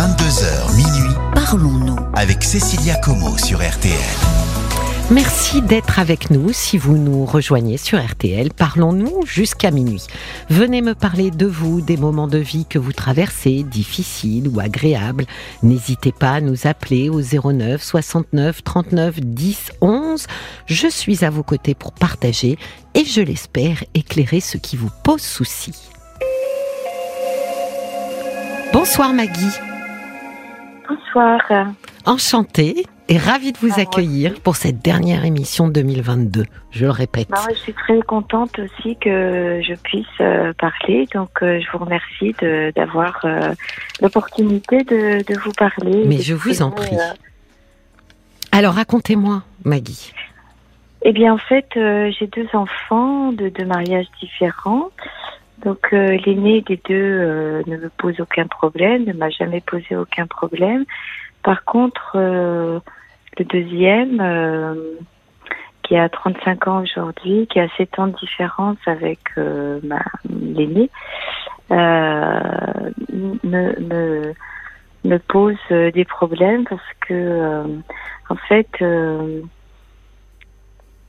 22h 0.00 0.76
minuit, 0.76 1.14
Parlons-nous. 1.34 1.96
avec 2.14 2.42
Cécilia 2.42 2.94
Como 3.04 3.36
sur 3.36 3.58
RTL. 3.58 3.98
Merci 5.10 5.60
d'être 5.60 5.98
avec 5.98 6.30
nous. 6.30 6.54
Si 6.54 6.78
vous 6.78 6.96
nous 6.96 7.26
rejoignez 7.26 7.76
sur 7.76 8.02
RTL, 8.02 8.48
parlons-nous 8.50 9.26
jusqu'à 9.26 9.70
minuit. 9.70 10.06
Venez 10.48 10.80
me 10.80 10.94
parler 10.94 11.30
de 11.30 11.44
vous, 11.44 11.82
des 11.82 11.98
moments 11.98 12.28
de 12.28 12.38
vie 12.38 12.64
que 12.64 12.78
vous 12.78 12.94
traversez, 12.94 13.62
difficiles 13.62 14.48
ou 14.48 14.58
agréables. 14.58 15.26
N'hésitez 15.62 16.12
pas 16.12 16.30
à 16.30 16.40
nous 16.40 16.66
appeler 16.66 17.10
au 17.10 17.20
09 17.20 17.82
69 17.82 18.64
39 18.64 19.20
10 19.20 19.72
11. 19.82 20.26
Je 20.64 20.88
suis 20.88 21.26
à 21.26 21.28
vos 21.28 21.42
côtés 21.42 21.74
pour 21.74 21.92
partager 21.92 22.56
et 22.94 23.04
je 23.04 23.20
l'espère 23.20 23.84
éclairer 23.92 24.40
ce 24.40 24.56
qui 24.56 24.78
vous 24.78 24.90
pose 25.04 25.20
souci. 25.20 25.74
Bonsoir 28.72 29.12
Maggie. 29.12 29.58
Bonsoir. 30.90 31.40
Enchantée 32.04 32.84
et 33.08 33.16
ravie 33.16 33.52
de 33.52 33.58
vous 33.58 33.78
accueillir 33.78 34.40
pour 34.40 34.56
cette 34.56 34.82
dernière 34.82 35.24
émission 35.24 35.68
2022. 35.68 36.46
Je 36.72 36.84
le 36.84 36.90
répète. 36.90 37.28
Bah, 37.28 37.38
je 37.50 37.58
suis 37.58 37.74
très 37.74 38.00
contente 38.02 38.58
aussi 38.58 38.96
que 38.96 39.60
je 39.62 39.74
puisse 39.74 40.06
euh, 40.20 40.52
parler. 40.54 41.06
Donc, 41.14 41.30
euh, 41.42 41.60
je 41.60 41.70
vous 41.70 41.84
remercie 41.84 42.34
d'avoir 42.74 43.20
euh, 43.24 43.54
l'opportunité 44.02 44.82
de, 44.82 45.22
de 45.22 45.38
vous 45.38 45.52
parler. 45.52 46.02
Mais 46.06 46.18
je 46.18 46.34
vous 46.34 46.60
en 46.60 46.72
prie. 46.72 46.96
Alors 48.50 48.74
racontez-moi, 48.74 49.44
Maggie. 49.64 50.12
Eh 51.02 51.12
bien, 51.12 51.32
en 51.32 51.38
fait, 51.38 51.68
j'ai 51.74 52.26
deux 52.26 52.48
enfants 52.52 53.30
de 53.30 53.48
deux 53.48 53.64
mariages 53.64 54.08
différents. 54.20 54.90
Donc, 55.64 55.92
euh, 55.92 56.16
l'aîné 56.24 56.62
des 56.62 56.80
deux 56.88 56.94
euh, 56.94 57.62
ne 57.66 57.76
me 57.76 57.90
pose 57.90 58.18
aucun 58.20 58.46
problème, 58.46 59.04
ne 59.04 59.12
m'a 59.12 59.28
jamais 59.30 59.60
posé 59.60 59.96
aucun 59.96 60.26
problème. 60.26 60.84
Par 61.42 61.64
contre, 61.64 62.12
euh, 62.14 62.80
le 63.38 63.44
deuxième, 63.44 64.22
qui 65.82 65.96
a 65.96 66.08
35 66.08 66.68
ans 66.68 66.82
aujourd'hui, 66.82 67.46
qui 67.48 67.60
a 67.60 67.68
7 67.76 67.98
ans 67.98 68.06
de 68.08 68.16
différence 68.16 68.78
avec 68.86 69.18
l'aîné, 69.36 70.90
me, 71.70 72.54
me, 75.04 75.18
pose 75.18 75.56
des 75.70 76.04
problèmes 76.04 76.64
parce 76.64 76.82
que, 77.06 77.64
en 78.28 78.36
fait, 78.48 78.68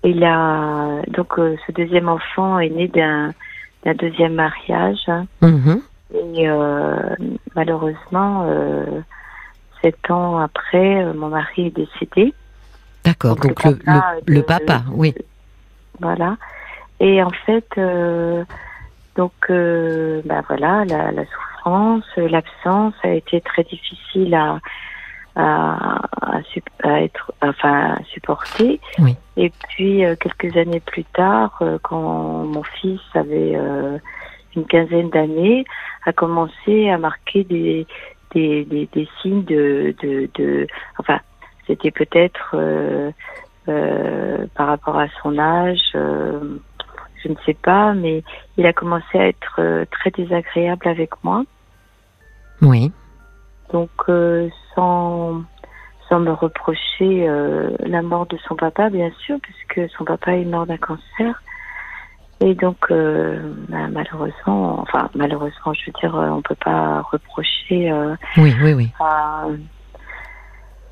il 0.04 0.24
a 0.24 1.02
donc 1.08 1.34
ce 1.36 1.72
deuxième 1.74 2.08
enfant 2.08 2.60
est 2.60 2.70
né 2.70 2.88
d'un 2.88 3.34
d'un 3.84 3.94
deuxième 3.96 4.34
mariage 4.36 5.10
Mhm. 5.42 5.82
et 6.14 6.50
euh, 6.50 7.16
malheureusement 7.56 8.46
euh, 8.48 9.02
sept 9.82 10.10
ans 10.12 10.38
après 10.40 11.04
euh, 11.04 11.14
mon 11.14 11.30
mari 11.30 11.68
est 11.68 11.76
décédé 11.76 12.34
D'accord. 13.04 13.36
Donc, 13.36 13.64
Donc, 13.64 13.64
le 13.66 14.34
le, 14.36 14.42
papa 14.44 14.84
le- 14.88 14.92
de- 14.92 14.96
oui. 14.96 15.16
voilà 16.00 16.38
et 17.00 17.24
en 17.24 17.32
fait 17.46 17.66
euh, 17.78 18.44
donc 19.16 19.34
euh, 19.50 20.22
bah 20.26 20.42
voilà 20.48 20.86
la, 20.86 21.12
la 21.12 21.24
souffrance 21.26 22.06
l'absence 22.18 22.94
a 23.04 23.10
été 23.10 23.42
très 23.42 23.64
difficile 23.64 24.36
à 24.36 24.60
à, 25.36 26.02
à, 26.84 27.02
être 27.02 27.32
enfin 27.42 27.96
à 27.96 28.04
supporter 28.04 28.80
Oui. 29.00 29.16
et 29.38 29.52
puis 29.70 30.04
euh, 30.06 30.16
quelques 30.16 30.58
années 30.58 30.82
plus 30.82 31.06
tard 31.06 31.58
euh, 31.62 31.78
quand 31.82 32.44
mon 32.46 32.64
fils 32.64 33.00
avait 33.14 33.56
euh, 33.56 33.98
une 34.56 34.66
quinzaine 34.66 35.10
d'années 35.10 35.64
a 36.06 36.12
commencé 36.12 36.90
à 36.90 36.98
marquer 36.98 37.44
des 37.46 37.88
des, 38.34 38.66
des, 38.66 38.90
des 38.94 39.08
signes 39.22 39.44
de, 39.46 39.96
de, 40.02 40.30
de 40.36 40.68
enfin 40.98 41.20
c'était 41.68 41.92
peut-être 41.92 42.52
euh, 42.56 43.12
euh, 43.70 44.46
par 44.56 44.68
rapport 44.68 44.98
à 44.98 45.08
son 45.22 45.38
âge 45.40 45.92
euh, 45.96 46.58
je 47.24 47.30
ne 47.30 47.36
sais 47.46 47.54
pas 47.54 47.94
mais 47.94 48.24
il 48.58 48.66
a 48.66 48.74
commencé 48.74 49.18
à 49.18 49.28
être 49.28 49.56
euh, 49.60 49.86
très 49.92 50.12
désagréable 50.12 50.88
avec 50.88 51.12
moi 51.24 51.44
Oui. 52.62 52.92
Donc 53.72 53.90
euh, 54.10 54.50
sans 54.76 55.42
sans 56.10 56.20
me 56.20 56.32
reprocher 56.32 57.28
euh, 57.28 57.70
la 57.86 58.02
mort 58.02 58.26
de 58.28 58.38
son 58.48 58.56
papa 58.56 58.90
bien 58.90 59.12
sûr 59.26 59.38
puisque 59.42 59.90
son 59.98 60.04
papa 60.04 60.34
est 60.36 60.46
mort 60.46 60.66
d'un 60.66 60.78
cancer 60.78 61.42
et 62.42 62.54
donc 62.56 62.78
euh, 62.92 63.40
bah, 63.70 63.88
malheureusement 63.92 64.80
enfin 64.82 65.10
malheureusement 65.16 65.74
je 65.74 65.86
veux 65.86 65.94
dire 66.02 66.14
on 66.16 66.42
peut 66.42 66.56
pas 66.64 67.02
reprocher 67.02 67.94
Oui, 68.38 68.54
oui, 68.64 68.74
oui. 68.74 68.92
à- 69.00 69.46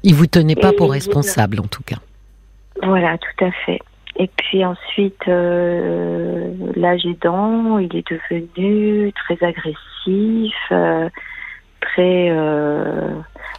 Il 0.04 0.16
vous 0.16 0.28
tenait 0.28 0.56
pas 0.56 0.70
Et- 0.72 0.76
pour 0.76 0.92
responsable, 0.92 1.60
en 1.60 1.68
tout 1.68 1.84
cas. 1.84 1.98
Voilà, 2.82 3.18
tout 3.18 3.44
à 3.46 3.52
fait. 3.66 3.82
Et 4.16 4.28
puis 4.38 4.64
ensuite, 4.64 5.26
l'âge 5.26 7.06
aidant, 7.06 7.78
il 7.80 7.94
est 7.96 8.08
devenu 8.10 9.12
très 9.14 9.38
agressif, 9.46 10.56
très 11.82 12.30
euh, 12.30 13.14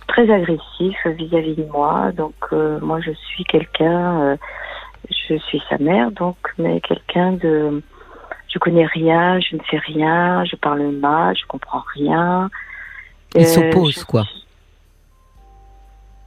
très 0.09 0.31
agressif 0.31 0.97
vis-à-vis 1.07 1.57
de 1.57 1.65
moi. 1.67 2.13
Donc 2.13 2.35
euh, 2.53 2.79
moi, 2.81 3.01
je 3.01 3.13
suis 3.13 3.45
quelqu'un, 3.45 4.21
euh, 4.23 4.37
je 5.11 5.37
suis 5.39 5.63
sa 5.69 5.79
mère, 5.79 6.11
donc 6.13 6.37
mais 6.59 6.81
quelqu'un 6.81 7.33
de, 7.33 7.83
je 8.49 8.59
connais 8.59 8.87
rien, 8.87 9.39
je 9.41 9.57
ne 9.57 9.61
sais 9.71 9.79
rien, 9.79 10.45
je 10.45 10.57
parle 10.57 10.83
mal, 10.93 11.37
je 11.37 11.47
comprends 11.47 11.85
rien. 11.95 12.51
Il 13.35 13.43
Euh, 13.43 13.45
s'oppose, 13.45 14.01
je- 14.01 14.05
quoi. 14.05 14.25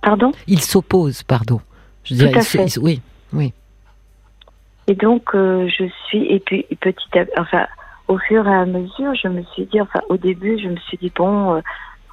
Pardon? 0.01 0.31
Il 0.47 0.59
s'oppose, 0.61 1.23
pardon. 1.23 1.61
Je 2.03 2.09
Tout 2.09 2.19
dirais, 2.19 2.33
à 2.35 2.37
il 2.39 2.43
se- 2.43 2.57
fait. 2.57 2.63
il 2.65 2.69
se- 2.69 2.79
oui, 2.79 3.01
oui. 3.31 3.53
Et 4.87 4.95
donc, 4.95 5.33
euh, 5.33 5.67
je 5.69 5.85
suis, 6.07 6.25
et 6.25 6.39
puis 6.41 6.65
petit 6.81 7.17
à 7.17 7.23
enfin, 7.41 7.65
au 8.13 8.17
fur 8.19 8.47
et 8.47 8.53
à 8.53 8.65
mesure, 8.65 9.15
je 9.15 9.27
me 9.27 9.41
suis 9.53 9.65
dit, 9.65 9.81
enfin, 9.81 10.01
au 10.09 10.17
début, 10.17 10.59
je 10.59 10.69
me 10.69 10.77
suis 10.77 10.97
dit, 10.97 11.11
bon, 11.15 11.55
euh, 11.55 11.61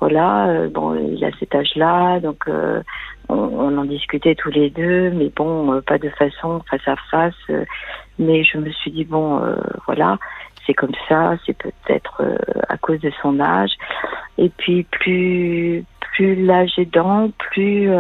voilà, 0.01 0.49
euh, 0.49 0.69
bon, 0.71 0.95
il 0.95 1.23
a 1.25 1.31
cet 1.39 1.55
âge-là, 1.55 2.21
donc 2.21 2.49
euh, 2.49 2.83
on, 3.29 3.77
en 3.77 3.85
discutait 3.85 4.35
tous 4.35 4.51
les 4.51 4.71
deux, 4.71 5.11
mais 5.11 5.31
bon, 5.35 5.81
pas 5.83 5.99
de 5.99 6.09
façon 6.11 6.63
face 6.71 6.87
à 6.89 6.97
face. 7.11 7.67
mais 8.19 8.43
je 8.43 8.57
me 8.57 8.71
suis 8.71 8.91
dit, 8.91 9.05
bon, 9.05 9.43
voilà, 9.87 10.19
c'est 10.67 10.75
comme 10.75 10.95
ça, 11.09 11.37
c'est 11.45 11.57
peut-être 11.57 12.23
à 12.69 12.77
cause 12.79 13.01
de 13.01 13.13
son 13.23 13.39
âge. 13.41 13.73
Et 14.39 14.49
puis, 14.49 14.85
plus, 14.85 15.85
plus 16.01 16.47
l'âge 16.47 16.79
aidant, 16.79 17.31
plus, 17.39 17.91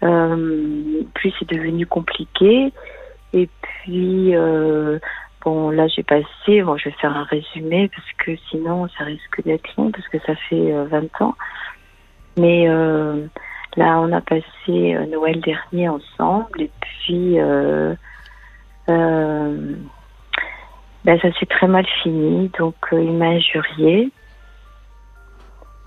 plus 0.00 1.32
c'est 1.38 1.48
devenu 1.48 1.86
compliqué. 1.86 2.72
Et 3.32 3.48
puis, 3.62 4.34
bon, 5.44 5.70
là, 5.70 5.86
j'ai 5.88 6.02
passé, 6.02 6.62
bon, 6.62 6.76
je 6.76 6.88
vais 6.88 6.94
faire 7.00 7.16
un 7.16 7.24
résumé 7.24 7.88
parce 7.94 8.08
que 8.18 8.36
sinon, 8.50 8.88
ça 8.98 9.04
risque 9.04 9.42
d'être 9.44 9.68
long 9.76 9.90
parce 9.90 10.06
que 10.08 10.18
ça 10.20 10.34
fait 10.48 10.72
euh, 10.72 10.84
20 10.90 11.20
ans. 11.20 11.34
Mais 12.36 12.68
euh, 12.68 13.26
là, 13.76 14.00
on 14.00 14.12
a 14.12 14.20
passé 14.20 14.44
euh, 14.68 15.06
Noël 15.06 15.40
dernier 15.40 15.88
ensemble 15.88 16.62
et 16.62 16.70
puis, 16.80 17.38
euh, 17.38 17.94
ben, 18.86 19.76
ça 21.20 21.32
s'est 21.38 21.46
très 21.46 21.66
mal 21.68 21.86
fini. 22.02 22.50
Donc, 22.58 22.74
il 22.92 23.12
m'a 23.12 23.26
injurié. 23.26 24.10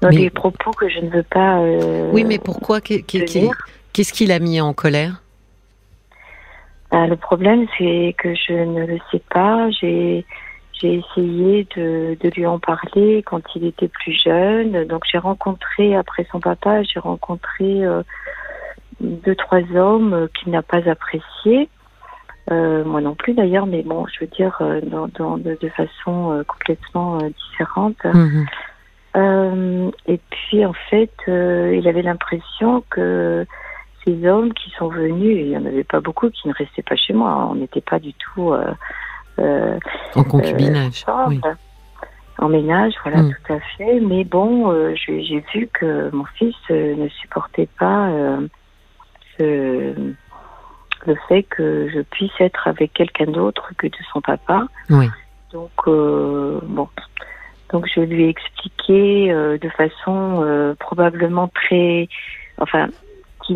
Dans 0.01 0.09
Mais- 0.09 0.17
des 0.17 0.29
propos 0.29 0.71
que 0.71 0.87
je 0.89 0.99
ne 0.99 1.09
veux 1.09 1.23
pas. 1.23 1.59
Oui, 2.13 2.23
mais 2.23 2.37
pourquoi? 2.37 2.81
Qu'est-ce 2.81 4.13
qu'il 4.13 4.31
a 4.31 4.39
mis 4.39 4.61
en 4.61 4.73
colère? 4.73 5.23
Ah, 6.91 7.07
le 7.07 7.15
problème, 7.17 7.65
c'est 7.77 8.15
que 8.17 8.33
je 8.33 8.53
ne 8.53 8.85
le 8.85 8.97
sais 9.11 9.21
pas. 9.29 9.69
J'ai 9.71 10.25
j'ai 10.79 10.93
essayé 10.93 11.67
de, 11.75 12.15
de 12.21 12.29
lui 12.35 12.45
en 12.45 12.59
parler 12.59 13.23
quand 13.25 13.41
il 13.55 13.65
était 13.65 13.87
plus 13.87 14.13
jeune. 14.13 14.85
Donc 14.85 15.03
j'ai 15.11 15.17
rencontré 15.17 15.95
après 15.95 16.27
son 16.31 16.39
papa, 16.39 16.83
j'ai 16.83 16.99
rencontré 16.99 17.83
euh, 17.83 18.03
deux 19.01 19.35
trois 19.35 19.63
hommes 19.75 20.27
qu'il 20.35 20.51
n'a 20.51 20.61
pas 20.61 20.87
appréciés. 20.87 21.69
Euh, 22.51 22.85
moi 22.85 23.01
non 23.01 23.15
plus 23.15 23.33
d'ailleurs, 23.33 23.65
mais 23.65 23.81
bon, 23.83 24.05
je 24.07 24.21
veux 24.21 24.31
dire 24.31 24.55
euh, 24.61 24.79
dans, 24.81 25.07
dans- 25.07 25.37
de, 25.37 25.57
de 25.59 25.69
façon 25.69 26.31
euh, 26.31 26.43
complètement 26.43 27.17
euh, 27.21 27.29
différente. 27.49 27.97
Euh, 29.15 29.89
et 30.05 30.19
puis 30.29 30.63
en 30.65 30.73
fait, 30.89 31.11
euh, 31.27 31.75
il 31.75 31.87
avait 31.87 32.03
l'impression 32.03 32.83
que 32.89 33.45
ces 34.07 34.25
hommes 34.27 34.53
qui 34.53 34.69
sont 34.71 34.87
venus, 34.87 35.37
il 35.37 35.49
n'y 35.49 35.57
en 35.57 35.65
avait 35.65 35.83
pas 35.83 35.99
beaucoup 35.99 36.29
qui 36.29 36.47
ne 36.47 36.53
restaient 36.53 36.81
pas 36.81 36.95
chez 36.95 37.13
moi. 37.13 37.29
hein. 37.29 37.47
On 37.51 37.55
n'était 37.55 37.81
pas 37.81 37.99
du 37.99 38.13
tout 38.13 38.53
euh, 38.53 38.73
euh, 39.39 39.77
En 40.15 40.23
concubinage, 40.23 41.03
oui. 41.27 41.41
en 42.39 42.47
ménage, 42.49 42.93
voilà, 43.03 43.21
Mm. 43.23 43.33
tout 43.45 43.53
à 43.53 43.59
fait. 43.77 43.99
Mais 43.99 44.23
bon, 44.23 44.71
euh, 44.71 44.93
j'ai 44.95 45.43
vu 45.53 45.67
que 45.73 46.09
mon 46.15 46.23
fils 46.35 46.55
euh, 46.71 46.95
ne 46.95 47.07
supportait 47.09 47.67
pas 47.77 48.07
euh, 48.09 48.47
ce- 49.37 50.13
le 51.05 51.15
fait 51.27 51.43
que 51.43 51.89
je 51.93 51.99
puisse 52.01 52.31
être 52.39 52.67
avec 52.67 52.93
quelqu'un 52.93 53.25
d'autre 53.25 53.71
que 53.77 53.87
de 53.87 53.97
son 54.13 54.21
papa. 54.21 54.67
Oui. 54.89 55.09
Donc, 55.51 55.71
euh, 55.87 56.59
bon. 56.63 56.87
Donc 57.71 57.85
je 57.93 57.99
lui 58.01 58.23
ai 58.23 58.29
expliqué 58.29 59.31
euh, 59.31 59.57
de 59.57 59.69
façon 59.69 60.41
euh, 60.43 60.73
probablement 60.79 61.49
très, 61.49 62.07
enfin, 62.59 62.87
qui, 63.47 63.55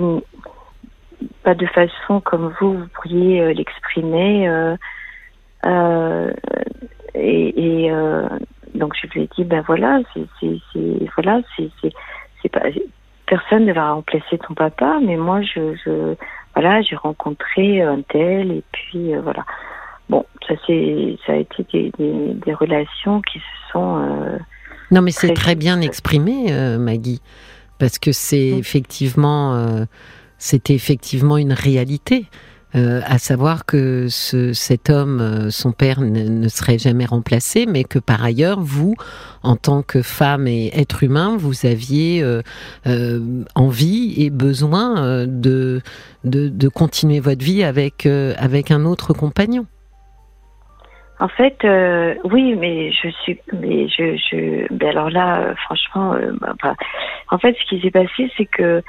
pas 1.44 1.54
de 1.54 1.66
façon 1.68 2.22
comme 2.22 2.54
vous, 2.60 2.80
vous 2.80 2.88
pourriez 2.94 3.42
euh, 3.42 3.54
l'exprimer. 3.54 4.48
et, 7.14 7.86
et 7.86 7.92
donc 8.74 8.94
je 9.02 9.08
lui 9.08 9.24
ai 9.24 9.30
dit 9.36 9.44
ben 9.44 9.64
voilà, 9.68 10.00
c'est, 10.14 10.26
voilà, 11.16 11.42
c'est, 11.58 12.50
pas 12.50 12.62
personne 13.28 13.66
ne 13.66 13.74
va 13.74 13.94
remplacer 13.94 14.38
ton 14.40 14.54
papa, 14.54 15.00
mais 15.04 15.18
moi 15.18 15.42
je, 15.42 15.76
je 15.86 16.16
voilà, 16.56 16.82
j'ai 16.82 16.96
rencontré 16.96 17.82
un 17.82 18.02
tel 18.02 18.52
et 18.52 18.64
puis 18.72 19.14
voilà. 19.16 19.46
Bon, 20.10 20.26
ça 20.46 20.56
c'est 20.68 21.18
ça 21.26 21.34
a 21.34 21.36
été 21.38 21.66
des, 21.72 21.92
des, 21.98 22.34
des 22.34 22.54
relations 22.54 23.22
qui 23.22 23.40
se 23.40 23.72
sont. 23.72 23.98
Euh, 24.00 24.38
non, 24.92 25.02
mais 25.02 25.12
c'est 25.12 25.34
très 25.34 25.56
bien 25.56 25.80
exprimé, 25.80 26.52
euh, 26.52 26.78
Maggie, 26.78 27.22
parce 27.82 27.98
que 27.98 28.12
c'est 28.12 28.52
mm. 28.52 28.60
effectivement, 28.60 29.56
euh, 29.56 29.86
c'était 30.38 30.76
effectivement 30.76 31.38
une 31.38 31.52
réalité. 31.52 32.28
à 32.74 33.18
savoir 33.18 33.66
que 33.66 34.08
ce, 34.10 34.54
cet 34.54 34.90
homme, 34.90 35.50
son 35.52 35.74
père, 35.74 36.00
ne, 36.00 36.48
serait 36.48 36.78
jamais 36.78 37.06
remplacé, 37.06 37.66
mais 37.66 37.84
que 37.84 38.00
par 38.00 38.24
ailleurs, 38.24 38.62
vous, 38.62 38.96
en 39.44 39.58
tant 39.58 39.82
que 39.82 40.02
femme 40.02 40.48
et 40.48 40.72
être 40.74 41.04
humain, 41.04 41.36
vous 41.38 41.66
aviez 41.66 42.24
envie 43.56 44.14
et 44.24 44.30
besoin 44.30 45.26
de, 45.28 45.82
de, 46.24 46.48
de, 46.48 46.68
continuer 46.70 47.20
votre 47.20 47.44
vie 47.44 47.64
avec, 47.64 48.06
avec 48.06 48.72
un 48.72 48.86
autre 48.86 49.12
compagnon. 49.14 49.66
En 51.22 51.28
fait, 51.28 51.58
euh, 51.64 52.16
oui, 52.24 52.56
mais 52.56 52.92
je 52.92 53.10
suis, 53.10 53.40
mais 53.54 53.88
je, 53.90 54.18
je, 54.18 54.66
mais 54.74 54.90
alors 54.90 55.12
là, 55.12 55.42
euh, 55.42 55.56
franchement, 55.56 56.14
euh, 56.14 56.32
bah, 56.42 56.74
en 57.30 57.38
fait, 57.38 57.56
ce 57.62 57.70
qui 57.70 57.80
s'est 57.80 57.92
passé, 57.92 58.32
c'est 58.36 58.48
que 58.48 58.82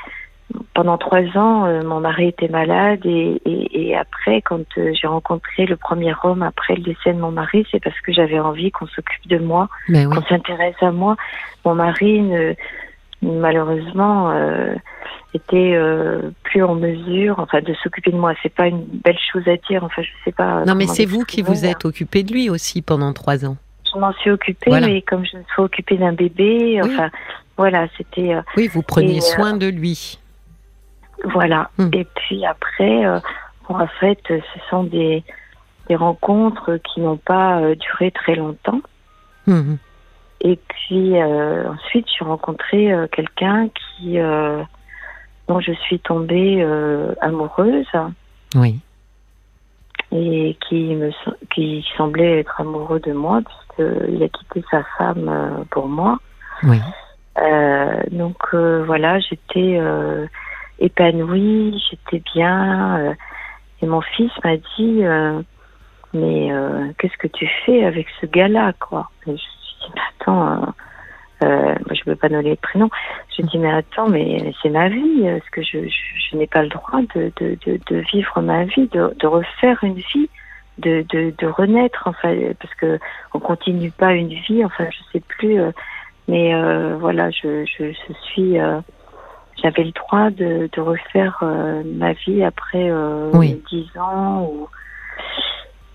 pendant 0.73 0.97
trois 0.97 1.25
ans, 1.37 1.67
mon 1.85 2.01
mari 2.01 2.29
était 2.29 2.49
malade 2.49 3.01
et, 3.05 3.41
et, 3.45 3.89
et 3.89 3.97
après, 3.97 4.41
quand 4.41 4.65
j'ai 4.77 5.07
rencontré 5.07 5.67
le 5.67 5.77
premier 5.77 6.15
homme 6.25 6.43
après 6.43 6.75
le 6.75 6.83
décès 6.83 7.13
de 7.13 7.21
mon 7.21 7.33
mari, 7.33 7.67
c'est 7.71 7.83
parce 7.83 7.99
que 8.01 8.13
j'avais 8.13 8.41
envie 8.41 8.71
qu'on 8.71 8.87
s'occupe 8.87 9.29
de 9.29 9.39
moi, 9.39 9.69
qu'on 9.89 10.23
s'intéresse 10.23 10.83
à 10.83 10.91
moi. 10.91 11.17
Mon 11.67 11.75
mari, 11.75 12.21
ne, 12.21 12.55
malheureusement 13.23 14.33
était 15.35 15.75
euh, 15.75 16.31
plus 16.43 16.63
en 16.63 16.75
mesure, 16.75 17.39
enfin, 17.39 17.61
de 17.61 17.75
s'occuper 17.83 18.11
de 18.11 18.17
moi. 18.17 18.35
C'est 18.43 18.55
pas 18.55 18.67
une 18.67 18.85
belle 18.85 19.19
chose 19.33 19.47
à 19.49 19.57
dire. 19.57 19.85
Enfin, 19.85 20.03
je 20.03 20.11
sais 20.25 20.33
pas. 20.33 20.65
Non, 20.65 20.75
mais 20.75 20.87
c'est 20.87 21.07
vous 21.07 21.25
qui 21.25 21.43
vous 21.43 21.65
êtes 21.65 21.85
occupé 21.85 22.23
de 22.23 22.33
lui 22.33 22.51
aussi 22.51 22.83
pendant 22.83 23.13
trois 23.13 23.45
ans. 23.45 23.57
Je 23.93 23.99
m'en 23.99 24.13
suis 24.15 24.31
occupée, 24.31 24.71
mais 24.71 25.03
comme 25.03 25.25
je 25.25 25.37
me 25.37 25.43
suis 25.43 25.63
occupée 25.63 25.97
d'un 25.97 26.13
bébé, 26.13 26.81
enfin, 26.83 27.11
voilà, 27.57 27.87
c'était. 27.97 28.35
Euh, 28.35 28.43
oui, 28.57 28.69
vous 28.69 28.83
preniez 28.83 29.19
euh, 29.19 29.21
soin 29.21 29.57
de 29.57 29.67
lui. 29.67 30.19
Voilà. 31.25 31.71
Hmm. 31.79 31.91
Et 31.93 32.05
puis 32.05 32.45
après, 32.45 33.07
en 33.69 33.87
fait, 34.01 34.19
ce 34.29 34.61
sont 34.69 34.85
des, 34.85 35.23
des 35.89 35.97
rencontres 35.97 36.79
qui 36.79 37.01
n'ont 37.01 37.17
pas 37.17 37.61
duré 37.77 38.11
très 38.11 38.35
longtemps. 38.35 38.81
Hmm. 39.47 39.77
Et 40.43 40.57
puis 40.57 41.15
ensuite, 41.23 42.07
j'ai 42.19 42.25
rencontré 42.25 42.93
quelqu'un 43.13 43.69
qui 43.69 44.19
dont 45.49 45.61
je 45.61 45.73
suis 45.73 45.99
tombée 46.01 46.63
euh, 46.63 47.15
amoureuse. 47.21 47.87
Oui. 48.55 48.81
Et 50.11 50.57
qui 50.69 50.95
me 50.95 51.11
qui 51.55 51.85
semblait 51.97 52.41
être 52.41 52.61
amoureux 52.61 53.01
de 53.01 53.13
moi 53.13 53.41
puisqu'il 53.41 54.23
a 54.23 54.29
quitté 54.29 54.63
sa 54.71 54.83
femme 54.99 55.29
euh, 55.29 55.65
pour 55.71 55.89
moi. 55.89 56.19
Oui. 56.65 56.79
Euh, 57.39 58.03
donc 58.11 58.37
voilà, 58.55 59.19
j'étais 59.21 59.81
épanouie, 60.79 61.83
j'étais 61.91 62.23
bien. 62.35 63.15
et 63.81 63.87
mon 63.87 64.03
fils 64.03 64.31
m'a 64.45 64.57
dit 64.57 65.03
mais 66.13 66.51
qu'est-ce 66.99 67.17
que 67.17 67.29
tu 67.29 67.49
fais 67.65 67.85
avec 67.85 68.07
ce 68.21 68.27
gars-là 68.27 68.75
quoi? 68.79 69.11
Et 69.27 69.35
Je 69.35 69.43
dit 69.89 70.01
attends 70.21 70.75
euh, 71.43 71.75
je 71.91 72.01
ne 72.01 72.05
peux 72.05 72.17
pas 72.17 72.29
donner 72.29 72.51
de 72.51 72.61
prénom. 72.61 72.89
Je 73.37 73.43
dis, 73.43 73.59
mais 73.59 73.73
attends, 73.73 74.09
mais 74.09 74.53
c'est 74.63 74.69
ma 74.69 74.89
vie. 74.89 75.25
Est-ce 75.25 75.51
que 75.51 75.63
je, 75.63 75.89
je, 75.89 76.37
n'ai 76.37 76.47
pas 76.47 76.63
le 76.63 76.69
droit 76.69 77.01
de, 77.15 77.33
de, 77.41 77.59
de, 77.67 77.81
de, 77.87 77.97
vivre 78.13 78.41
ma 78.41 78.65
vie, 78.65 78.87
de, 78.89 79.15
de 79.19 79.27
refaire 79.27 79.83
une 79.83 79.95
vie, 79.95 80.29
de, 80.79 81.05
de, 81.11 81.33
de 81.37 81.47
renaître, 81.47 82.03
enfin, 82.07 82.35
parce 82.61 82.75
que 82.75 82.99
on 83.35 83.41
continue 83.41 83.91
pas 83.91 84.13
une 84.13 84.29
vie, 84.29 84.65
enfin, 84.65 84.87
je 84.91 84.99
sais 85.13 85.25
plus. 85.27 85.61
Euh, 85.61 85.73
mais 86.29 86.55
euh, 86.55 86.97
voilà, 86.99 87.31
je, 87.31 87.65
je, 87.65 87.93
je 87.93 88.13
suis. 88.25 88.59
Euh, 88.59 88.81
j'avais 89.63 89.85
le 89.85 89.93
droit 89.93 90.31
de, 90.31 90.69
de 90.73 90.81
refaire 90.81 91.39
euh, 91.43 91.83
ma 91.85 92.13
vie 92.13 92.43
après 92.43 92.91
dix 93.71 93.91
ans. 93.99 94.43
Ou... 94.45 94.69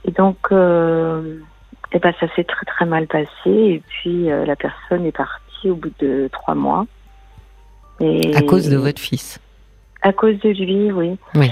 Et 0.05 0.11
donc. 0.11 0.51
Et 1.93 1.99
ben 1.99 2.13
ça 2.19 2.27
s'est 2.35 2.43
très 2.43 2.65
très 2.65 2.85
mal 2.85 3.07
passé 3.07 3.29
et 3.45 3.81
puis 3.87 4.29
euh, 4.29 4.45
la 4.45 4.55
personne 4.55 5.05
est 5.05 5.15
partie 5.15 5.69
au 5.69 5.75
bout 5.75 5.91
de 5.99 6.29
trois 6.31 6.55
mois. 6.55 6.85
Et 7.99 8.35
à 8.35 8.41
cause 8.41 8.69
de 8.69 8.77
votre 8.77 8.99
fils? 8.99 9.39
À 10.01 10.13
cause 10.13 10.37
de 10.39 10.49
lui, 10.49 10.91
oui. 10.91 11.17
Oui. 11.33 11.51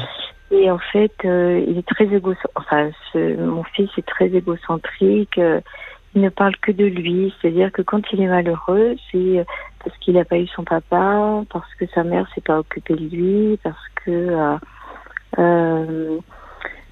Et 0.52 0.70
en 0.70 0.78
fait, 0.78 1.14
euh, 1.24 1.64
il 1.68 1.78
est 1.78 1.88
très 1.88 2.06
égocentrique. 2.06 2.52
Enfin, 2.56 2.90
mon 3.16 3.64
fils 3.64 3.90
est 3.98 4.06
très 4.06 4.28
égocentrique. 4.28 5.38
Euh, 5.38 5.62
il 6.14 6.22
ne 6.22 6.30
parle 6.30 6.56
que 6.58 6.72
de 6.72 6.86
lui. 6.86 7.34
C'est-à-dire 7.42 7.72
que 7.72 7.82
quand 7.82 8.02
il 8.14 8.22
est 8.22 8.28
malheureux, 8.28 8.96
c'est 9.12 9.44
parce 9.84 9.98
qu'il 9.98 10.14
n'a 10.14 10.26
pas 10.26 10.38
eu 10.38 10.48
son 10.48 10.64
papa, 10.64 11.44
parce 11.52 11.74
que 11.80 11.86
sa 11.94 12.04
mère 12.04 12.28
s'est 12.36 12.42
pas 12.42 12.60
occupée 12.60 12.94
de 12.94 13.08
lui, 13.16 13.60
parce 13.64 13.88
que 14.06 14.58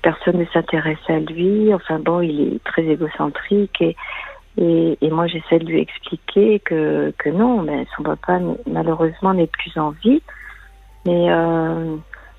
personne 0.04 0.38
ne 0.38 0.46
s'intéresse 0.46 1.10
à 1.10 1.20
lui. 1.20 1.74
Enfin 1.74 1.98
bon, 1.98 2.22
il 2.22 2.56
est 2.56 2.64
très 2.64 2.84
égocentrique 2.84 3.82
et, 3.82 4.98
moi 5.02 5.26
j'essaie 5.26 5.58
de 5.58 5.66
lui 5.66 5.80
expliquer 5.80 6.60
que, 6.60 7.12
non, 7.32 7.64
mais 7.64 7.88
son 7.96 8.04
papa 8.04 8.40
malheureusement 8.68 9.34
n'est 9.34 9.48
plus 9.48 9.76
en 9.78 9.92
vie. 10.04 10.22
Mais 11.06 11.32
euh, 11.32 11.96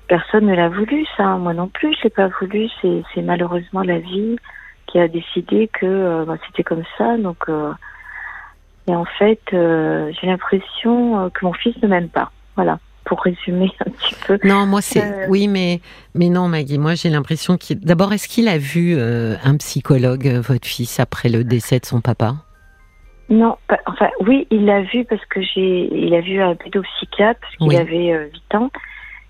personne 0.07 0.45
ne 0.45 0.55
l'a 0.55 0.69
voulu, 0.69 1.05
ça. 1.17 1.35
Moi 1.37 1.53
non 1.53 1.67
plus, 1.67 1.93
je 1.97 2.03
l'ai 2.03 2.09
pas 2.09 2.29
voulu. 2.39 2.69
C'est 2.81 3.21
malheureusement 3.21 3.81
la 3.81 3.99
vie 3.99 4.37
qui 4.87 4.99
a 4.99 5.07
décidé 5.07 5.67
que 5.67 5.85
euh, 5.85 6.25
bah, 6.25 6.37
c'était 6.47 6.63
comme 6.63 6.83
ça. 6.97 7.17
Donc, 7.17 7.49
euh, 7.49 7.73
et 8.87 8.95
en 8.95 9.05
fait, 9.05 9.41
j'ai 9.51 10.27
l'impression 10.27 11.29
que 11.31 11.43
mon 11.45 11.53
fils 11.53 11.75
ne 11.81 11.87
m'aime 11.87 12.09
pas. 12.09 12.31
Voilà 12.55 12.79
pour 13.05 13.21
résumer 13.21 13.71
un 13.85 13.89
petit 13.91 14.15
peu. 14.27 14.39
Non, 14.43 14.65
moi 14.65 14.81
c'est 14.81 15.03
euh, 15.03 15.27
oui, 15.29 15.47
mais 15.47 15.79
mais 16.13 16.29
non, 16.29 16.47
Maggie. 16.47 16.77
Moi, 16.77 16.95
j'ai 16.95 17.09
l'impression 17.09 17.57
qu'il. 17.57 17.79
D'abord, 17.79 18.11
est-ce 18.13 18.27
qu'il 18.27 18.47
a 18.47 18.57
vu 18.57 18.95
euh, 18.97 19.35
un 19.43 19.57
psychologue, 19.57 20.27
euh, 20.27 20.41
votre 20.41 20.67
fils, 20.67 20.99
après 20.99 21.29
le 21.29 21.43
décès 21.43 21.79
de 21.79 21.85
son 21.85 22.01
papa? 22.01 22.35
Non, 23.29 23.57
enfin 23.87 24.09
oui, 24.19 24.47
il 24.51 24.65
l'a 24.65 24.81
vu 24.81 25.03
parce 25.05 25.25
que 25.25 25.41
j'ai, 25.41 25.89
il 25.91 26.13
a 26.13 26.21
vu 26.21 26.41
un 26.41 26.55
pédopsychiatre 26.55 27.39
parce 27.39 27.55
qu'il 27.55 27.75
avait 27.75 28.29
8 28.51 28.55
ans 28.55 28.69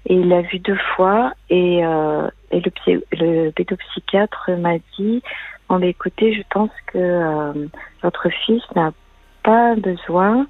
et 0.08 0.16
il 0.16 0.28
l'a 0.28 0.42
vu 0.42 0.60
deux 0.60 0.78
fois 0.98 1.32
et, 1.50 1.78
et 1.78 2.62
le, 2.62 2.72
le 3.14 3.52
pédopsychiatre 3.52 4.52
m'a 4.60 4.80
dit 5.00 5.24
bon, 5.70 5.80
bah, 5.80 5.86
écoutez, 5.86 6.34
je 6.34 6.42
pense 6.50 6.72
que 6.88 7.70
votre 8.04 8.30
fils 8.46 8.62
n'a 8.76 8.92
pas 9.44 9.76
besoin 9.76 10.46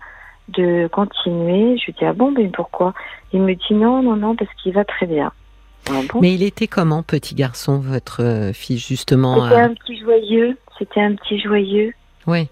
de 0.50 0.88
continuer. 0.92 1.78
Je 1.78 1.86
lui 1.86 1.94
dis 1.94 2.06
ah 2.06 2.14
bon 2.14 2.32
mais 2.32 2.48
pourquoi? 2.50 2.94
Il 3.34 3.42
me 3.42 3.54
dit 3.56 3.74
non 3.74 4.02
non 4.02 4.16
non 4.16 4.36
parce 4.36 4.52
qu'il 4.62 4.74
va 4.74 4.86
très 4.86 5.06
bien. 5.06 5.32
Ah 5.90 6.02
mais 6.20 6.34
il 6.34 6.42
était 6.42 6.68
comment 6.68 7.04
petit 7.04 7.36
garçon 7.36 7.80
votre 7.80 8.24
euh, 8.24 8.54
fils 8.54 8.88
justement 8.88 9.44
C'était 9.44 9.62
euh? 9.62 9.66
un 9.66 9.74
petit 9.74 10.00
joyeux. 10.00 10.58
C'était 10.80 11.02
un 11.02 11.16
petit 11.16 11.40
joyeux. 11.40 11.94
Oui. 12.28 12.48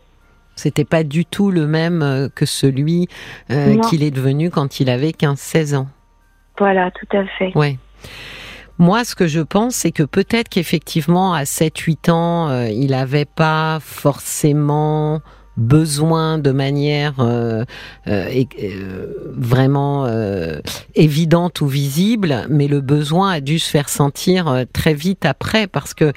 C'était 0.56 0.86
pas 0.86 1.04
du 1.04 1.26
tout 1.26 1.50
le 1.50 1.66
même 1.66 2.04
euh, 2.04 2.30
que 2.30 2.46
celui 2.46 3.08
qu'il 3.90 4.04
est 4.04 4.12
devenu 4.12 4.52
quand 4.52 4.80
il 4.80 4.90
avait 4.90 5.10
15-16 5.10 5.76
ans. 5.76 5.88
Voilà, 6.60 6.92
tout 6.92 7.18
à 7.18 7.26
fait. 7.26 7.52
Oui. 7.56 7.80
Moi, 8.78 9.04
ce 9.04 9.16
que 9.16 9.26
je 9.26 9.40
pense, 9.40 9.76
c'est 9.76 9.92
que 9.92 10.04
peut-être 10.04 10.50
qu'effectivement, 10.50 11.34
à 11.34 11.44
7-8 11.44 12.12
ans, 12.12 12.66
il 12.68 12.92
n'avait 12.92 13.26
pas 13.26 13.80
forcément 13.82 15.22
besoin 15.57 16.39
de 16.39 16.51
manière 16.51 17.19
euh, 17.19 17.63
euh, 18.07 18.43
euh, 18.62 19.13
vraiment 19.36 20.07
évidente 20.95 21.62
ou 21.62 21.67
visible, 21.67 22.45
mais 22.50 22.67
le 22.67 22.81
besoin 22.81 23.31
a 23.31 23.41
dû 23.41 23.60
se 23.60 23.69
faire 23.69 23.89
sentir 23.89 24.65
très 24.74 24.93
vite 24.93 25.25
après 25.25 25.67
parce 25.67 25.93
que 25.93 26.13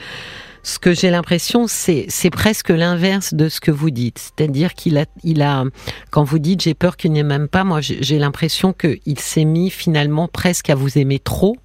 ce 0.62 0.80
que 0.80 0.92
j'ai 0.92 1.10
l'impression, 1.10 1.66
c'est 1.68 2.06
c'est 2.08 2.30
presque 2.30 2.70
l'inverse 2.70 3.34
de 3.34 3.48
ce 3.48 3.60
que 3.60 3.70
vous 3.70 3.90
dites. 3.90 4.18
C'est-à-dire 4.18 4.74
qu'il 4.74 4.98
a, 4.98 5.04
il 5.22 5.42
a, 5.42 5.64
quand 6.10 6.24
vous 6.24 6.40
dites 6.40 6.62
j'ai 6.62 6.74
peur 6.74 6.96
qu'il 6.96 7.12
n'ait 7.12 7.22
même 7.22 7.48
pas, 7.48 7.62
moi 7.62 7.80
j'ai 7.80 8.18
l'impression 8.18 8.72
qu'il 8.72 9.18
s'est 9.18 9.44
mis 9.44 9.70
finalement 9.70 10.28
presque 10.28 10.70
à 10.70 10.74
vous 10.74 10.98
aimer 10.98 11.20
trop 11.20 11.56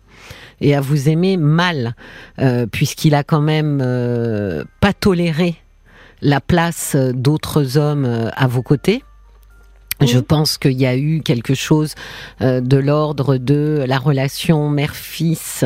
et 0.60 0.76
à 0.76 0.82
vous 0.82 1.10
aimer 1.10 1.38
mal, 1.38 1.96
puisqu'il 2.72 3.16
a 3.16 3.24
quand 3.24 3.42
même 3.42 3.80
pas 4.80 4.94
toléré 4.94 5.56
la 6.22 6.42
place 6.42 6.96
d'autres 6.96 7.78
hommes 7.78 8.32
à 8.36 8.48
vos 8.48 8.62
côtés. 8.62 9.04
Je 10.06 10.20
pense 10.20 10.58
qu'il 10.58 10.80
y 10.80 10.86
a 10.86 10.96
eu 10.96 11.22
quelque 11.22 11.54
chose 11.54 11.94
euh, 12.42 12.60
de 12.62 12.78
l'ordre 12.78 13.38
de 13.38 13.84
la 13.88 14.00
relation 14.00 14.70
mère-fils 14.70 15.64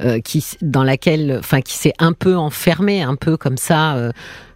euh, 0.00 0.20
qui 0.20 0.44
dans 0.62 0.84
laquelle, 0.84 1.36
enfin, 1.38 1.60
qui 1.60 1.74
s'est 1.74 1.92
un 1.98 2.12
peu 2.12 2.36
enfermée, 2.36 3.02
un 3.02 3.16
peu 3.16 3.36
comme 3.36 3.56
ça, 3.56 4.10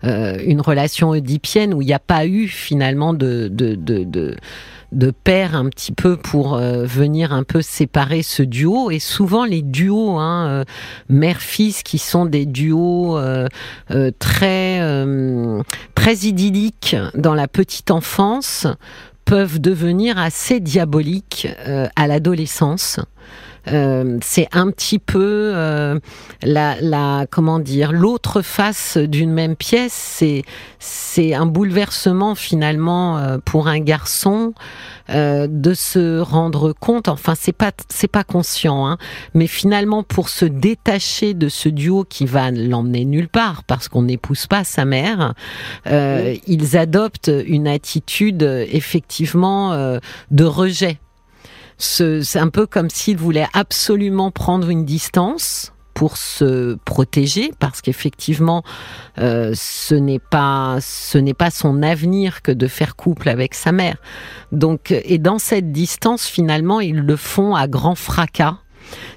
euh, 0.04 0.38
une 0.44 0.60
relation 0.60 1.10
oedipienne 1.10 1.74
où 1.74 1.82
il 1.82 1.86
n'y 1.86 1.92
a 1.92 1.98
pas 1.98 2.26
eu 2.26 2.48
finalement 2.48 3.12
de 3.12 3.48
de, 3.48 3.74
de, 3.74 4.04
de 4.04 4.36
de 4.92 5.10
père 5.10 5.54
un 5.54 5.68
petit 5.68 5.92
peu 5.92 6.16
pour 6.16 6.56
venir 6.56 7.32
un 7.32 7.42
peu 7.42 7.60
séparer 7.60 8.22
ce 8.22 8.42
duo 8.42 8.90
et 8.90 8.98
souvent 8.98 9.44
les 9.44 9.62
duos 9.62 10.18
hein, 10.18 10.64
mère-fils 11.08 11.82
qui 11.82 11.98
sont 11.98 12.24
des 12.24 12.46
duos 12.46 13.18
très 14.18 15.04
très 15.94 16.14
idylliques 16.14 16.96
dans 17.14 17.34
la 17.34 17.48
petite 17.48 17.90
enfance 17.90 18.66
peuvent 19.28 19.60
devenir 19.60 20.16
assez 20.18 20.58
diaboliques 20.58 21.48
euh, 21.66 21.86
à 21.96 22.06
l'adolescence. 22.06 22.98
Euh, 23.72 24.18
c'est 24.22 24.48
un 24.52 24.70
petit 24.70 24.98
peu 24.98 25.52
euh, 25.54 25.98
la, 26.42 26.80
la, 26.80 27.26
comment 27.30 27.58
dire 27.58 27.92
l'autre 27.92 28.42
face 28.42 28.96
d'une 28.96 29.32
même 29.32 29.56
pièce. 29.56 29.92
C'est 29.92 30.42
c'est 30.78 31.34
un 31.34 31.46
bouleversement 31.46 32.34
finalement 32.34 33.18
euh, 33.18 33.38
pour 33.44 33.68
un 33.68 33.80
garçon 33.80 34.54
de 35.10 35.72
se 35.72 36.20
rendre 36.20 36.74
compte. 36.78 37.08
Enfin, 37.08 37.32
c'est 37.34 37.52
pas 37.52 37.72
c'est 37.88 38.08
pas 38.08 38.24
conscient, 38.24 38.86
hein, 38.86 38.98
mais 39.32 39.46
finalement 39.46 40.02
pour 40.02 40.28
se 40.28 40.44
détacher 40.44 41.32
de 41.32 41.48
ce 41.48 41.70
duo 41.70 42.04
qui 42.04 42.26
va 42.26 42.50
l'emmener 42.50 43.06
nulle 43.06 43.28
part 43.28 43.64
parce 43.64 43.88
qu'on 43.88 44.02
n'épouse 44.02 44.46
pas 44.46 44.64
sa 44.64 44.84
mère, 44.84 45.32
ils 45.86 46.76
adoptent 46.76 47.30
une 47.46 47.66
attitude 47.66 48.42
effectivement 48.42 49.98
de 50.30 50.44
rejet 50.44 50.98
c'est 51.78 52.38
un 52.38 52.48
peu 52.48 52.66
comme 52.66 52.90
s'il 52.90 53.16
voulait 53.16 53.46
absolument 53.52 54.30
prendre 54.30 54.68
une 54.68 54.84
distance 54.84 55.72
pour 55.94 56.16
se 56.16 56.76
protéger 56.84 57.52
parce 57.58 57.80
qu'effectivement 57.80 58.62
euh, 59.18 59.52
ce 59.56 59.96
n'est 59.96 60.20
pas 60.20 60.78
ce 60.80 61.18
n'est 61.18 61.34
pas 61.34 61.50
son 61.50 61.82
avenir 61.82 62.42
que 62.42 62.52
de 62.52 62.68
faire 62.68 62.94
couple 62.94 63.28
avec 63.28 63.54
sa 63.54 63.72
mère. 63.72 63.96
Donc 64.52 64.92
et 64.92 65.18
dans 65.18 65.40
cette 65.40 65.72
distance 65.72 66.26
finalement 66.26 66.80
ils 66.80 67.00
le 67.00 67.16
font 67.16 67.56
à 67.56 67.66
grand 67.66 67.96
fracas 67.96 68.58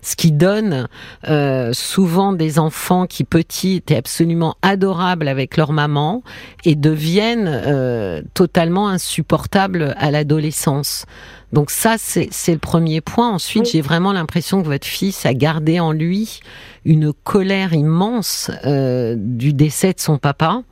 ce 0.01 0.15
qui 0.15 0.31
donne 0.31 0.87
euh, 1.27 1.71
souvent 1.73 2.33
des 2.33 2.59
enfants 2.59 3.05
qui 3.05 3.23
petits 3.23 3.75
étaient 3.75 3.95
absolument 3.95 4.55
adorables 4.61 5.27
avec 5.27 5.57
leur 5.57 5.71
maman 5.71 6.23
et 6.65 6.75
deviennent 6.75 7.49
euh, 7.49 8.21
totalement 8.33 8.87
insupportables 8.89 9.95
à 9.97 10.11
l'adolescence. 10.11 11.05
Donc 11.53 11.69
ça, 11.69 11.95
c'est 11.97 12.29
le 12.47 12.57
premier 12.57 13.01
point. 13.01 13.29
Ensuite, 13.29 13.69
j'ai 13.69 13.81
vraiment 13.81 14.13
l'impression 14.13 14.61
que 14.61 14.67
votre 14.67 14.87
fils 14.87 15.25
a 15.25 15.33
gardé 15.33 15.81
en 15.81 15.91
lui 15.91 16.39
une 16.85 17.11
colère 17.11 17.73
immense 17.73 18.49
euh, 18.65 19.15
du 19.17 19.53
décès 19.53 19.93
de 19.93 19.99
son 19.99 20.17
papa 20.17 20.63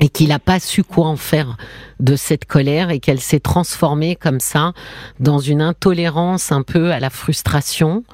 et 0.00 0.08
qu'il 0.08 0.28
n'a 0.28 0.38
pas 0.38 0.60
su 0.60 0.84
quoi 0.84 1.06
en 1.06 1.16
faire 1.16 1.56
de 2.00 2.16
cette 2.16 2.44
colère 2.44 2.90
et 2.90 3.00
qu'elle 3.00 3.20
s'est 3.20 3.40
transformée 3.40 4.16
comme 4.16 4.40
ça 4.40 4.72
dans 5.20 5.38
une 5.38 5.62
intolérance 5.62 6.52
un 6.52 6.62
peu 6.62 6.92
à 6.92 7.00
la 7.00 7.10
frustration. 7.10 8.04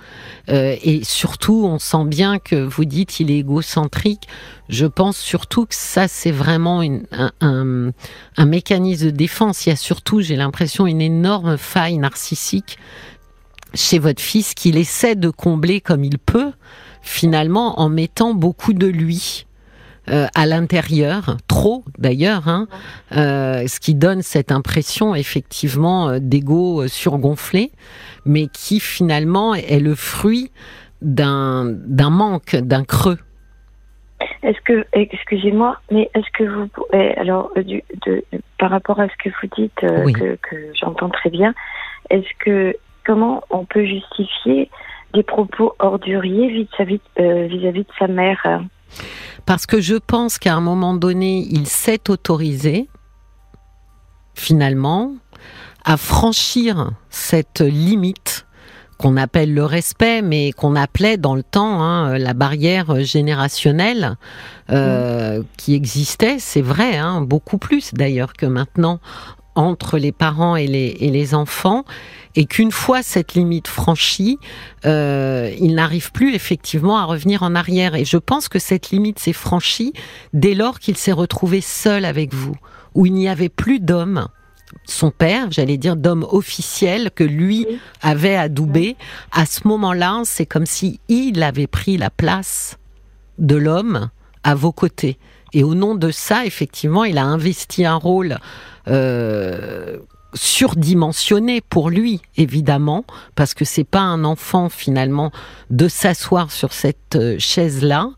Euh, 0.49 0.77
et 0.83 1.03
surtout, 1.05 1.65
on 1.67 1.79
sent 1.79 2.05
bien 2.05 2.39
que 2.39 2.57
vous 2.57 2.85
dites 2.85 3.19
il 3.21 3.31
est 3.31 3.39
égocentrique. 3.39 4.29
Je 4.69 4.87
pense 4.87 5.17
surtout 5.17 5.67
que 5.67 5.75
ça, 5.75 6.07
c'est 6.09 6.31
vraiment 6.31 6.83
une, 6.83 7.07
un, 7.11 7.33
un, 7.41 7.91
un 8.37 8.47
mécanisme 8.47 9.07
de 9.07 9.11
défense. 9.11 9.67
Il 9.67 9.71
y 9.71 9.73
a 9.73 9.77
surtout, 9.77 10.21
j'ai 10.21 10.37
l'impression, 10.37 10.87
une 10.87 11.01
énorme 11.01 11.57
faille 11.57 11.99
narcissique 11.99 12.79
chez 13.75 13.99
votre 13.99 14.23
fils 14.23 14.55
qu'il 14.55 14.77
essaie 14.77 15.17
de 15.17 15.31
combler 15.31 15.81
comme 15.81 16.05
il 16.05 16.19
peut, 16.19 16.53
finalement, 17.01 17.81
en 17.81 17.89
mettant 17.89 18.35
beaucoup 18.35 18.75
de 18.75 18.87
lui 18.87 19.47
euh, 20.09 20.27
à 20.35 20.47
l'intérieur, 20.47 21.37
trop 21.47 21.85
d'ailleurs, 21.97 22.49
hein, 22.49 22.67
euh, 23.17 23.69
ce 23.69 23.79
qui 23.79 23.95
donne 23.95 24.23
cette 24.23 24.51
impression 24.51 25.15
effectivement 25.15 26.09
euh, 26.09 26.19
d'ego 26.21 26.89
surgonflé, 26.89 27.71
mais 28.27 28.49
qui 28.49 28.81
finalement 28.81 29.55
est 29.55 29.79
le 29.79 29.95
fruit 29.95 30.51
d'un 31.03 31.67
d'un 31.67 32.11
manque, 32.11 32.57
d'un 32.57 32.83
creux. 32.83 33.19
Est-ce 34.43 34.61
que, 34.65 34.85
excusez-moi, 34.93 35.79
mais 35.93 36.11
est-ce 36.15 36.31
que 36.33 36.45
vous, 36.45 36.69
alors, 37.17 37.53
du, 37.65 37.85
de, 38.05 38.25
par 38.59 38.71
rapport 38.71 38.99
à 38.99 39.07
ce 39.09 39.15
que 39.23 39.29
vous 39.29 39.49
dites, 39.57 39.81
que, 39.81 40.37
que 40.37 40.57
j'entends 40.81 41.11
très 41.11 41.31
bien, 41.31 41.55
est-ce 42.11 42.29
que, 42.41 42.77
comment 43.05 43.45
on 43.51 43.65
peut 43.65 43.85
justifier 43.85 44.69
des 45.15 45.23
propos 45.23 45.75
orduriers 45.79 46.49
vis-à-vis 46.49 47.01
vis-à-vis 47.17 47.83
de 47.83 47.93
sa 47.99 48.09
mère 48.09 48.63
parce 49.47 49.67
que 49.67 49.81
je 49.81 49.95
pense 49.95 50.39
qu'à 50.39 50.55
un 50.55 50.61
moment 50.61 50.95
donné, 50.95 51.47
il 51.51 51.67
s'est 51.67 52.11
autorisé, 52.11 52.89
finalement, 54.35 55.13
à 55.85 55.97
franchir 55.97 56.93
cette 57.11 57.61
limite 57.61 58.47
qu'on 58.99 59.17
appelle 59.17 59.53
le 59.53 59.65
respect, 59.65 60.23
mais 60.23 60.53
qu'on 60.53 60.77
appelait 60.77 61.17
dans 61.17 61.35
le 61.35 61.43
temps 61.43 61.83
hein, 61.83 62.17
la 62.19 62.35
barrière 62.35 63.03
générationnelle 63.03 64.17
euh, 64.71 65.41
mmh. 65.41 65.45
qui 65.57 65.75
existait, 65.75 66.37
c'est 66.39 66.63
vrai, 66.63 66.97
hein, 66.99 67.21
beaucoup 67.21 67.59
plus 67.59 67.93
d'ailleurs 67.95 68.33
que 68.35 68.47
maintenant 68.47 69.01
entre 69.55 69.99
les 69.99 70.13
parents 70.13 70.57
et 70.57 70.67
les, 70.67 70.97
et 71.01 71.11
les 71.11 71.35
enfants, 71.35 71.85
et 72.35 72.47
qu'une 72.47 72.73
fois 72.73 73.03
cette 73.03 73.35
limite 73.35 73.69
franchie, 73.69 74.39
euh, 74.87 75.53
il 75.61 75.75
n'arrive 75.75 76.13
plus 76.13 76.35
effectivement 76.35 76.99
à 76.99 77.05
revenir 77.05 77.43
en 77.43 77.55
arrière. 77.55 77.95
Et 77.95 78.05
je 78.05 78.17
pense 78.17 78.49
que 78.49 78.59
cette 78.59 78.91
limite 78.91 79.19
s'est 79.19 79.33
franchie 79.33 79.93
dès 80.33 80.55
lors 80.55 80.79
qu'il 80.79 80.97
s'est 80.97 81.13
retrouvé 81.13 81.61
seul 81.61 82.05
avec 82.05 82.33
vous, 82.33 82.57
où 82.95 83.07
il 83.07 83.13
n'y 83.13 83.29
avait 83.29 83.51
plus 83.51 83.81
d'homme 83.81 84.29
son 84.85 85.11
père, 85.11 85.51
j'allais 85.51 85.77
dire 85.77 85.97
d'homme 85.97 86.27
officiel 86.31 87.11
que 87.15 87.25
lui 87.25 87.67
avait 88.01 88.37
adoubé. 88.37 88.97
À 89.31 89.47
ce 89.47 89.69
moment-là, 89.69 90.23
c'est 90.25 90.47
comme 90.47 90.67
si 90.67 91.01
il 91.09 91.43
avait 91.43 91.67
pris 91.67 91.97
la 91.97 92.11
place 92.11 92.79
de 93.39 93.57
l'homme 93.57 94.11
à 94.43 94.55
vos 94.55 94.73
côtés. 94.73 95.19
Et 95.53 95.65
au 95.65 95.75
nom 95.75 95.95
de 95.95 96.11
ça, 96.11 96.47
effectivement, 96.47 97.05
il 97.05 97.19
a 97.19 97.25
investi 97.25 97.85
un 97.85 97.97
rôle 97.97 98.39
euh, 98.89 99.99
surdimensionné 100.35 101.61
pour 101.61 101.91
lui, 101.91 102.21
évidemment, 102.37 103.05
parce 103.35 103.55
que 103.55 103.65
c'est 103.65 103.85
pas 103.85 104.01
un 104.01 104.25
enfant 104.25 104.69
finalement 104.69 105.31
de 105.71 105.89
s'asseoir 105.89 106.51
sur 106.51 106.73
cette 106.73 107.17
euh, 107.17 107.37
chaise-là 107.39 108.11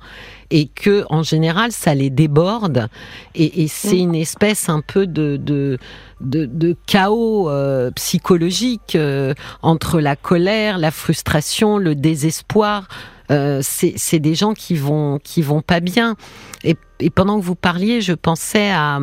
et 0.51 0.69
que 0.69 1.05
en 1.09 1.23
général 1.23 1.73
ça 1.73 1.95
les 1.95 2.11
déborde 2.11 2.89
et, 3.35 3.67
c'est 3.67 3.99
une 3.99 4.15
espèce 4.15 4.69
un 4.69 4.83
peu 4.83 5.07
de 5.07 5.37
de, 5.39 5.79
de, 6.21 6.77
chaos 6.87 7.49
euh, 7.49 7.91
psychologique 7.93 8.97
entre 9.63 10.01
la 10.01 10.17
colère, 10.17 10.77
la 10.77 10.91
frustration, 10.91 11.79
le 11.79 11.95
désespoir. 11.95 12.89
Euh, 13.31 13.61
c'est 13.63 14.19
des 14.19 14.35
gens 14.35 14.53
qui 14.53 14.75
vont 14.75 15.19
qui 15.23 15.41
vont 15.41 15.63
pas 15.63 15.81
bien. 15.81 16.15
Et, 16.65 16.77
pendant 17.11 17.39
que 17.39 17.45
vous 17.45 17.57
parliez, 17.57 18.01
je 18.01 18.13
pensais 18.13 18.71
à, 18.71 19.01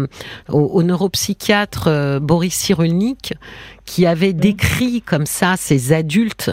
au, 0.49 0.81
neuropsychiatre 0.81 1.85
euh, 1.87 2.19
Boris 2.19 2.53
Cyrulnik 2.53 3.33
qui 3.83 4.05
avait 4.05 4.31
décrit 4.31 5.01
comme 5.01 5.25
ça 5.25 5.55
ces 5.57 5.91
adultes, 5.91 6.51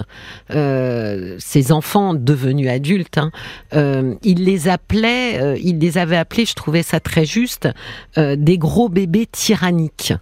euh, 0.50 1.36
ces 1.38 1.70
enfants 1.70 2.14
devenus 2.14 2.68
adultes. 2.68 3.18
Hein, 3.18 3.30
euh, 3.74 4.14
il 4.22 4.44
les 4.44 4.66
appelait, 4.66 5.60
il 5.62 5.78
les 5.78 5.98
avait 5.98 6.16
appelés, 6.16 6.46
je 6.46 6.54
trouvais 6.54 6.82
ça 6.82 7.00
très 7.00 7.26
juste, 7.26 7.68
des 8.16 8.58
gros 8.58 8.88
bébés 8.88 9.26
tyranniques, 9.30 10.14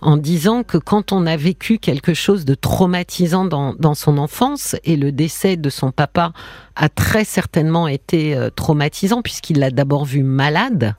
en 0.00 0.16
disant 0.16 0.62
que 0.62 0.78
quand 0.78 1.12
on 1.12 1.26
a 1.26 1.36
vécu 1.36 1.78
quelque 1.78 2.14
chose 2.14 2.44
de 2.46 2.54
traumatisant 2.54 3.44
dans, 3.44 3.74
dans 3.74 3.94
son 3.94 4.16
enfance 4.16 4.76
et 4.84 4.96
le 4.96 5.12
décès 5.12 5.56
de 5.56 5.68
son 5.68 5.90
papa 5.90 6.32
a 6.74 6.88
très 6.88 7.24
certainement 7.24 7.86
été 7.86 8.38
traumatisant 8.56 9.20
puisqu'il 9.20 9.58
l'a 9.58 9.70
d'abord 9.70 10.06
vu 10.06 10.22
malade 10.32 10.96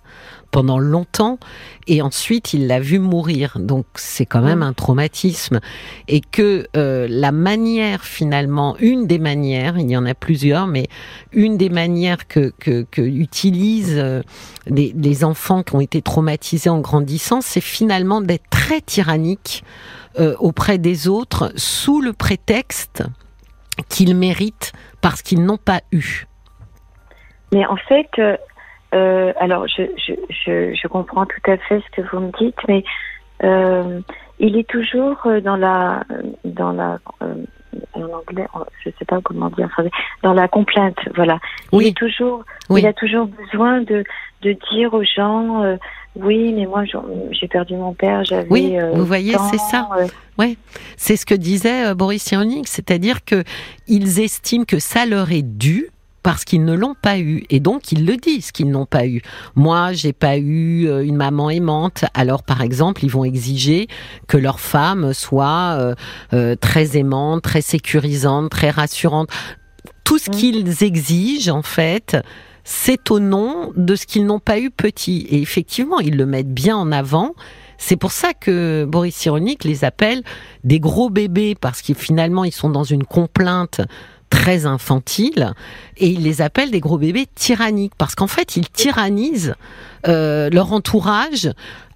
pendant 0.54 0.78
longtemps 0.78 1.40
et 1.88 2.04
ensuite 2.04 2.54
il 2.54 2.68
l'a 2.68 2.80
vu 2.80 3.00
mourir. 3.00 3.58
Donc 3.60 3.86
c'est 3.96 4.28
quand 4.28 4.42
même 4.42 4.60
mm. 4.60 4.64
un 4.64 4.74
traumatisme 4.74 5.60
et 6.08 6.22
que 6.22 6.68
euh, 6.78 7.08
la 7.10 7.32
manière 7.32 8.04
finalement, 8.04 8.78
une 8.80 9.08
des 9.08 9.18
manières, 9.18 9.78
il 9.78 9.90
y 9.90 9.98
en 9.98 10.06
a 10.06 10.14
plusieurs, 10.14 10.68
mais 10.68 10.88
une 11.34 11.58
des 11.58 11.70
manières 11.70 12.28
que, 12.28 12.54
que, 12.60 12.86
que 12.90 13.02
utilisent 13.02 13.98
euh, 13.98 14.22
les, 14.68 14.94
les, 14.96 15.24
enfants 15.24 15.64
qui 15.64 15.76
ont 15.76 15.82
été 15.82 16.04
traumatisés 16.04 16.70
en 16.70 16.80
grandissant, 16.80 17.42
c'est 17.42 17.62
finalement 17.62 18.22
d'être 18.22 18.48
très 18.52 18.80
tyrannique 18.80 19.64
euh, 20.20 20.36
auprès 20.38 20.78
des 20.78 21.08
autres 21.08 21.52
sous 21.56 22.00
le 22.00 22.14
prétexte 22.14 23.04
qu'ils 23.90 24.16
méritent 24.16 24.72
parce 25.02 25.24
qu'ils 25.24 25.44
n'ont 25.44 25.58
pas 25.58 25.82
eu. 25.92 26.28
Mais 27.52 27.66
en 27.66 27.78
fait, 27.88 28.10
euh, 28.94 29.34
alors 29.40 29.68
je, 29.68 29.84
je, 29.98 30.14
je, 30.30 30.74
je, 30.74 30.88
comprends 30.88 31.26
tout 31.26 31.52
à 31.52 31.58
fait 31.58 31.82
ce 31.82 32.02
que 32.02 32.08
vous 32.10 32.20
me 32.20 32.32
dites, 32.38 32.58
mais 32.68 32.84
euh, 33.44 34.00
il 34.40 34.58
est 34.58 34.68
toujours 34.68 35.18
dans 35.44 35.56
la 35.56 36.04
dans 36.46 36.72
la 36.72 37.00
euh, 37.22 37.34
en 37.94 38.04
anglais, 38.04 38.46
je 38.84 38.90
sais 39.00 39.06
pas 39.06 39.20
comment 39.22 39.50
dire, 39.50 39.70
dans 40.22 40.34
la 40.34 40.48
complainte, 40.48 40.98
voilà. 41.16 41.40
Oui. 41.72 41.86
Il 41.86 41.88
est 41.90 41.98
toujours, 41.98 42.44
il 42.70 42.86
a 42.86 42.94
toujours 42.94 43.28
besoin 43.28 43.82
de 43.82 44.04
de 44.44 44.56
dire 44.72 44.94
aux 44.94 45.04
gens, 45.04 45.64
euh, 45.64 45.78
oui, 46.16 46.54
mais 46.54 46.66
moi 46.66 46.84
j'ai 47.32 47.48
perdu 47.48 47.76
mon 47.76 47.94
père, 47.94 48.24
j'avais. 48.26 48.48
Oui, 48.50 48.78
euh, 48.78 48.92
vous 48.94 49.06
voyez, 49.06 49.36
c'est 49.50 49.58
ça. 49.58 49.90
euh, 49.98 50.08
Ouais, 50.38 50.58
c'est 50.98 51.16
ce 51.16 51.26
que 51.26 51.36
disait 51.36 51.88
euh, 51.88 51.96
Boris 51.96 52.24
Cyrulnik, 52.24 52.68
c'est-à-dire 52.68 53.24
que 53.24 53.44
ils 53.88 54.20
estiment 54.20 54.66
que 54.66 54.80
ça 54.80 55.06
leur 55.06 55.32
est 55.32 55.44
dû 55.44 55.90
parce 56.24 56.46
qu'ils 56.46 56.66
ne 56.66 56.74
l'ont 56.74 56.96
pas 57.00 57.20
eu 57.20 57.44
et 57.50 57.60
donc 57.60 57.92
ils 57.92 58.06
le 58.06 58.16
disent 58.18 58.52
qu'ils 58.52 58.70
n'ont 58.70 58.86
pas 58.86 59.06
eu. 59.06 59.22
Moi, 59.56 59.94
j'ai 59.94 60.14
pas 60.14 60.38
eu 60.38 60.88
euh, 60.88 61.04
une 61.04 61.18
maman 61.18 61.50
aimante. 61.50 62.06
Alors 62.14 62.44
par 62.44 62.62
exemple, 62.62 63.04
ils 63.04 63.12
vont 63.12 63.26
exiger 63.26 63.88
que 64.28 64.38
leur 64.38 64.60
femme 64.60 65.14
soit 65.14 65.76
euh, 65.78 65.96
euh, 66.34 66.56
très 66.56 66.98
aimante, 66.98 67.44
très 67.44 67.62
sécurisante, 67.62 68.50
très 68.50 68.70
rassurante. 68.70 69.30
Tout 70.04 70.18
ce 70.18 70.30
Mm. 70.30 70.34
qu'ils 70.34 70.84
exigent 70.84 71.50
en 71.50 71.62
fait, 71.62 72.18
c'est 72.64 73.12
au 73.12 73.20
nom 73.20 73.74
de 73.76 73.96
ce 73.96 74.06
qu'ils 74.06 74.26
n'ont 74.26 74.40
pas 74.40 74.60
eu 74.60 74.72
petit. 74.72 75.28
Et 75.30 75.42
effectivement, 75.42 76.00
ils 76.00 76.16
le 76.16 76.26
mettent 76.26 76.54
bien 76.54 76.78
en 76.78 76.92
avant. 76.92 77.34
C'est 77.78 77.98
pour 77.98 78.14
ça 78.14 78.34
que 78.34 78.86
Boris 78.88 79.16
Cyrulnik 79.16 79.66
les 79.66 79.84
appelle 79.84 80.24
des 80.64 80.80
gros 80.80 81.10
bébés 81.10 81.56
parce 81.60 81.82
qu'ils 81.82 81.96
finalement 81.96 82.46
ils 82.46 82.54
sont 82.54 82.70
dans 82.70 82.86
une 82.86 83.04
complainte 83.04 83.82
très 84.34 84.66
infantile 84.66 85.54
et 85.98 86.08
il 86.08 86.24
les 86.24 86.42
appelle 86.42 86.72
des 86.72 86.80
gros 86.80 86.98
bébés 86.98 87.28
tyranniques 87.36 87.94
parce 88.00 88.16
qu'en 88.16 88.28
fait 88.28 88.56
ils 88.58 88.68
tyrannisent 88.68 89.54
euh, 90.08 90.50
leur 90.50 90.74
entourage 90.74 91.52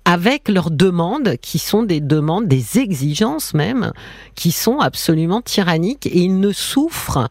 avec 0.06 0.48
leurs 0.48 0.70
demandes 0.70 1.36
qui 1.42 1.58
sont 1.58 1.82
des 1.84 2.00
demandes, 2.00 2.48
des 2.48 2.78
exigences 2.78 3.54
même, 3.56 3.92
qui 4.36 4.52
sont 4.52 4.80
absolument 4.80 5.42
tyranniques 5.42 6.06
et 6.06 6.20
ils 6.20 6.40
ne 6.40 6.52
souffrent 6.52 7.28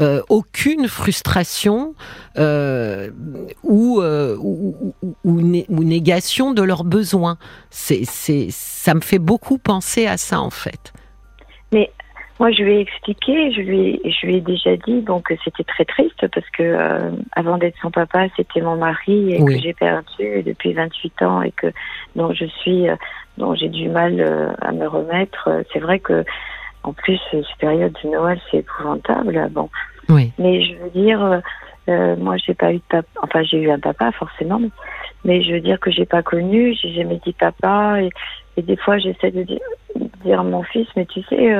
euh, 0.00 0.20
aucune 0.28 0.86
frustration 0.88 1.94
euh, 2.38 3.10
ou, 3.64 4.00
ou, 4.02 4.94
ou, 5.02 5.14
ou, 5.24 5.40
né- 5.40 5.66
ou 5.70 5.82
négation 5.82 6.52
de 6.52 6.62
leurs 6.62 6.84
besoins. 6.84 7.38
C'est, 7.70 8.04
ça 8.04 8.94
me 8.94 9.00
fait 9.00 9.18
beaucoup 9.18 9.56
penser 9.56 10.06
à 10.06 10.18
ça 10.18 10.40
en 10.40 10.50
fait. 10.50 10.92
Moi, 12.40 12.50
je 12.52 12.62
lui 12.62 12.76
ai 12.76 12.80
expliqué, 12.80 13.52
je 13.52 13.60
lui 13.60 13.80
ai, 14.02 14.10
je 14.10 14.26
lui 14.26 14.36
ai 14.36 14.40
déjà 14.40 14.74
dit 14.74 15.02
donc 15.02 15.24
que 15.24 15.34
c'était 15.44 15.62
très 15.62 15.84
triste 15.84 16.26
parce 16.28 16.48
que 16.50 16.62
euh, 16.62 17.10
avant 17.36 17.58
d'être 17.58 17.76
son 17.82 17.90
papa, 17.90 18.28
c'était 18.34 18.62
mon 18.62 18.76
mari 18.76 19.34
et 19.34 19.42
Oui. 19.42 19.56
que 19.56 19.60
j'ai 19.62 19.74
perdu 19.74 20.42
depuis 20.42 20.72
28 20.72 21.20
ans 21.22 21.42
et 21.42 21.52
que 21.52 21.66
dont 22.16 22.32
je 22.32 22.46
suis, 22.46 22.88
euh, 22.88 22.96
dont 23.36 23.54
j'ai 23.54 23.68
du 23.68 23.90
mal 23.90 24.18
euh, 24.20 24.48
à 24.62 24.72
me 24.72 24.86
remettre. 24.88 25.48
Euh, 25.48 25.62
C'est 25.70 25.80
vrai 25.80 25.98
que 25.98 26.24
en 26.82 26.94
plus, 26.94 27.20
euh, 27.34 27.42
cette 27.46 27.58
période 27.58 27.94
de 28.02 28.08
Noël, 28.08 28.40
c'est 28.50 28.56
épouvantable. 28.58 29.48
Bon, 29.50 29.68
Oui. 30.08 30.32
mais 30.38 30.62
je 30.64 30.76
veux 30.76 30.90
dire, 30.94 31.22
euh, 31.22 31.40
euh, 31.90 32.16
moi, 32.16 32.38
j'ai 32.38 32.54
pas 32.54 32.72
eu 32.72 32.76
de 32.76 32.82
papa. 32.88 33.08
Enfin, 33.22 33.42
j'ai 33.42 33.58
eu 33.60 33.70
un 33.70 33.78
papa, 33.78 34.12
forcément, 34.12 34.58
mais, 34.58 34.70
mais 35.26 35.42
je 35.42 35.52
veux 35.52 35.60
dire 35.60 35.78
que 35.78 35.90
j'ai 35.90 36.06
pas 36.06 36.22
connu. 36.22 36.74
J'ai 36.80 36.94
jamais 36.94 37.20
dit 37.22 37.34
papa, 37.34 38.00
et, 38.00 38.08
et 38.56 38.62
des 38.62 38.76
fois, 38.78 38.96
j'essaie 38.96 39.30
de 39.30 39.42
dire, 39.42 39.60
dire 40.24 40.40
à 40.40 40.42
mon 40.42 40.62
fils, 40.62 40.88
mais 40.96 41.04
tu 41.04 41.20
sais, 41.24 41.54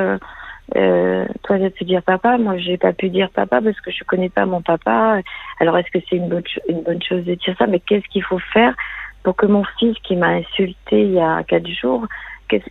euh, 0.77 1.27
toi, 1.43 1.59
tu 1.59 1.65
as 1.65 1.71
pu 1.71 1.85
dire 1.85 2.03
papa. 2.03 2.39
Moi, 2.39 2.59
j'ai 2.59 2.77
pas 2.79 2.93
pu 2.93 3.09
dire 3.09 3.31
papa 3.31 3.61
parce 3.61 3.81
que 3.81 3.91
je 3.91 4.05
connais 4.05 4.29
pas 4.29 4.47
mon 4.47 4.63
papa. 4.63 5.21
Alors, 5.59 5.77
est-ce 5.79 5.91
que 5.91 6.05
c'est 6.09 6.17
une 6.17 6.29
bonne, 6.29 6.45
une 6.69 6.83
bonne 6.83 7.03
chose 7.03 7.25
de 7.25 7.35
dire 7.35 7.55
ça? 7.59 7.67
Mais 7.67 7.81
qu'est-ce 7.81 8.07
qu'il 8.09 8.23
faut 8.23 8.39
faire 8.53 8.75
pour 9.23 9.37
que 9.37 9.47
mon 9.47 9.65
fils, 9.79 9.97
qui 10.03 10.17
m'a 10.17 10.29
insulté 10.29 11.03
il 11.03 11.13
y 11.13 11.21
a 11.21 11.43
quatre 11.45 11.69
jours, 11.69 12.07
c'est 12.51 12.63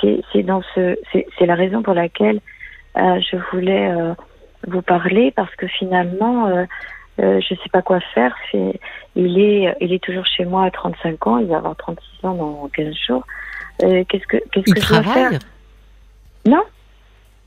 c'est- 0.00 0.20
c'est 0.32 0.42
dans 0.42 0.62
ce, 0.74 0.96
c'est 1.12 1.26
c'est 1.38 1.46
la 1.46 1.54
raison 1.54 1.82
pour 1.82 1.94
laquelle 1.94 2.40
euh, 2.96 3.20
je 3.20 3.36
voulais 3.52 3.88
euh, 3.90 4.14
vous 4.66 4.82
parler 4.82 5.30
parce 5.30 5.54
que 5.56 5.66
finalement, 5.66 6.46
euh, 6.48 6.64
euh, 7.20 7.40
je 7.40 7.54
sais 7.54 7.68
pas 7.72 7.82
quoi 7.82 8.00
faire. 8.14 8.34
Il 9.14 9.38
est, 9.38 9.74
il 9.80 9.92
est 9.92 10.02
toujours 10.02 10.26
chez 10.26 10.44
moi 10.44 10.64
à 10.64 10.70
35 10.70 11.26
ans. 11.26 11.38
Il 11.38 11.46
va 11.48 11.58
avoir 11.58 11.76
36 11.76 12.26
ans 12.26 12.34
dans 12.34 12.68
15 12.72 12.94
jours. 13.06 13.24
Qu'est-ce 13.78 14.26
que, 14.26 14.36
qu'est-ce 14.52 14.64
que 14.74 14.80
je 14.80 14.88
dois 14.88 15.02
faire? 15.14 15.30
Non. 16.46 16.62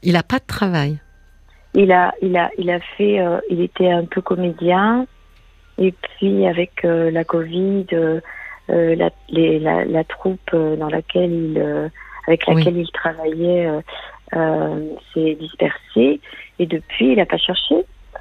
Il 0.03 0.13
n'a 0.13 0.23
pas 0.23 0.39
de 0.39 0.45
travail. 0.45 0.99
Il 1.73 1.91
a, 1.91 2.13
il 2.21 2.37
a, 2.37 2.51
il 2.57 2.69
a 2.69 2.79
fait, 2.97 3.19
euh, 3.19 3.39
il 3.49 3.61
était 3.61 3.89
un 3.89 4.05
peu 4.05 4.21
comédien, 4.21 5.07
et 5.79 5.91
puis 5.91 6.45
avec 6.45 6.85
euh, 6.85 7.09
la 7.09 7.23
Covid, 7.23 7.87
euh, 7.93 8.19
la, 8.69 9.09
les, 9.29 9.59
la, 9.59 9.83
la 9.85 10.03
troupe 10.03 10.51
dans 10.53 10.89
laquelle 10.89 11.31
il, 11.31 11.89
avec 12.27 12.43
Oui. 12.47 12.55
laquelle 12.55 12.77
il 12.77 12.91
travaillait, 12.91 13.69
s'est 15.13 15.37
dispersée, 15.39 16.21
et 16.59 16.65
depuis, 16.65 17.11
il 17.11 17.17
n'a 17.17 17.25
pas 17.25 17.37
cherché. 17.37 17.75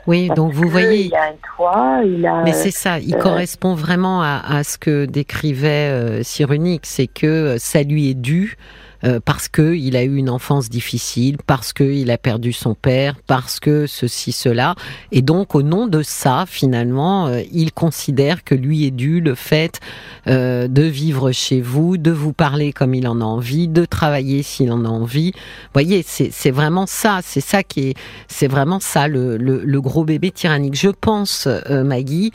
Oui, 0.07 0.29
parce 0.29 0.37
donc 0.37 0.53
vous 0.53 0.68
voyez. 0.68 1.07
il 1.07 1.14
a 1.14 1.25
un 1.25 1.57
toit, 1.57 2.01
il 2.05 2.27
a. 2.27 2.42
Mais 2.42 2.53
c'est 2.53 2.71
ça, 2.73 2.99
il 2.99 3.14
euh, 3.14 3.18
correspond 3.18 3.75
vraiment 3.75 4.21
à, 4.23 4.42
à 4.45 4.64
ce 4.64 4.79
que 4.79 5.05
décrivait 5.05 5.90
euh, 5.90 6.23
Cyrulnik, 6.23 6.87
c'est 6.87 7.07
que 7.07 7.57
ça 7.59 7.83
lui 7.83 8.11
est 8.11 8.14
dû 8.21 8.57
euh, 9.04 9.20
parce 9.24 9.48
que 9.48 9.74
il 9.74 9.96
a 9.96 10.04
eu 10.04 10.16
une 10.16 10.30
enfance 10.30 10.68
difficile, 10.68 11.36
parce 11.46 11.72
que 11.72 11.84
il 11.84 12.10
a 12.10 12.18
perdu 12.18 12.52
son 12.52 12.74
père, 12.74 13.16
parce 13.26 13.60
que 13.60 13.86
ceci 13.86 14.32
cela, 14.32 14.74
et 15.10 15.22
donc 15.22 15.54
au 15.54 15.62
nom 15.62 15.86
de 15.86 16.02
ça, 16.02 16.44
finalement, 16.46 17.26
euh, 17.26 17.42
il 17.52 17.72
considère 17.72 18.44
que 18.44 18.54
lui 18.54 18.84
est 18.84 18.90
dû 18.90 19.20
le 19.20 19.34
fait 19.34 19.80
euh, 20.28 20.68
de 20.68 20.82
vivre 20.82 21.32
chez 21.32 21.60
vous, 21.60 21.96
de 21.96 22.10
vous 22.10 22.32
parler 22.32 22.72
comme 22.72 22.94
il 22.94 23.06
en 23.08 23.20
a 23.20 23.24
envie, 23.24 23.68
de 23.68 23.84
travailler 23.84 24.42
s'il 24.42 24.72
en 24.72 24.84
a 24.84 24.88
envie. 24.88 25.32
Voyez, 25.72 26.04
c'est 26.06 26.30
c'est 26.32 26.50
vraiment 26.50 26.86
ça, 26.86 27.20
c'est 27.22 27.40
ça 27.40 27.62
qui 27.62 27.90
est, 27.90 27.94
c'est 28.28 28.48
vraiment 28.48 28.80
ça 28.80 29.08
le, 29.08 29.36
le, 29.36 29.62
le 29.64 29.80
gros 29.80 30.04
bébé 30.04 30.30
tyrannique. 30.30 30.74
Je 30.74 30.88
pense, 30.88 31.46
euh, 31.46 31.84
Maggie, 31.84 32.32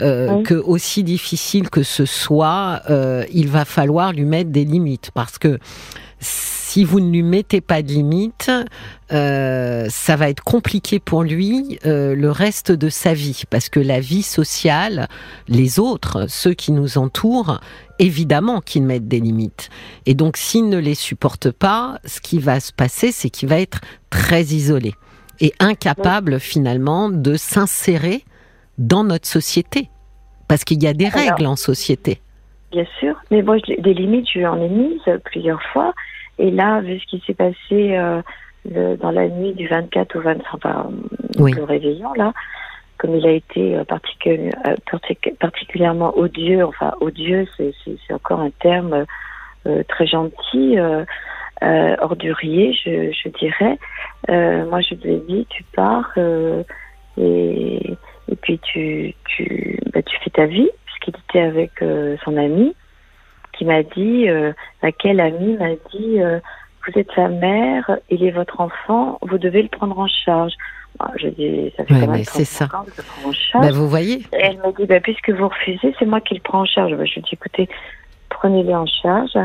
euh, 0.00 0.36
Oui. 0.36 0.42
que 0.44 0.54
aussi 0.54 1.02
difficile 1.04 1.70
que 1.70 1.82
ce 1.82 2.04
soit, 2.04 2.82
euh, 2.90 3.24
il 3.32 3.48
va 3.48 3.64
falloir 3.64 4.12
lui 4.12 4.24
mettre 4.24 4.50
des 4.50 4.64
limites 4.64 5.10
parce 5.14 5.38
que 5.38 5.58
si 6.20 6.84
vous 6.84 7.00
ne 7.00 7.10
lui 7.10 7.24
mettez 7.24 7.60
pas 7.60 7.82
de 7.82 7.88
limites, 7.88 8.50
euh, 9.10 9.86
ça 9.90 10.14
va 10.14 10.28
être 10.28 10.44
compliqué 10.44 11.00
pour 11.00 11.24
lui 11.24 11.80
euh, 11.84 12.14
le 12.14 12.30
reste 12.30 12.70
de 12.70 12.88
sa 12.88 13.12
vie 13.12 13.42
parce 13.50 13.68
que 13.68 13.80
la 13.80 13.98
vie 13.98 14.22
sociale, 14.22 15.08
les 15.48 15.80
autres, 15.80 16.26
ceux 16.28 16.54
qui 16.54 16.70
nous 16.70 16.96
entourent, 16.96 17.60
évidemment 17.98 18.60
qu'ils 18.60 18.84
mettent 18.84 19.08
des 19.08 19.18
limites. 19.18 19.68
Et 20.06 20.14
donc 20.14 20.36
s'il 20.36 20.68
ne 20.68 20.78
les 20.78 20.94
supporte 20.94 21.50
pas, 21.50 21.98
ce 22.04 22.20
qui 22.20 22.38
va 22.38 22.60
se 22.60 22.72
passer, 22.72 23.10
c'est 23.10 23.30
qu'il 23.30 23.48
va 23.48 23.58
être 23.58 23.80
très 24.10 24.44
isolé 24.44 24.94
et 25.40 25.52
incapable 25.58 26.38
finalement 26.38 27.08
de 27.08 27.34
s'insérer 27.36 28.24
dans 28.80 29.04
notre 29.04 29.28
société. 29.28 29.88
Parce 30.48 30.64
qu'il 30.64 30.82
y 30.82 30.88
a 30.88 30.92
des 30.94 31.06
Alors- 31.06 31.20
règles 31.36 31.46
en 31.46 31.54
société. 31.56 32.20
Bien 32.72 32.86
sûr, 32.98 33.14
mais 33.30 33.42
moi, 33.42 33.56
je- 33.58 33.80
des 33.80 33.94
limites, 33.94 34.28
je 34.32 34.40
en 34.44 34.60
ai 34.60 34.68
mises 34.68 35.02
plusieurs 35.24 35.62
fois. 35.72 35.92
Et 36.38 36.50
là, 36.50 36.80
vu 36.80 36.98
ce 36.98 37.06
qui 37.06 37.22
s'est 37.26 37.34
passé 37.34 37.56
euh, 37.72 38.22
le- 38.68 38.96
dans 38.96 39.10
la 39.10 39.28
nuit 39.28 39.52
du 39.54 39.68
24 39.68 40.16
au 40.16 40.20
25, 40.22 40.44
enfin, 40.54 40.90
Oui. 41.38 41.52
le 41.52 41.64
réveillon, 41.64 42.12
là, 42.14 42.32
comme 42.98 43.14
il 43.16 43.26
a 43.26 43.32
été 43.32 43.76
euh, 43.76 43.84
particuli- 43.84 44.50
euh, 44.66 44.74
partic- 44.90 45.36
particulièrement 45.38 46.16
odieux, 46.16 46.64
enfin, 46.64 46.92
odieux, 47.00 47.46
c'est 47.56 48.12
encore 48.14 48.40
un 48.40 48.50
terme 48.60 49.04
euh, 49.66 49.82
très 49.88 50.06
gentil, 50.06 50.78
euh, 50.78 51.04
euh, 51.62 51.94
ordurier, 52.00 52.72
je, 52.72 53.12
je 53.12 53.28
dirais. 53.38 53.78
Euh, 54.30 54.64
moi, 54.70 54.80
je 54.80 54.94
lui 54.94 55.14
ai 55.14 55.22
dit, 55.28 55.46
tu 55.50 55.64
pars 55.74 56.10
euh, 56.16 56.62
et, 57.18 57.94
et 58.30 58.36
puis 58.36 58.58
tu, 58.60 59.14
tu, 59.26 59.78
bah, 59.92 60.02
tu 60.02 60.16
fais 60.22 60.30
ta 60.30 60.46
vie, 60.46 60.68
puisqu'il 60.86 61.14
était 61.28 61.40
avec 61.40 61.82
euh, 61.82 62.16
son 62.24 62.36
ami, 62.36 62.74
qui 63.52 63.64
m'a 63.64 63.82
dit, 63.82 64.28
euh, 64.28 64.52
laquelle 64.82 65.20
amie 65.20 65.56
m'a 65.56 65.74
dit, 65.92 66.20
euh, 66.20 66.38
vous 66.86 66.98
êtes 66.98 67.10
sa 67.14 67.28
mère, 67.28 67.90
il 68.08 68.24
est 68.24 68.30
votre 68.30 68.60
enfant, 68.60 69.18
vous 69.22 69.38
devez 69.38 69.62
le 69.62 69.68
prendre 69.68 69.98
en 69.98 70.06
charge. 70.08 70.52
Ah, 70.98 71.10
Je 71.16 71.28
dis, 71.28 71.72
ça 71.76 71.84
fait 71.84 71.94
Ouais, 71.94 72.00
quand 72.00 72.12
même 72.12 72.24
c'est 72.24 72.44
35 72.44 72.44
ça. 72.70 72.78
ans 72.78 72.84
que 72.84 72.90
je 72.96 73.02
prends 73.02 73.28
en 73.28 73.32
charge. 73.32 73.66
Bah, 73.66 73.72
vous 73.72 73.88
voyez 73.88 74.14
Et 74.32 74.40
elle 74.40 74.58
m'a 74.58 74.72
dit, 74.72 74.86
bah, 74.86 75.00
puisque 75.00 75.30
vous 75.30 75.48
refusez, 75.48 75.94
c'est 75.98 76.06
moi 76.06 76.20
qui 76.20 76.34
le 76.34 76.40
prends 76.40 76.60
en 76.60 76.64
charge. 76.66 76.94
Bah, 76.94 77.04
je 77.04 77.14
lui 77.14 77.20
ai 77.20 77.22
dit, 77.22 77.30
écoutez, 77.32 77.68
prenez-les 78.28 78.74
en 78.74 78.86
charge. 78.86 79.36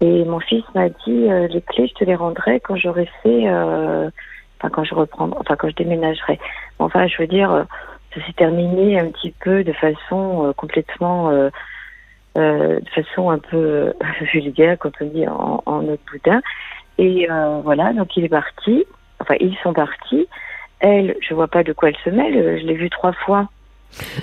Et 0.00 0.24
mon 0.24 0.40
fils 0.40 0.64
m'a 0.74 0.88
dit, 0.88 1.30
euh, 1.30 1.46
les 1.48 1.62
clés, 1.62 1.86
je 1.88 1.94
te 1.94 2.04
les 2.04 2.14
rendrai 2.16 2.60
quand 2.60 2.76
j'aurai 2.76 3.08
fait, 3.22 3.48
euh, 3.48 4.10
enfin, 4.58 4.68
quand 4.70 4.84
je 4.84 4.94
reprendrai, 4.94 5.38
enfin, 5.40 5.56
quand 5.56 5.68
je 5.68 5.74
déménagerai. 5.76 6.38
Enfin, 6.78 7.06
je 7.06 7.16
veux 7.18 7.28
dire, 7.28 7.66
ça 8.14 8.26
s'est 8.26 8.32
terminé 8.32 8.98
un 8.98 9.10
petit 9.10 9.34
peu 9.40 9.64
de 9.64 9.72
façon 9.72 10.46
euh, 10.46 10.52
complètement, 10.52 11.30
euh, 11.30 11.50
euh, 12.36 12.80
de 12.80 12.88
façon 12.90 13.30
un 13.30 13.38
peu 13.38 13.92
vulgaire, 14.32 14.76
quand 14.78 14.90
on 15.00 15.06
dit 15.06 15.26
en, 15.26 15.62
en 15.66 15.82
notre 15.82 16.02
boudin. 16.10 16.40
Et 16.98 17.26
voilà, 17.64 17.92
donc 17.94 18.16
il 18.16 18.24
est 18.24 18.28
parti. 18.28 18.84
Enfin, 19.18 19.34
ils 19.40 19.56
sont 19.62 19.72
partis. 19.72 20.26
Elle, 20.78 21.16
je 21.26 21.34
vois 21.34 21.48
pas 21.48 21.64
de 21.64 21.72
quoi 21.72 21.88
elle 21.88 21.96
se 22.04 22.10
mêle. 22.10 22.60
Je 22.60 22.66
l'ai 22.66 22.74
vue 22.74 22.90
trois 22.90 23.12
fois 23.12 23.48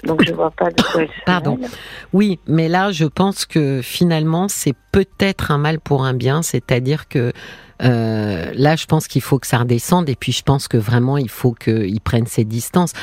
Donc 0.04 0.24
je 0.24 0.34
vois 0.34 0.52
pas 0.52 0.70
de 0.70 0.82
quoi 0.82 1.02
elle 1.02 1.10
se 1.10 1.26
Pardon. 1.26 1.58
mêle. 1.58 1.70
Oui, 2.14 2.40
mais 2.48 2.70
là, 2.70 2.92
je 2.92 3.06
pense 3.06 3.46
que 3.46 3.82
finalement, 3.82 4.48
c'est 4.48 4.76
peut-être 4.92 5.52
un 5.52 5.58
mal 5.58 5.80
pour 5.80 6.06
un 6.06 6.14
bien, 6.14 6.42
c'est-à-dire 6.42 7.08
que 7.08 7.34
euh, 7.82 8.52
là, 8.56 8.76
je 8.76 8.86
pense 8.86 9.08
qu'il 9.08 9.22
faut 9.22 9.40
que 9.40 9.48
ça 9.48 9.58
redescende, 9.60 10.10
et 10.10 10.16
puis 10.16 10.32
je 10.32 10.44
pense 10.44 10.68
que 10.68 10.78
vraiment, 10.78 11.18
il 11.18 11.30
faut 11.30 11.54
qu'il 11.54 12.00
prenne 12.02 12.26
ses 12.26 12.44
distances. 12.44 12.94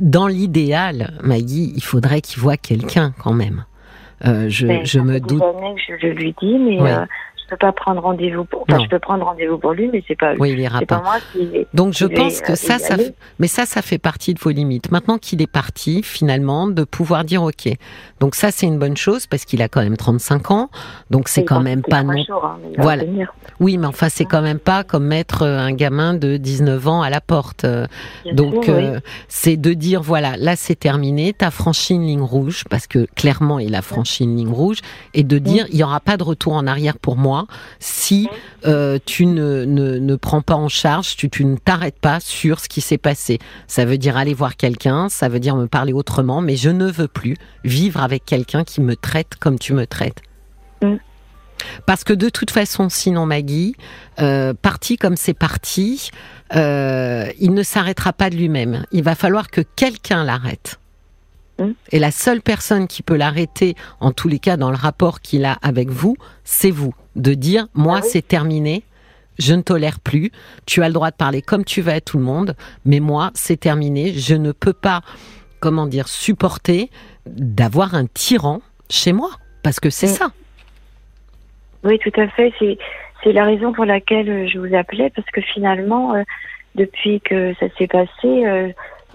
Dans 0.00 0.26
l'idéal, 0.26 1.14
Maggie, 1.22 1.72
il 1.74 1.82
faudrait 1.82 2.20
qu'il 2.20 2.40
voit 2.40 2.56
quelqu'un 2.56 3.12
quand 3.22 3.32
même. 3.32 3.64
Euh, 4.26 4.48
je, 4.48 4.66
Mais 4.66 4.84
je 4.84 5.00
me 5.00 5.20
doute. 5.20 5.40
Que 5.40 5.98
je 6.00 6.06
lui 6.08 6.34
dis, 6.40 6.58
mais 6.58 6.80
Ouais. 6.80 6.92
euh, 6.92 7.04
peux 7.54 7.66
pas 7.66 7.72
prendre 7.72 8.00
rendez-vous 8.02 8.44
pour. 8.44 8.64
Enfin, 8.68 8.82
je 8.82 8.88
peux 8.88 8.98
prendre 8.98 9.24
rendez-vous 9.24 9.58
pour 9.58 9.72
lui, 9.72 9.88
mais 9.92 10.02
c'est 10.06 10.18
pas. 10.18 10.34
Oui, 10.38 10.50
il 10.52 10.60
ira 10.60 10.78
c'est 10.80 10.86
pas. 10.86 10.98
pas 10.98 11.02
moi 11.02 11.16
qui. 11.32 11.66
Donc 11.74 11.92
je 11.94 12.06
qui 12.06 12.14
vais, 12.14 12.20
pense 12.20 12.40
que 12.40 12.52
euh, 12.52 12.56
ça, 12.56 12.78
ça, 12.78 12.96
fait- 12.96 13.14
mais 13.38 13.46
ça, 13.46 13.66
ça 13.66 13.82
fait 13.82 13.98
partie 13.98 14.34
de 14.34 14.40
vos 14.40 14.50
limites. 14.50 14.90
Maintenant 14.90 15.18
qu'il 15.18 15.40
est 15.42 15.50
parti, 15.50 16.02
finalement, 16.02 16.66
de 16.66 16.84
pouvoir 16.84 17.24
dire 17.24 17.42
ok. 17.42 17.68
Donc 18.20 18.34
ça, 18.34 18.50
c'est 18.50 18.66
une 18.66 18.78
bonne 18.78 18.96
chose 18.96 19.26
parce 19.26 19.44
qu'il 19.44 19.62
a 19.62 19.68
quand 19.68 19.82
même 19.82 19.96
35 19.96 20.50
ans. 20.50 20.70
Donc 21.10 21.28
c'est 21.28 21.44
quand 21.44 21.60
même 21.60 21.82
pas 21.82 22.02
non. 22.02 22.12
jours, 22.24 22.44
hein, 22.44 22.58
Voilà. 22.78 23.04
Oui, 23.60 23.78
mais 23.78 23.86
enfin, 23.86 24.08
c'est 24.08 24.24
quand 24.24 24.42
même 24.42 24.58
pas 24.58 24.84
comme 24.84 25.06
mettre 25.06 25.42
euh, 25.42 25.58
un 25.58 25.72
gamin 25.72 26.14
de 26.14 26.36
19 26.36 26.88
ans 26.88 27.02
à 27.02 27.10
la 27.10 27.20
porte. 27.20 27.64
Euh, 27.64 27.86
bien 28.24 28.34
Donc, 28.34 28.64
sûr, 28.64 28.74
oui. 28.76 28.84
c'est 29.28 29.56
de 29.56 29.72
dire 29.74 30.02
voilà, 30.02 30.36
là 30.36 30.56
c'est 30.56 30.74
terminé, 30.74 31.32
t'as 31.32 31.50
franchi 31.50 31.94
une 31.94 32.06
ligne 32.06 32.22
rouge 32.22 32.64
parce 32.70 32.86
que 32.86 33.06
clairement 33.14 33.58
il 33.58 33.74
a 33.74 33.82
franchi 33.82 34.24
une 34.24 34.36
ligne 34.36 34.50
rouge, 34.52 34.78
et 35.12 35.22
de 35.22 35.38
dire 35.38 35.66
il 35.70 35.78
y 35.78 35.82
aura 35.84 36.00
pas 36.00 36.16
de 36.16 36.22
retour 36.22 36.54
en 36.54 36.66
arrière 36.66 36.98
pour 36.98 37.16
moi 37.16 37.43
si 37.78 38.28
euh, 38.66 38.98
tu 39.04 39.26
ne, 39.26 39.64
ne, 39.64 39.98
ne 39.98 40.16
prends 40.16 40.42
pas 40.42 40.54
en 40.54 40.68
charge, 40.68 41.16
tu, 41.16 41.30
tu 41.30 41.44
ne 41.44 41.56
t'arrêtes 41.56 41.98
pas 41.98 42.20
sur 42.20 42.60
ce 42.60 42.68
qui 42.68 42.80
s'est 42.80 42.98
passé. 42.98 43.38
Ça 43.66 43.84
veut 43.84 43.98
dire 43.98 44.16
aller 44.16 44.34
voir 44.34 44.56
quelqu'un, 44.56 45.08
ça 45.08 45.28
veut 45.28 45.40
dire 45.40 45.56
me 45.56 45.66
parler 45.66 45.92
autrement, 45.92 46.40
mais 46.40 46.56
je 46.56 46.70
ne 46.70 46.90
veux 46.90 47.08
plus 47.08 47.36
vivre 47.64 48.02
avec 48.02 48.24
quelqu'un 48.24 48.64
qui 48.64 48.80
me 48.80 48.96
traite 48.96 49.36
comme 49.40 49.58
tu 49.58 49.72
me 49.72 49.86
traites. 49.86 50.20
Mm. 50.82 50.96
Parce 51.86 52.04
que 52.04 52.12
de 52.12 52.28
toute 52.28 52.50
façon, 52.50 52.88
sinon 52.88 53.26
Maggie, 53.26 53.74
euh, 54.20 54.54
parti 54.54 54.96
comme 54.96 55.16
c'est 55.16 55.34
parti, 55.34 56.10
euh, 56.54 57.30
il 57.38 57.54
ne 57.54 57.62
s'arrêtera 57.62 58.12
pas 58.12 58.30
de 58.30 58.36
lui-même. 58.36 58.84
Il 58.92 59.02
va 59.02 59.14
falloir 59.14 59.50
que 59.50 59.60
quelqu'un 59.60 60.24
l'arrête. 60.24 60.78
Mm. 61.58 61.70
Et 61.92 61.98
la 61.98 62.10
seule 62.10 62.40
personne 62.42 62.86
qui 62.88 63.02
peut 63.02 63.16
l'arrêter, 63.16 63.74
en 64.00 64.12
tous 64.12 64.28
les 64.28 64.38
cas 64.38 64.56
dans 64.56 64.70
le 64.70 64.76
rapport 64.76 65.20
qu'il 65.20 65.44
a 65.44 65.56
avec 65.62 65.88
vous, 65.88 66.16
c'est 66.44 66.70
vous. 66.70 66.94
De 67.16 67.34
dire, 67.34 67.68
moi 67.74 67.98
Ah 67.98 68.04
oui. 68.04 68.08
c'est 68.12 68.26
terminé, 68.26 68.82
je 69.38 69.54
ne 69.54 69.62
tolère 69.62 70.00
plus, 70.00 70.32
tu 70.66 70.82
as 70.82 70.88
le 70.88 70.94
droit 70.94 71.10
de 71.10 71.16
parler 71.16 71.42
comme 71.42 71.64
tu 71.64 71.80
veux 71.80 71.92
à 71.92 72.00
tout 72.00 72.18
le 72.18 72.24
monde, 72.24 72.56
mais 72.84 73.00
moi 73.00 73.30
c'est 73.34 73.58
terminé, 73.58 74.12
je 74.14 74.34
ne 74.34 74.52
peux 74.52 74.72
pas, 74.72 75.00
comment 75.60 75.86
dire, 75.86 76.08
supporter 76.08 76.90
d'avoir 77.26 77.94
un 77.94 78.06
tyran 78.06 78.60
chez 78.90 79.12
moi. 79.12 79.30
Parce 79.62 79.80
que 79.80 79.90
c'est 79.90 80.08
Mm. 80.08 80.10
ça. 80.10 80.32
Oui, 81.84 81.98
tout 81.98 82.12
à 82.20 82.28
fait. 82.28 82.52
C'est 82.58 82.78
c'est 83.22 83.32
la 83.32 83.44
raison 83.44 83.72
pour 83.72 83.84
laquelle 83.86 84.28
euh, 84.28 84.46
je 84.46 84.58
vous 84.58 84.74
appelais 84.74 85.10
parce 85.14 85.28
que 85.30 85.40
finalement, 85.40 86.14
euh, 86.14 86.22
depuis 86.74 87.20
que 87.20 87.54
ça 87.58 87.66
s'est 87.78 87.86
passé, 87.86 88.10
euh, 88.24 88.68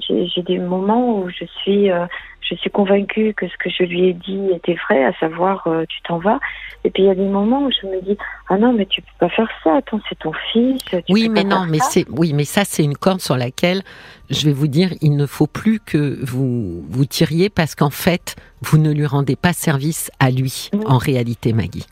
j'ai 0.07 0.41
des 0.43 0.57
moments 0.59 1.19
où 1.19 1.29
je 1.29 1.45
suis 1.61 1.91
euh, 1.91 2.05
je 2.41 2.55
suis 2.55 2.69
convaincue 2.71 3.33
que 3.35 3.47
ce 3.47 3.53
que 3.57 3.69
je 3.69 3.83
lui 3.83 4.07
ai 4.07 4.13
dit 4.13 4.47
était 4.55 4.75
vrai, 4.87 5.03
à 5.05 5.13
savoir 5.19 5.67
euh, 5.67 5.85
tu 5.87 6.01
t'en 6.03 6.17
vas. 6.17 6.39
Et 6.83 6.89
puis 6.89 7.03
il 7.03 7.05
y 7.07 7.09
a 7.09 7.15
des 7.15 7.27
moments 7.27 7.63
où 7.65 7.71
je 7.71 7.85
me 7.87 8.01
dis 8.01 8.17
ah 8.49 8.57
non 8.57 8.73
mais 8.73 8.85
tu 8.85 9.01
peux 9.01 9.07
pas 9.19 9.29
faire 9.29 9.49
ça. 9.63 9.75
Attends 9.77 9.99
c'est 10.09 10.17
ton 10.19 10.31
fils. 10.51 10.81
tu 10.85 10.97
Oui, 11.09 11.27
peux 11.27 11.33
mais 11.33 11.43
non, 11.43 11.65
mais 11.69 11.79
ça. 11.79 11.87
c'est 11.91 12.05
oui, 12.09 12.33
mais 12.33 12.45
ça 12.45 12.63
c'est 12.65 12.83
une 12.83 12.95
corde 12.97 13.19
sur 13.21 13.37
laquelle 13.37 13.81
je 14.29 14.45
vais 14.45 14.53
vous 14.53 14.67
dire, 14.67 14.91
il 15.01 15.15
ne 15.15 15.25
faut 15.25 15.47
plus 15.47 15.79
que 15.79 16.17
vous 16.25 16.81
vous 16.89 17.05
tiriez 17.05 17.49
parce 17.49 17.73
qu'en 17.75 17.89
fait, 17.89 18.35
vous 18.61 18.77
ne 18.77 18.91
lui 18.91 19.05
rendez 19.05 19.35
pas 19.35 19.53
service 19.53 20.11
à 20.19 20.29
lui 20.31 20.69
Mm. 20.73 20.81
en 20.85 20.97
réalité, 20.97 21.51
Maggie. 21.53 21.85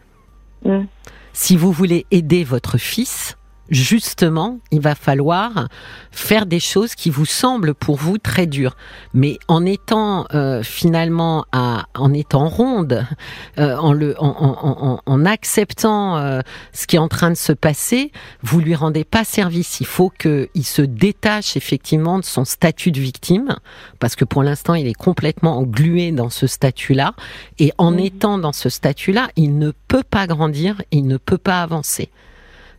Mm. 0.66 0.84
Si 1.34 1.56
vous 1.58 1.72
voulez 1.72 2.06
aider 2.12 2.44
votre 2.44 2.78
fils, 2.78 3.38
justement, 3.70 4.60
il 4.72 4.82
va 4.82 4.96
falloir 4.96 5.68
faire 6.12 6.46
des 6.46 6.60
choses 6.60 6.96
qui 6.96 7.10
vous 7.10 7.26
semblent 7.26 7.74
pour 7.74 7.96
vous 7.96 8.18
très 8.18 8.48
dures. 8.48 8.76
Mais 9.14 9.38
en 9.48 9.66
étant 9.66 10.26
euh, 10.34 10.64
finalement 10.64 11.46
à, 11.52 11.86
en 11.96 12.14
étant 12.14 12.48
ronde, 12.50 13.06
euh, 13.60 13.76
en, 13.78 13.94
le, 13.94 14.16
en, 14.22 14.28
en, 14.28 14.88
en, 14.88 15.02
en 15.06 15.26
acceptant 15.26 16.18
euh, 16.18 16.42
ce 16.74 16.88
qui 16.88 16.96
est 16.96 17.00
en 17.00 17.08
train 17.08 17.30
de 17.30 17.36
se 17.36 17.54
passer, 17.54 18.12
vous 18.42 18.60
lui 18.60 18.76
rendez 18.76 19.04
pas 19.04 19.24
service. 19.24 19.80
Il 19.80 19.86
faut 19.88 20.10
qu'il 20.10 20.66
se 20.66 20.82
détache 20.82 21.56
effectivement 21.58 22.20
de 22.20 22.26
son 22.26 22.46
statut 22.46 22.92
de 22.92 23.00
victime, 23.00 23.56
parce 24.00 24.16
que 24.16 24.26
pour 24.26 24.44
l'instant, 24.44 24.74
il 24.76 24.88
est 24.88 24.94
complètement 24.94 25.58
englué 25.58 26.12
dans 26.12 26.30
ce 26.30 26.48
statut-là. 26.48 27.14
Et 27.60 27.72
en 27.78 27.92
Mhm. 27.92 28.00
étant 28.00 28.38
dans 28.38 28.54
ce 28.54 28.70
statut-là, 28.70 29.30
il 29.36 29.58
ne 29.58 29.72
peut 29.88 30.04
pas 30.04 30.28
grandir, 30.28 30.82
il 30.92 31.08
ne 31.08 31.18
peut 31.18 31.38
pas 31.38 31.62
avancer. 31.62 32.10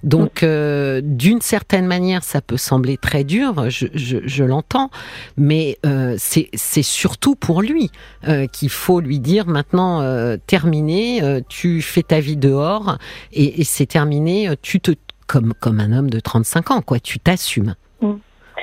Donc, 0.05 0.43
euh, 0.43 1.01
d'une 1.03 1.41
certaine 1.41 1.87
manière, 1.87 2.23
ça 2.23 2.41
peut 2.41 2.57
sembler 2.57 2.97
très 2.97 3.25
dur, 3.25 3.69
je, 3.69 3.87
je, 3.95 4.19
je 4.25 4.45
l'entends, 4.45 4.91
mais 5.37 5.79
euh, 5.85 6.15
c'est 6.19 6.83
surtout 6.83 7.35
pour 7.35 7.63
lui 7.63 7.91
euh, 8.29 8.47
qu'il 8.47 8.71
faut 8.71 9.01
lui 9.01 9.19
dire 9.19 9.47
maintenant, 9.47 10.01
euh, 10.01 10.37
terminé, 10.47 11.23
euh, 11.23 11.41
tu 11.49 11.83
fais 11.83 12.03
ta 12.03 12.21
vie 12.21 12.37
dehors 12.37 12.99
et, 13.33 13.61
et 13.61 13.65
c'est 13.65 13.87
terminé, 13.87 14.49
euh, 14.49 14.55
tu 14.61 14.81
te 14.81 14.93
comme 15.27 15.53
comme 15.61 15.79
un 15.79 15.93
homme 15.93 16.11
de 16.11 16.21
35 16.21 16.71
ans, 16.71 16.81
quoi, 16.81 17.01
tu 17.01 17.19
t'assumes. 17.19 17.75
Mm. 18.01 18.15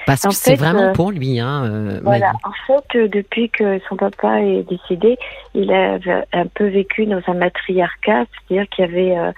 Parce 0.05 0.21
que 0.21 0.33
c'est 0.33 0.55
vraiment 0.55 0.93
pour 0.93 1.11
lui, 1.11 1.39
hein, 1.39 1.65
euh, 1.65 1.99
Voilà. 2.03 2.33
En 2.43 2.51
fait, 2.67 3.09
depuis 3.09 3.49
que 3.49 3.79
son 3.89 3.95
papa 3.95 4.41
est 4.41 4.63
décédé, 4.63 5.17
il 5.53 5.71
a 5.73 5.97
un 6.33 6.45
peu 6.47 6.67
vécu 6.67 7.05
dans 7.07 7.21
un 7.27 7.33
matriarcat, 7.33 8.25
c'est-à-dire 8.47 8.69
qu'il 8.69 8.85
y 8.85 8.87
avait 8.87 9.33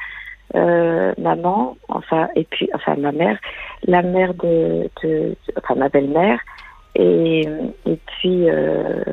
euh, 0.55 1.13
maman, 1.17 1.77
enfin, 1.89 2.29
et 2.36 2.43
puis, 2.43 2.69
enfin, 2.73 2.95
ma 2.95 3.12
mère, 3.12 3.38
la 3.86 4.01
mère 4.01 4.33
de, 4.33 4.89
de 5.03 5.36
enfin, 5.57 5.75
ma 5.75 5.89
belle-mère, 5.89 6.39
et, 6.95 7.41
et 7.86 7.99
puis 8.07 8.49
euh, 8.49 9.03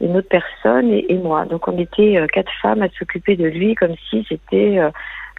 une 0.00 0.16
autre 0.16 0.28
personne 0.28 0.92
et, 0.92 1.06
et 1.12 1.18
moi. 1.18 1.44
Donc, 1.46 1.66
on 1.66 1.78
était 1.78 2.18
euh, 2.18 2.26
quatre 2.26 2.52
femmes 2.62 2.82
à 2.82 2.88
s'occuper 2.90 3.36
de 3.36 3.46
lui 3.46 3.74
comme 3.74 3.94
si 4.10 4.24
c'était 4.28 4.78
euh, 4.78 4.90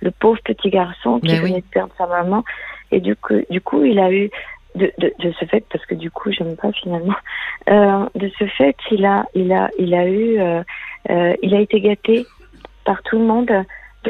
le 0.02 0.12
pauvre 0.12 0.39
petit 0.43 0.69
garçon 0.69 1.19
qui 1.19 1.28
Mais 1.28 1.39
oui. 1.39 1.50
venait 1.50 1.62
de 1.62 1.71
perdre 1.71 1.93
sa 1.97 2.08
maman. 2.08 2.43
Et 2.91 3.00
du 3.00 3.15
coup, 3.15 3.36
du 3.50 3.62
coup, 3.62 3.84
il 3.84 4.00
a 4.00 4.12
eu 4.12 4.30
de, 4.76 4.91
de, 4.97 5.13
de 5.19 5.32
ce 5.39 5.45
fait, 5.45 5.63
parce 5.71 5.86
que 5.86 5.95
du 5.95 6.12
coup, 6.12 6.32
j'aime 6.32 6.56
pas 6.56 6.71
finalement. 6.71 7.15
Euh, 7.69 8.06
de 8.15 8.30
ce 8.38 8.45
fait, 8.45 8.76
il 8.91 9.06
a, 9.06 9.26
il 9.34 9.52
a, 9.52 9.69
il 9.80 9.93
a 9.93 10.08
eu, 10.08 10.39
euh, 10.39 10.63
euh, 11.10 11.36
il 11.41 11.56
a 11.56 11.60
été 11.60 11.80
gâté 11.82 12.26
par 12.86 13.02
tout 13.04 13.17
le 13.17 13.26
monde. 13.26 13.52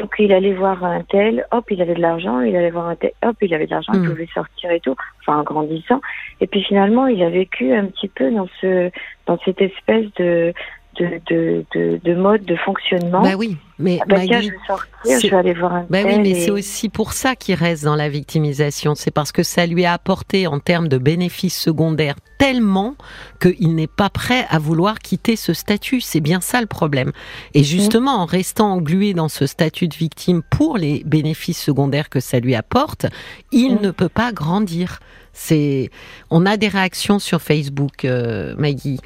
Donc, 0.00 0.14
il 0.18 0.32
allait 0.32 0.52
voir 0.54 0.84
un 0.84 1.02
tel, 1.02 1.46
hop, 1.50 1.64
il 1.70 1.80
avait 1.82 1.94
de 1.94 2.00
l'argent, 2.00 2.40
il 2.40 2.54
allait 2.56 2.70
voir 2.70 2.88
un 2.88 2.96
tel, 2.96 3.12
hop, 3.24 3.36
il 3.40 3.52
avait 3.54 3.66
de 3.66 3.70
l'argent, 3.70 3.92
il 3.94 4.00
Mm. 4.00 4.08
pouvait 4.10 4.28
sortir 4.32 4.70
et 4.70 4.80
tout, 4.80 4.96
enfin, 5.20 5.40
en 5.40 5.42
grandissant. 5.42 6.00
Et 6.40 6.46
puis 6.46 6.62
finalement, 6.62 7.06
il 7.06 7.22
a 7.22 7.30
vécu 7.30 7.72
un 7.72 7.86
petit 7.86 8.08
peu 8.08 8.30
dans 8.30 8.48
ce, 8.60 8.90
dans 9.26 9.38
cette 9.44 9.60
espèce 9.60 10.06
de, 10.16 10.52
de, 10.98 11.20
de, 11.30 11.64
de, 11.74 12.00
de 12.02 12.14
mode 12.14 12.44
de 12.44 12.56
fonctionnement. 12.56 13.22
Bah 13.22 13.34
oui, 13.36 13.56
mais 13.78 13.98
Ah 14.02 14.04
bah 14.08 14.16
tiens, 14.24 14.36
Maggie, 14.36 14.48
je 14.48 14.52
vais 14.52 14.58
sortir, 14.66 14.88
c'est- 15.04 15.20
je 15.20 15.30
vais 15.30 15.36
aller 15.36 15.54
voir 15.54 15.74
un 15.74 15.86
Bah 15.88 16.00
oui, 16.04 16.18
mais 16.18 16.30
et- 16.30 16.34
c'est 16.34 16.50
aussi 16.50 16.88
pour 16.88 17.12
ça 17.12 17.36
qu'il 17.36 17.54
reste 17.54 17.84
dans 17.84 17.94
la 17.96 18.08
victimisation. 18.08 18.94
C'est 18.94 19.10
parce 19.10 19.30
que 19.32 19.42
ça 19.42 19.66
lui 19.66 19.84
a 19.84 19.92
apporté 19.92 20.46
en 20.46 20.58
termes 20.58 20.88
de 20.88 20.98
bénéfices 20.98 21.58
secondaires 21.58 22.16
tellement 22.38 22.94
qu'il 23.40 23.74
n'est 23.74 23.86
pas 23.88 24.10
prêt 24.10 24.46
à 24.50 24.58
vouloir 24.58 24.98
quitter 24.98 25.36
ce 25.36 25.52
statut. 25.52 26.00
C'est 26.00 26.20
bien 26.20 26.40
ça 26.40 26.60
le 26.60 26.66
problème. 26.66 27.12
Et 27.54 27.64
justement, 27.64 28.16
en 28.22 28.26
restant 28.26 28.72
englué 28.72 29.12
dans 29.14 29.28
ce 29.28 29.46
statut 29.46 29.88
de 29.88 29.94
victime 29.96 30.42
pour 30.50 30.78
les 30.78 31.02
bénéfices 31.04 31.60
secondaires 31.62 32.08
que 32.08 32.20
ça 32.20 32.38
lui 32.40 32.54
apporte, 32.54 33.06
il 33.52 33.74
Mm. 33.76 33.80
ne 33.82 33.90
peut 33.90 34.08
pas 34.08 34.32
grandir. 34.32 35.00
C'est, 35.32 35.90
on 36.30 36.46
a 36.46 36.56
des 36.56 36.66
réactions 36.68 37.18
sur 37.20 37.40
Facebook, 37.42 38.04
euh, 38.04 38.54
Maggie. 38.58 38.98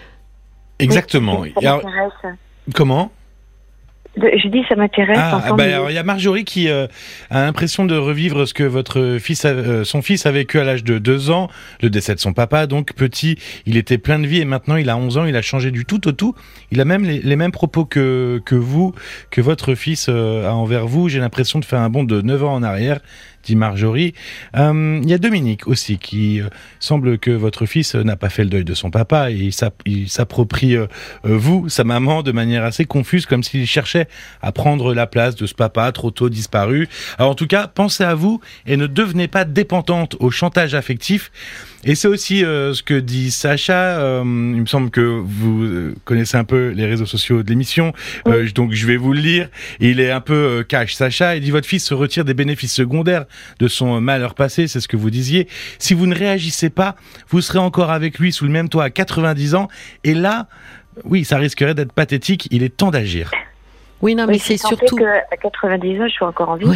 Exactement. 0.82 1.44
Ça 1.44 1.60
alors, 1.60 1.82
comment? 2.74 3.10
Je 4.14 4.48
dis, 4.48 4.62
ça 4.68 4.74
m'intéresse. 4.76 5.16
Ah, 5.18 5.52
bah, 5.56 5.64
il 5.90 5.94
y 5.94 5.98
a 5.98 6.02
Marjorie 6.02 6.44
qui 6.44 6.68
euh, 6.68 6.86
a 7.30 7.42
l'impression 7.44 7.86
de 7.86 7.96
revivre 7.96 8.46
ce 8.46 8.52
que 8.52 8.62
votre 8.64 9.16
fils, 9.18 9.44
a- 9.46 9.48
euh, 9.48 9.84
son 9.84 10.02
fils 10.02 10.26
a 10.26 10.30
vécu 10.32 10.58
à 10.58 10.64
l'âge 10.64 10.84
de 10.84 10.98
deux 10.98 11.30
ans, 11.30 11.48
le 11.80 11.88
décès 11.88 12.14
de 12.14 12.20
son 12.20 12.34
papa. 12.34 12.66
Donc 12.66 12.92
petit, 12.92 13.38
il 13.64 13.78
était 13.78 13.96
plein 13.96 14.18
de 14.18 14.26
vie 14.26 14.40
et 14.40 14.44
maintenant 14.44 14.76
il 14.76 14.90
a 14.90 14.96
11 14.98 15.16
ans, 15.16 15.24
il 15.24 15.34
a 15.36 15.40
changé 15.42 15.70
du 15.70 15.86
tout 15.86 16.06
au 16.08 16.12
tout. 16.12 16.34
Il 16.70 16.80
a 16.80 16.84
même 16.84 17.04
les, 17.04 17.20
les 17.20 17.36
mêmes 17.36 17.52
propos 17.52 17.86
que 17.86 18.42
que 18.44 18.54
vous, 18.54 18.94
que 19.30 19.40
votre 19.40 19.74
fils 19.74 20.06
euh, 20.10 20.46
a 20.46 20.52
envers 20.52 20.86
vous. 20.86 21.08
J'ai 21.08 21.18
l'impression 21.20 21.58
de 21.58 21.64
faire 21.64 21.80
un 21.80 21.88
bond 21.88 22.04
de 22.04 22.20
9 22.20 22.44
ans 22.44 22.54
en 22.54 22.62
arrière. 22.62 23.00
Dit 23.44 23.56
Marjorie. 23.56 24.14
Euh, 24.56 25.00
Il 25.02 25.10
y 25.10 25.14
a 25.14 25.18
Dominique 25.18 25.66
aussi 25.66 25.98
qui 25.98 26.40
euh, 26.40 26.44
semble 26.78 27.18
que 27.18 27.32
votre 27.32 27.66
fils 27.66 27.96
n'a 27.96 28.14
pas 28.14 28.28
fait 28.28 28.44
le 28.44 28.50
deuil 28.50 28.64
de 28.64 28.74
son 28.74 28.90
papa 28.92 29.32
et 29.32 29.34
il 29.34 29.52
s'app- 29.52 29.82
il 29.84 30.08
s'approprie 30.08 30.76
vous, 31.24 31.68
sa 31.68 31.82
maman, 31.82 32.22
de 32.22 32.30
manière 32.30 32.62
assez 32.64 32.84
confuse, 32.84 33.26
comme 33.26 33.42
s'il 33.42 33.66
cherchait 33.66 34.01
à 34.40 34.52
prendre 34.52 34.94
la 34.94 35.06
place 35.06 35.34
de 35.36 35.46
ce 35.46 35.54
papa 35.54 35.90
trop 35.92 36.10
tôt 36.10 36.28
disparu. 36.28 36.88
Alors 37.18 37.32
en 37.32 37.34
tout 37.34 37.46
cas, 37.46 37.66
pensez 37.66 38.04
à 38.04 38.14
vous 38.14 38.40
et 38.66 38.76
ne 38.76 38.86
devenez 38.86 39.28
pas 39.28 39.44
dépendante 39.44 40.16
au 40.20 40.30
chantage 40.30 40.74
affectif. 40.74 41.30
Et 41.84 41.96
c'est 41.96 42.06
aussi 42.06 42.44
euh, 42.44 42.74
ce 42.74 42.82
que 42.82 42.94
dit 42.94 43.32
Sacha. 43.32 43.98
Euh, 43.98 44.22
il 44.22 44.60
me 44.60 44.66
semble 44.66 44.90
que 44.90 45.00
vous 45.00 45.64
euh, 45.64 45.94
connaissez 46.04 46.36
un 46.36 46.44
peu 46.44 46.68
les 46.68 46.86
réseaux 46.86 47.06
sociaux 47.06 47.42
de 47.42 47.48
l'émission, 47.48 47.92
donc 48.54 48.72
je 48.72 48.86
vais 48.86 48.96
vous 48.96 49.12
le 49.12 49.20
lire. 49.20 49.48
Il 49.80 49.98
est 49.98 50.10
un 50.10 50.20
peu 50.20 50.64
cash, 50.68 50.94
Sacha. 50.94 51.36
Il 51.36 51.42
dit 51.42 51.50
votre 51.50 51.66
fils 51.66 51.84
se 51.84 51.94
retire 51.94 52.24
des 52.24 52.34
bénéfices 52.34 52.72
secondaires 52.72 53.24
de 53.58 53.66
son 53.66 54.00
malheur 54.00 54.34
passé, 54.34 54.68
c'est 54.68 54.80
ce 54.80 54.88
que 54.88 54.96
vous 54.96 55.10
disiez. 55.10 55.48
Si 55.78 55.94
vous 55.94 56.06
ne 56.06 56.14
réagissez 56.14 56.70
pas, 56.70 56.94
vous 57.30 57.40
serez 57.40 57.58
encore 57.58 57.90
avec 57.90 58.18
lui 58.18 58.32
sous 58.32 58.44
le 58.44 58.50
même 58.50 58.68
toit 58.68 58.84
à 58.84 58.90
90 58.90 59.54
ans. 59.56 59.68
Et 60.04 60.14
là, 60.14 60.46
oui, 61.04 61.24
ça 61.24 61.38
risquerait 61.38 61.74
d'être 61.74 61.92
pathétique. 61.92 62.48
Il 62.50 62.62
est 62.62 62.76
temps 62.76 62.90
d'agir. 62.90 63.30
Oui, 64.02 64.16
non, 64.16 64.26
mais 64.26 64.38
c'est 64.38 64.56
surtout. 64.56 64.98
à 65.30 65.36
90 65.36 66.00
ans, 66.00 66.06
je 66.08 66.12
suis 66.12 66.24
encore 66.24 66.50
en 66.50 66.56
vie. 66.56 66.66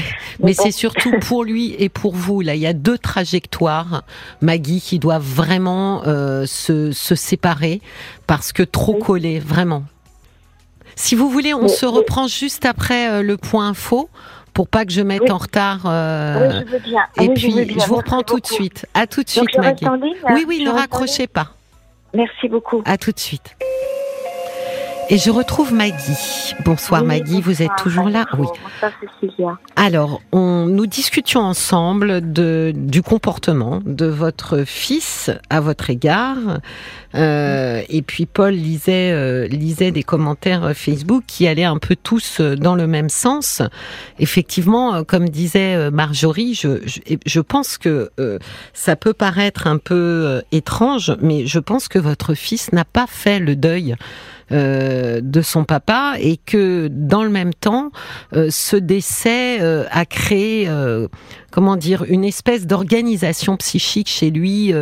mais, 0.41 0.55
c'est 0.55 0.71
surtout 0.71 1.11
pour 1.21 1.45
lui 1.45 1.75
et 1.79 1.89
pour 1.89 2.15
vous. 2.15 2.41
Là, 2.41 2.55
il 2.55 2.61
y 2.61 2.67
a 2.67 2.73
deux 2.73 2.99
trajectoires, 2.99 4.05
Maggie, 4.41 4.81
qui 4.81 5.01
doivent 5.01 5.27
vraiment 5.27 6.03
euh, 6.07 6.47
se, 6.47 6.93
séparer 6.93 7.81
parce 8.29 8.53
que 8.53 8.63
trop 8.63 8.95
collés, 8.95 9.41
vraiment. 9.41 9.83
Si 10.95 11.17
vous 11.17 11.29
voulez, 11.29 11.53
on 11.53 11.69
se 11.69 11.85
reprend 11.85 12.29
juste 12.29 12.65
après 12.65 13.11
euh, 13.11 13.23
le 13.23 13.37
point 13.37 13.69
info 13.69 14.09
pour 14.55 14.69
pas 14.69 14.87
que 14.87 14.93
je 14.93 15.03
mette 15.03 15.31
en 15.31 15.37
retard. 15.37 15.81
Euh, 15.85 16.49
oui, 16.49 16.65
je 16.67 16.73
veux 16.73 16.79
bien. 16.79 17.03
Et 17.21 17.29
puis, 17.35 17.51
je, 17.51 17.87
vous 17.87 17.97
reprends 17.97 18.23
tout 18.23 18.41
de 18.41 18.47
suite. 18.47 18.87
À 18.95 19.07
tout 19.07 19.23
de 19.23 19.29
suite, 19.29 19.59
Maggie. 19.59 19.85
oui, 20.31 20.45
oui, 20.49 20.65
ne 20.65 20.71
raccrochez 20.71 21.27
pas. 21.27 21.49
Merci 22.15 22.49
beaucoup. 22.49 22.83
À 22.87 22.97
tout 22.97 23.13
de 23.13 23.19
suite. 23.19 23.57
Et 25.09 25.19
je 25.19 25.31
retrouve 25.31 25.73
Maggie. 25.73 26.55
Bonsoir 26.65 27.05
Maggie, 27.05 27.41
vous 27.41 27.63
êtes 27.63 27.71
toujours 27.79 28.09
là 28.09 28.27
Oui. 28.37 28.49
Bonsoir 28.65 28.93
Cécilia. 29.21 29.57
Alors, 29.77 30.21
on, 30.33 30.67
nous 30.67 30.87
discutions 30.89 31.43
ensemble 31.43 32.33
de, 32.33 32.73
du 32.75 33.03
comportement 33.03 33.81
de 33.87 34.07
votre 34.07 34.65
fils 34.65 35.31
à 35.49 35.61
votre 35.61 35.91
égard. 35.91 36.59
Euh, 37.15 37.83
et 37.89 38.03
puis 38.03 38.27
Paul 38.27 38.55
lisait, 38.55 39.13
euh, 39.13 39.47
lisait 39.47 39.93
des 39.93 40.03
commentaires 40.03 40.73
Facebook 40.75 41.23
qui 41.29 41.47
allaient 41.47 41.63
un 41.63 41.79
peu 41.79 41.95
tous 41.95 42.41
dans 42.41 42.75
le 42.75 42.89
même 42.89 43.09
sens. 43.09 43.63
Effectivement, 44.19 45.05
comme 45.05 45.29
disait 45.29 45.89
Marjorie, 45.93 46.55
je, 46.55 46.81
je, 46.85 46.99
je 47.25 47.41
pense 47.41 47.79
que 47.79 48.11
euh, 48.19 48.41
ça 48.73 48.97
peut 48.97 49.15
paraître 49.15 49.69
un 49.69 49.79
peu 49.79 50.43
étrange, 50.51 51.17
mais 51.21 51.47
je 51.47 51.61
pense 51.61 51.87
que 51.87 52.01
votre 52.01 52.35
fils 52.35 52.73
n'a 52.73 52.85
pas 52.85 53.07
fait 53.07 53.39
le 53.39 53.55
deuil 53.55 53.95
euh, 54.53 55.21
de 55.21 55.43
son 55.43 55.65
papa 55.65 56.15
et 56.21 56.37
que 56.37 56.89
dans 56.89 57.25
le 57.25 57.31
même 57.31 57.53
temps, 57.53 57.91
euh, 58.33 58.47
ce 58.49 58.77
décès 58.77 59.61
euh, 59.61 59.85
a 59.91 60.05
créé, 60.05 60.71
comment 61.51 61.75
dire, 61.75 62.05
une 62.05 62.25
espèce 62.25 62.67
d'organisation 62.67 63.57
psychique 63.57 64.09
chez 64.09 64.31
lui 64.31 64.73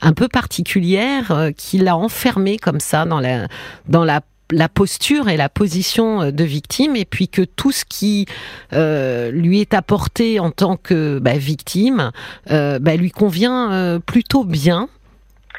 un 0.00 0.12
peu 0.14 0.28
particulière 0.28 1.50
qui 1.56 1.78
l'a 1.78 1.96
enfermé 1.96 2.56
comme 2.56 2.80
ça 2.80 3.04
dans 3.04 3.20
la 3.20 3.48
dans 3.88 4.04
la 4.04 4.22
la 4.50 4.68
posture 4.68 5.28
et 5.30 5.38
la 5.38 5.48
position 5.48 6.30
de 6.30 6.44
victime, 6.44 6.94
et 6.94 7.06
puis 7.06 7.28
que 7.28 7.42
tout 7.42 7.72
ce 7.72 7.84
qui 7.84 8.26
lui 8.72 9.60
est 9.60 9.74
apporté 9.74 10.40
en 10.40 10.50
tant 10.50 10.76
que 10.76 11.18
bah, 11.18 11.36
victime 11.36 12.12
bah, 12.48 12.96
lui 12.96 13.10
convient 13.10 14.00
plutôt 14.06 14.44
bien 14.44 14.88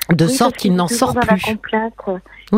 de 0.10 0.28
sorte 0.28 0.58
qu'il 0.58 0.76
n'en 0.76 0.88
sort 0.88 1.16
plus. 1.16 1.58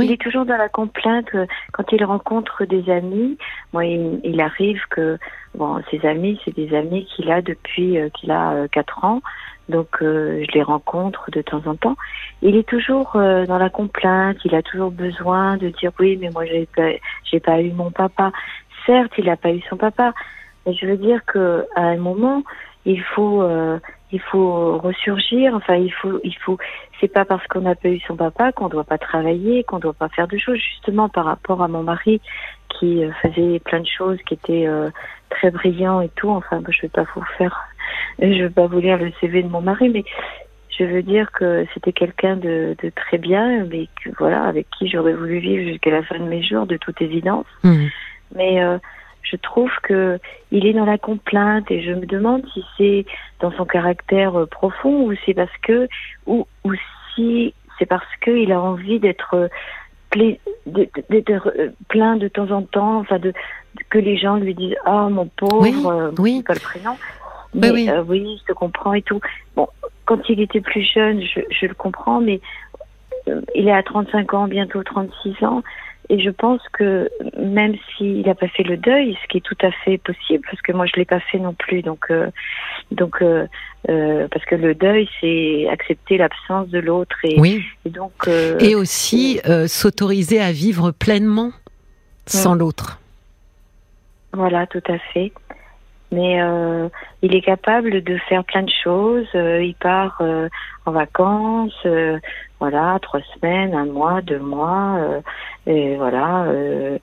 Il 0.02 0.12
est 0.12 0.22
toujours 0.22 0.46
dans 0.46 0.58
la 0.58 0.70
complainte 0.70 1.28
euh, 1.36 1.46
quand 1.72 1.92
il 1.92 2.04
rencontre 2.04 2.66
des 2.66 2.90
amis. 2.90 3.38
Moi, 3.72 3.86
il, 3.86 4.42
arrive 4.42 4.82
que 4.90 5.18
bon, 5.54 5.82
ses 5.90 6.06
amis, 6.06 6.40
c'est 6.44 6.56
des 6.56 6.76
amis 6.76 7.06
qu'il 7.06 7.32
a 7.32 7.42
depuis 7.42 7.98
euh, 7.98 8.10
qu'il 8.10 8.32
a 8.32 8.52
euh, 8.52 8.68
quatre 8.68 8.96
4 8.96 9.06
ans. 9.06 9.22
Donc, 9.68 9.88
je 10.02 10.52
les 10.54 10.62
rencontre 10.62 11.32
de 11.32 11.42
temps 11.42 11.64
en 11.66 11.76
temps. 11.76 11.96
Il 12.44 12.56
est 12.56 12.70
toujours 12.70 13.14
dans 13.14 13.58
la 13.58 13.70
complainte. 13.72 14.38
Il 14.46 14.54
a 14.54 14.62
toujours 14.62 14.92
besoin 14.92 15.58
de 15.58 15.70
dire 15.70 15.92
oui, 16.00 16.20
mais 16.22 16.30
moi, 16.30 16.46
j'ai 16.46 16.68
pas, 16.68 16.92
j'ai 17.24 17.40
pas 17.40 17.60
eu 17.60 17.72
mon 17.72 17.90
papa. 17.90 18.32
Certes, 18.86 19.14
il 19.18 19.26
n'a 19.26 19.38
pas 19.38 19.50
eu 19.50 19.62
son 19.68 19.76
papa, 19.76 20.14
mais 20.68 20.76
je 20.76 20.86
veux 20.86 20.98
dire 20.98 21.26
que 21.26 21.66
à 21.76 21.82
un 21.82 21.98
moment, 21.98 22.44
il 22.86 23.02
faut 23.02 23.42
il 24.12 24.20
faut 24.20 24.78
ressurgir. 24.78 25.56
Enfin, 25.56 25.76
il 25.76 25.92
faut, 25.92 26.20
il 26.24 26.36
faut. 26.38 26.58
C'est 27.00 27.12
pas 27.12 27.26
parce 27.26 27.46
qu'on 27.48 27.62
n'a 27.62 27.76
pas 27.76 27.90
eu 27.90 28.00
son 28.02 28.16
papa 28.16 28.52
qu'on 28.52 28.70
doit 28.70 28.84
pas 28.84 28.98
travailler, 28.98 29.64
qu'on 29.64 29.80
doit 29.80 29.94
pas 29.94 30.10
faire 30.10 30.28
de 30.28 30.38
choses. 30.38 30.58
Justement, 30.58 31.10
par 31.10 31.26
rapport 31.26 31.62
à 31.62 31.68
mon 31.68 31.84
mari 31.84 32.22
qui 32.80 33.04
euh, 33.04 33.12
faisait 33.22 33.60
plein 33.60 33.80
de 33.80 33.88
choses, 33.88 34.18
qui 34.28 34.34
était 34.34 34.68
euh, 34.68 34.90
très 35.30 35.52
brillant 35.52 36.02
et 36.02 36.10
tout. 36.10 36.30
Enfin, 36.30 36.62
je 36.68 36.82
vais 36.82 36.90
pas 36.90 37.06
vous 37.16 37.24
faire, 37.38 37.68
je 38.20 38.44
vais 38.44 38.50
pas 38.50 38.68
vous 38.68 38.80
lire 38.80 38.98
le 38.98 39.12
CV 39.20 39.44
de 39.44 39.50
mon 39.50 39.62
mari, 39.62 39.90
mais 39.90 40.04
je 40.78 40.84
veux 40.84 41.04
dire 41.04 41.32
que 41.32 41.66
c'était 41.74 41.94
quelqu'un 41.94 42.36
de, 42.36 42.76
de, 42.84 42.90
très 42.90 43.18
bien, 43.18 43.66
mais 43.66 43.88
que 44.04 44.10
voilà, 44.18 44.44
avec 44.44 44.68
qui 44.78 44.90
j'aurais 44.90 45.14
voulu 45.14 45.40
vivre 45.40 45.70
jusqu'à 45.70 45.92
la 45.92 46.04
fin 46.04 46.20
de 46.20 46.26
mes 46.26 46.44
jours, 46.44 46.66
de 46.66 46.78
toute 46.78 47.02
évidence. 47.02 47.46
Mmh. 47.64 47.86
Mais 48.36 48.62
euh, 48.62 48.78
je 49.36 49.42
trouve 49.42 49.72
que 49.84 50.20
il 50.52 50.66
est 50.66 50.74
dans 50.74 50.86
la 50.86 50.98
complainte 50.98 51.70
et 51.70 51.82
je 51.82 51.92
me 51.92 52.06
demande 52.06 52.44
si 52.54 52.64
c'est 52.78 53.06
dans 53.42 53.52
son 53.52 53.66
caractère 53.66 54.40
euh, 54.40 54.46
profond 54.46 55.08
ou 55.08 55.14
c'est 55.26 55.34
parce 55.34 55.56
que 55.62 55.88
ou, 56.26 56.48
ou 56.64 56.74
si 57.14 57.54
c'est 57.78 57.86
parce 57.86 58.06
qu'il 58.24 58.52
a 58.52 58.62
envie 58.62 59.00
d'être 59.00 59.34
euh, 59.34 59.48
d'être 61.10 61.52
euh, 61.60 61.72
plein 61.90 62.16
de 62.16 62.30
temps 62.30 62.50
en 62.52 62.62
temps, 62.62 63.00
enfin 63.00 63.20
de, 63.20 63.34
que 63.90 63.98
les 63.98 64.18
gens 64.18 64.38
lui 64.38 64.56
disent 64.56 64.78
ah 64.86 65.10
mon 65.10 65.28
pauvre, 65.28 66.14
oui, 66.18 66.42
pas 66.44 66.54
le 66.54 66.60
prénom, 66.62 66.96
mais 67.54 67.72
oui. 67.72 67.90
oui, 68.08 68.38
je 68.42 68.46
te 68.46 68.54
comprends 68.54 68.94
et 68.94 69.02
tout. 69.02 69.20
Bon, 69.58 69.68
quand 70.06 70.20
il 70.30 70.40
était 70.40 70.62
plus 70.62 70.84
jeune, 70.84 71.22
je, 71.22 71.42
je 71.50 71.66
le 71.66 71.74
comprends, 71.74 72.22
mais 72.22 72.40
il 73.56 73.68
est 73.68 73.74
à 73.74 73.84
35 73.84 74.34
ans, 74.34 74.48
bientôt 74.48 74.84
36 74.84 75.44
ans. 75.44 75.64
Et 76.10 76.20
je 76.20 76.30
pense 76.30 76.62
que 76.74 77.10
même 77.38 77.76
s'il 77.98 78.22
n'a 78.22 78.36
pas 78.36 78.48
fait 78.48 78.64
le 78.64 78.78
deuil, 78.78 79.18
ce 79.24 79.28
qui 79.28 79.38
est 79.38 79.42
tout 79.42 79.58
à 79.62 79.72
fait 79.72 79.98
possible, 79.98 80.46
parce 80.50 80.62
que 80.62 80.72
moi 80.72 80.86
je 80.86 80.94
l'ai 80.98 81.06
pas 81.06 81.20
fait 81.20 81.40
non 81.40 81.54
plus, 81.54 81.82
donc 81.82 82.06
euh, 82.12 82.30
donc 82.92 83.22
euh, 83.22 83.48
euh, 83.90 84.28
parce 84.32 84.46
que 84.46 84.56
le 84.56 84.76
deuil 84.76 85.10
c'est 85.20 85.68
accepter 85.68 86.18
l'absence 86.18 86.70
de 86.70 86.80
l'autre 86.80 87.18
et, 87.24 87.40
oui. 87.40 87.64
et 87.86 87.90
donc 87.90 88.30
et 88.60 88.76
aussi 88.76 89.40
s'autoriser 89.68 90.40
à 90.40 90.52
vivre 90.52 90.92
pleinement 90.92 91.52
sans 92.28 92.54
l'autre. 92.54 93.00
Voilà, 94.34 94.68
tout 94.68 94.84
à 94.88 94.98
fait. 94.98 95.32
Mais 96.12 96.40
il 97.22 97.36
est 97.36 97.42
capable 97.42 98.02
de 98.02 98.18
faire 98.30 98.44
plein 98.44 98.64
de 98.64 98.72
choses. 98.84 99.28
il 99.34 99.76
part 99.80 100.22
en 100.86 100.92
vacances 100.92 101.86
voilà, 102.60 102.98
trois 103.02 103.20
semaines, 103.36 103.74
un 103.74 103.86
mois, 103.86 104.22
deux 104.22 104.40
mois, 104.40 104.98
euh, 104.98 105.22
et 105.68 105.96
voilà. 105.98 106.46
Euh, 106.46 106.98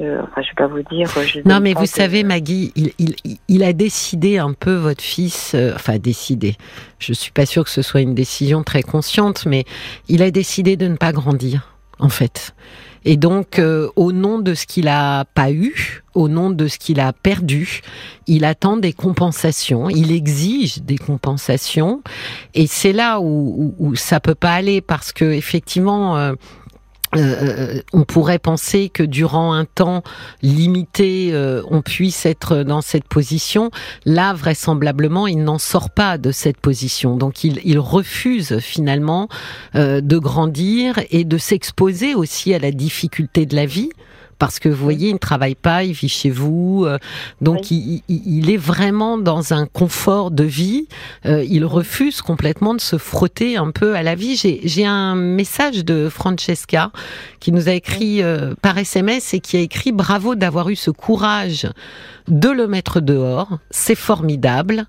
euh, 0.00 0.20
enfin, 0.22 0.42
je 0.42 0.48
vais 0.48 0.54
pas 0.56 0.66
vous 0.66 0.82
dire. 0.82 1.08
non, 1.46 1.60
mais 1.60 1.72
vous 1.72 1.86
savez, 1.86 2.22
Maggie, 2.22 2.70
il, 2.76 2.92
il, 2.98 3.38
il, 3.48 3.62
a 3.62 3.72
décidé 3.72 4.36
un 4.36 4.52
peu 4.52 4.74
votre 4.74 5.02
fils. 5.02 5.56
enfin, 5.74 5.98
décidé. 5.98 6.56
Je 6.98 7.14
suis 7.14 7.32
pas 7.32 7.46
sûre 7.46 7.64
que 7.64 7.70
ce 7.70 7.80
soit 7.80 8.02
une 8.02 8.14
décision 8.14 8.62
très 8.62 8.82
consciente, 8.82 9.46
mais 9.46 9.64
il 10.08 10.22
a 10.22 10.30
décidé 10.30 10.76
de 10.76 10.86
ne 10.86 10.96
pas 10.96 11.12
grandir, 11.12 11.72
en 11.98 12.10
fait. 12.10 12.54
Et 13.08 13.16
donc, 13.16 13.60
euh, 13.60 13.88
au 13.94 14.10
nom 14.10 14.40
de 14.40 14.54
ce 14.54 14.66
qu'il 14.66 14.88
a 14.88 15.24
pas 15.26 15.52
eu, 15.52 16.02
au 16.14 16.28
nom 16.28 16.50
de 16.50 16.66
ce 16.66 16.76
qu'il 16.76 16.98
a 16.98 17.12
perdu, 17.12 17.80
il 18.26 18.44
attend 18.44 18.76
des 18.76 18.92
compensations, 18.92 19.88
il 19.88 20.10
exige 20.10 20.82
des 20.82 20.98
compensations. 20.98 22.02
Et 22.54 22.66
c'est 22.66 22.92
là 22.92 23.20
où, 23.20 23.74
où, 23.78 23.90
où, 23.90 23.94
ça 23.94 24.18
peut 24.18 24.34
pas 24.34 24.52
aller 24.52 24.80
parce 24.80 25.12
que 25.12 25.24
effectivement. 25.24 26.18
Euh, 26.18 26.34
euh, 27.14 27.80
on 27.92 28.04
pourrait 28.04 28.38
penser 28.38 28.88
que 28.88 29.02
durant 29.02 29.52
un 29.52 29.64
temps 29.64 30.02
limité, 30.42 31.30
euh, 31.32 31.62
on 31.70 31.82
puisse 31.82 32.26
être 32.26 32.62
dans 32.62 32.80
cette 32.80 33.06
position. 33.06 33.70
Là, 34.04 34.32
vraisemblablement, 34.32 35.26
il 35.26 35.42
n'en 35.44 35.58
sort 35.58 35.90
pas 35.90 36.18
de 36.18 36.32
cette 36.32 36.58
position. 36.58 37.16
Donc, 37.16 37.44
il, 37.44 37.60
il 37.64 37.78
refuse 37.78 38.58
finalement 38.58 39.28
euh, 39.74 40.00
de 40.00 40.18
grandir 40.18 41.00
et 41.10 41.24
de 41.24 41.38
s'exposer 41.38 42.14
aussi 42.14 42.54
à 42.54 42.58
la 42.58 42.72
difficulté 42.72 43.46
de 43.46 43.54
la 43.54 43.66
vie 43.66 43.90
parce 44.38 44.58
que 44.58 44.68
vous 44.68 44.82
voyez, 44.82 45.08
il 45.08 45.14
ne 45.14 45.18
travaille 45.18 45.54
pas, 45.54 45.84
il 45.84 45.92
vit 45.92 46.08
chez 46.08 46.30
vous, 46.30 46.84
euh, 46.86 46.98
donc 47.40 47.70
il, 47.70 48.02
il, 48.08 48.50
est 48.50 48.56
vraiment 48.56 49.18
dans 49.18 49.52
un 49.52 49.66
confort 49.66 50.30
de 50.30 50.44
vie. 50.44 50.88
Euh, 51.24 51.44
il 51.48 51.64
refuse 51.64 52.22
complètement 52.22 52.74
de 52.74 52.80
se 52.80 52.98
frotter 52.98 53.56
un 53.56 53.70
peu 53.70 53.94
à 53.94 54.02
la 54.02 54.14
vie. 54.14 54.36
J'ai 54.36 54.86
un 54.86 55.14
message 55.14 55.84
de 55.84 56.08
Francesca 56.08 56.90
qui 57.40 57.52
nous 57.52 57.68
a 57.68 57.72
écrit 57.72 58.22
euh, 58.22 58.54
par 58.60 58.76
SMS 58.76 59.34
et 59.34 59.40
qui 59.40 59.56
a 59.56 59.60
écrit 59.60 59.92
bravo 59.92 60.34
d'avoir 60.34 60.68
eu 60.68 60.76
ce 60.76 60.90
courage 60.90 61.68
de 62.28 62.48
le 62.48 62.66
mettre 62.66 63.00
dehors, 63.00 63.58
c'est 63.70 63.94
formidable, 63.94 64.86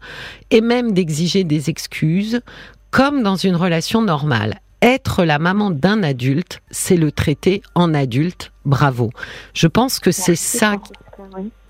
et 0.49 0.61
même 0.61 0.91
d'exiger 0.93 1.43
des 1.43 1.69
excuses 1.69 2.41
comme 2.89 3.21
dans 3.21 3.35
une 3.35 3.55
relation 3.55 4.01
normale 4.01 4.59
être 4.81 5.23
la 5.25 5.39
maman 5.39 5.71
d'un 5.71 6.03
adulte, 6.03 6.61
c'est 6.71 6.97
le 6.97 7.11
traiter 7.11 7.61
en 7.75 7.93
adulte. 7.93 8.51
Bravo. 8.65 9.11
Je 9.53 9.67
pense 9.67 9.99
que 9.99 10.11
c'est 10.11 10.35
ça. 10.35 10.75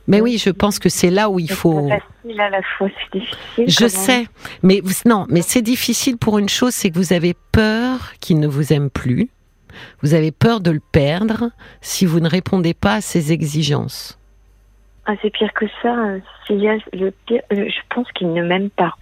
Mais 0.08 0.22
oui, 0.22 0.38
je 0.38 0.50
pense 0.50 0.80
que 0.80 0.88
c'est 0.89 1.10
là 1.10 1.30
où 1.30 1.38
il 1.39 1.52
faut. 1.52 1.89
facile 1.89 2.39
à 2.39 2.50
la 2.50 2.62
fois, 2.62 2.88
c'est 3.12 3.20
difficile. 3.20 3.65
Je 3.67 3.88
sais, 3.88 4.28
mais 4.63 4.80
vous- 4.82 4.93
non, 5.06 5.26
mais 5.30 5.41
c'est 5.41 5.62
difficile 5.62 6.17
pour 6.17 6.38
une 6.38 6.48
chose, 6.48 6.74
c'est 6.74 6.89
que 6.91 6.98
vous 6.98 7.12
avez 7.12 7.36
peur 7.52 8.13
qu'il 8.22 8.39
ne 8.39 8.48
vous 8.48 8.72
aime 8.72 8.89
plus. 8.89 9.30
Vous 10.02 10.13
avez 10.13 10.32
peur 10.32 10.62
de 10.62 10.72
le 10.72 10.80
perdre 10.80 11.52
si 11.82 12.06
vous 12.06 12.20
ne 12.22 12.30
répondez 12.30 12.74
pas 12.74 12.96
à 12.96 13.02
ses 13.02 13.34
exigences. 13.34 14.17
Ah, 15.06 15.13
c'est 15.22 15.30
pire 15.30 15.52
que 15.54 15.65
ça. 15.82 15.93
le 16.50 17.12
pire, 17.26 17.41
je 17.52 17.80
pense 17.93 18.10
qu'il 18.13 18.32
ne 18.34 18.43
m'aime 18.43 18.70
pas. 18.70 18.93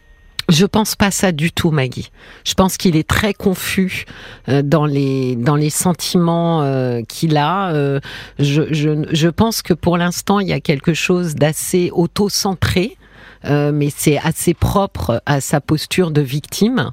Je 0.50 0.66
pense 0.66 0.96
pas 0.96 1.12
ça 1.12 1.32
du 1.32 1.52
tout, 1.52 1.72
Maggie. 1.72 2.12
Je 2.44 2.54
pense 2.54 2.78
qu'il 2.78 2.96
est 2.96 3.08
très 3.08 3.34
confus 3.34 4.06
euh, 4.48 4.62
dans 4.62 4.86
les 4.86 5.36
dans 5.36 5.56
les 5.56 5.72
sentiments 5.72 6.62
euh, 6.62 7.02
qu'il 7.08 7.38
a. 7.38 7.74
Euh, 7.74 8.00
je, 8.38 8.62
je 8.72 9.08
je 9.12 9.28
pense 9.28 9.62
que 9.62 9.74
pour 9.74 9.98
l'instant 9.98 10.40
il 10.40 10.48
y 10.48 10.54
a 10.54 10.60
quelque 10.60 10.94
chose 10.94 11.36
d'assez 11.36 11.90
auto-centré. 11.94 12.98
Euh, 13.46 13.72
mais 13.72 13.90
c'est 13.96 14.18
assez 14.18 14.54
propre 14.54 15.22
à 15.26 15.42
sa 15.42 15.62
posture 15.62 16.12
de 16.12 16.22
victime. 16.22 16.92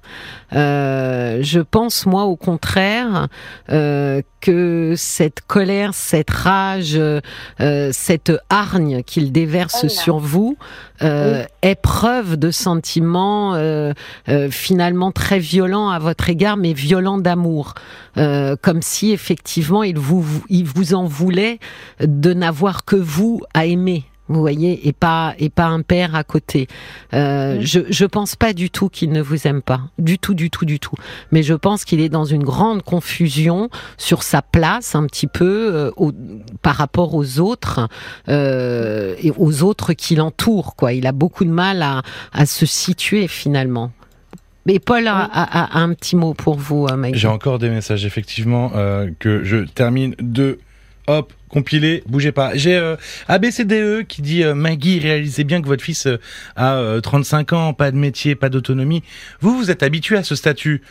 Euh, 0.52 1.38
je 1.42 1.60
pense, 1.60 2.06
moi, 2.06 2.24
au 2.24 2.36
contraire, 2.36 3.28
euh, 3.70 4.22
que 4.40 4.94
cette 4.96 5.40
colère, 5.40 5.94
cette 5.94 6.30
rage, 6.30 6.96
euh, 6.98 7.20
cette 7.92 8.32
hargne 8.50 9.02
qu'il 9.02 9.32
déverse 9.32 9.86
sur 9.86 10.18
vous 10.18 10.56
euh, 11.02 11.44
est 11.62 11.80
preuve 11.80 12.36
de 12.36 12.50
sentiments 12.50 13.54
euh, 13.54 13.92
euh, 14.28 14.50
finalement 14.50 15.12
très 15.12 15.38
violents 15.38 15.90
à 15.90 15.98
votre 15.98 16.28
égard, 16.28 16.56
mais 16.56 16.72
violents 16.72 17.18
d'amour, 17.18 17.74
Euh, 18.18 18.56
comme 18.60 18.82
si 18.82 19.10
effectivement 19.12 19.82
il 19.82 19.96
vous 19.96 20.22
il 20.50 20.66
vous 20.66 20.92
en 20.92 21.06
voulait 21.06 21.58
de 22.00 22.34
n'avoir 22.34 22.84
que 22.84 22.96
vous 22.96 23.40
à 23.54 23.64
aimer. 23.64 24.04
Vous 24.32 24.40
voyez, 24.40 24.88
et 24.88 24.92
pas 24.92 25.34
et 25.38 25.50
pas 25.50 25.66
un 25.66 25.82
père 25.82 26.14
à 26.14 26.24
côté. 26.24 26.66
Euh. 27.12 27.58
Je 27.60 27.80
je 27.90 28.04
pense 28.06 28.34
pas 28.34 28.52
du 28.52 28.70
tout 28.70 28.88
qu'il 28.88 29.12
ne 29.12 29.20
vous 29.20 29.46
aime 29.46 29.60
pas, 29.62 29.80
du 29.98 30.18
tout, 30.18 30.34
du 30.34 30.48
tout, 30.50 30.64
du 30.64 30.80
tout. 30.80 30.96
Mais 31.32 31.42
je 31.42 31.54
pense 31.54 31.84
qu'il 31.84 32.00
est 32.00 32.08
dans 32.08 32.24
une 32.24 32.42
grande 32.42 32.82
confusion 32.82 33.68
sur 33.98 34.22
sa 34.22 34.40
place 34.42 34.94
un 34.94 35.06
petit 35.06 35.26
peu 35.26 35.70
euh, 35.74 35.90
au- 35.96 36.12
par 36.62 36.76
rapport 36.76 37.14
aux 37.14 37.40
autres 37.40 37.88
euh, 38.28 39.14
et 39.22 39.30
aux 39.36 39.62
autres 39.62 39.92
qui 39.92 40.14
l'entourent. 40.16 40.76
Quoi, 40.76 40.94
il 40.94 41.06
a 41.06 41.12
beaucoup 41.12 41.44
de 41.44 41.50
mal 41.50 41.82
à, 41.82 42.02
à 42.32 42.46
se 42.46 42.64
situer 42.66 43.28
finalement. 43.28 43.92
Mais 44.64 44.78
Paul 44.78 45.06
a, 45.08 45.18
a- 45.24 45.78
a 45.78 45.80
un 45.80 45.92
petit 45.92 46.14
mot 46.16 46.34
pour 46.34 46.54
vous. 46.54 46.86
J'ai 47.14 47.28
encore 47.28 47.58
des 47.58 47.68
messages, 47.68 48.04
effectivement, 48.06 48.70
euh, 48.76 49.10
que 49.18 49.42
je 49.44 49.58
termine 49.58 50.14
de. 50.20 50.58
Hop, 51.08 51.32
compilé, 51.52 52.02
bougez 52.06 52.32
pas. 52.32 52.56
J'ai 52.56 52.76
euh, 52.76 52.96
ABCDE 53.28 54.06
qui 54.08 54.22
dit 54.22 54.42
euh, 54.42 54.54
Maggie, 54.54 54.98
réalisez 54.98 55.44
bien 55.44 55.60
que 55.60 55.66
votre 55.66 55.84
fils 55.84 56.06
euh, 56.06 56.18
a 56.56 56.76
euh, 56.76 57.00
35 57.00 57.52
ans, 57.52 57.74
pas 57.74 57.90
de 57.90 57.96
métier, 57.96 58.34
pas 58.34 58.48
d'autonomie. 58.48 59.02
Vous, 59.40 59.56
vous 59.56 59.70
êtes 59.70 59.82
habitué 59.82 60.16
à 60.16 60.24
ce 60.24 60.34
statut. 60.34 60.82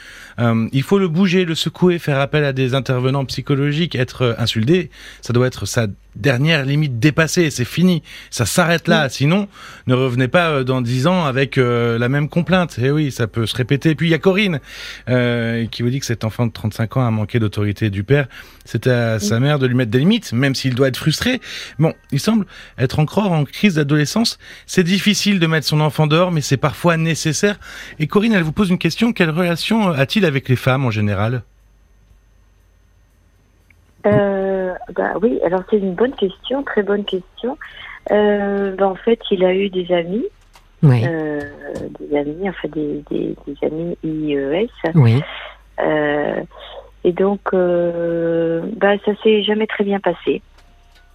Il 0.73 0.81
faut 0.81 0.97
le 0.97 1.07
bouger, 1.07 1.45
le 1.45 1.53
secouer, 1.53 1.99
faire 1.99 2.19
appel 2.19 2.43
à 2.43 2.51
des 2.51 2.73
intervenants 2.73 3.25
psychologiques, 3.25 3.93
être 3.93 4.35
insulté. 4.39 4.89
Ça 5.21 5.33
doit 5.33 5.45
être 5.45 5.67
sa 5.67 5.85
dernière 6.15 6.65
limite 6.65 6.97
dépassée. 6.97 7.51
C'est 7.51 7.65
fini. 7.65 8.01
Ça 8.31 8.47
s'arrête 8.47 8.87
là. 8.87 9.07
Sinon, 9.07 9.47
ne 9.85 9.93
revenez 9.93 10.27
pas 10.27 10.63
dans 10.63 10.81
10 10.81 11.05
ans 11.05 11.25
avec 11.25 11.57
la 11.57 12.09
même 12.09 12.27
complainte. 12.27 12.79
Et 12.79 12.89
oui, 12.89 13.11
ça 13.11 13.27
peut 13.27 13.45
se 13.45 13.55
répéter. 13.55 13.93
Puis 13.93 14.07
il 14.07 14.09
y 14.09 14.15
a 14.15 14.17
Corinne 14.17 14.61
qui 15.05 15.83
vous 15.83 15.89
dit 15.91 15.99
que 15.99 16.07
cet 16.07 16.23
enfant 16.23 16.47
de 16.47 16.51
35 16.51 16.97
ans 16.97 17.05
a 17.05 17.11
manqué 17.11 17.37
d'autorité 17.37 17.91
du 17.91 18.03
père. 18.03 18.27
C'est 18.65 18.87
à 18.87 19.19
sa 19.19 19.39
mère 19.39 19.59
de 19.59 19.67
lui 19.67 19.75
mettre 19.75 19.91
des 19.91 19.99
limites, 19.99 20.33
même 20.33 20.50
s'il 20.55 20.75
doit 20.75 20.87
être 20.87 20.97
frustré. 20.97 21.39
Bon, 21.79 21.93
il 22.11 22.19
semble 22.19 22.45
être 22.77 22.99
encore 22.99 23.31
en 23.31 23.43
crise 23.45 23.75
d'adolescence. 23.75 24.39
C'est 24.65 24.83
difficile 24.83 25.39
de 25.39 25.47
mettre 25.47 25.67
son 25.67 25.81
enfant 25.81 26.07
dehors, 26.07 26.31
mais 26.31 26.41
c'est 26.41 26.57
parfois 26.57 26.97
nécessaire. 26.97 27.59
Et 27.99 28.07
Corinne, 28.07 28.33
elle 28.33 28.43
vous 28.43 28.51
pose 28.51 28.69
une 28.69 28.77
question. 28.77 29.13
Quelle 29.13 29.29
relation 29.31 29.89
a-t-il 29.89 30.25
avec 30.25 30.49
les 30.49 30.55
femmes 30.55 30.85
en 30.85 30.91
général? 30.91 31.43
Euh, 34.05 34.73
bah 34.95 35.13
oui, 35.21 35.39
alors 35.45 35.61
c'est 35.69 35.77
une 35.77 35.93
bonne 35.93 36.15
question, 36.15 36.63
très 36.63 36.81
bonne 36.83 37.05
question. 37.05 37.57
Euh, 38.11 38.75
bah, 38.75 38.87
en 38.87 38.95
fait, 38.95 39.19
il 39.29 39.43
a 39.45 39.53
eu 39.53 39.69
des 39.69 39.93
amis, 39.93 40.25
Oui, 40.81 41.03
euh, 41.05 41.39
des 41.99 42.17
amis, 42.17 42.49
enfin 42.49 42.67
des, 42.69 43.03
des, 43.11 43.35
des 43.45 43.67
amis 43.67 43.95
IES. 44.03 44.69
oui, 44.95 45.21
Euh, 45.79 46.41
et 47.03 47.11
donc, 47.11 47.41
euh, 47.53 48.61
bah, 48.77 48.97
ça 49.05 49.11
s'est 49.23 49.43
jamais 49.43 49.67
très 49.67 49.83
bien 49.83 49.99
passé. 49.99 50.41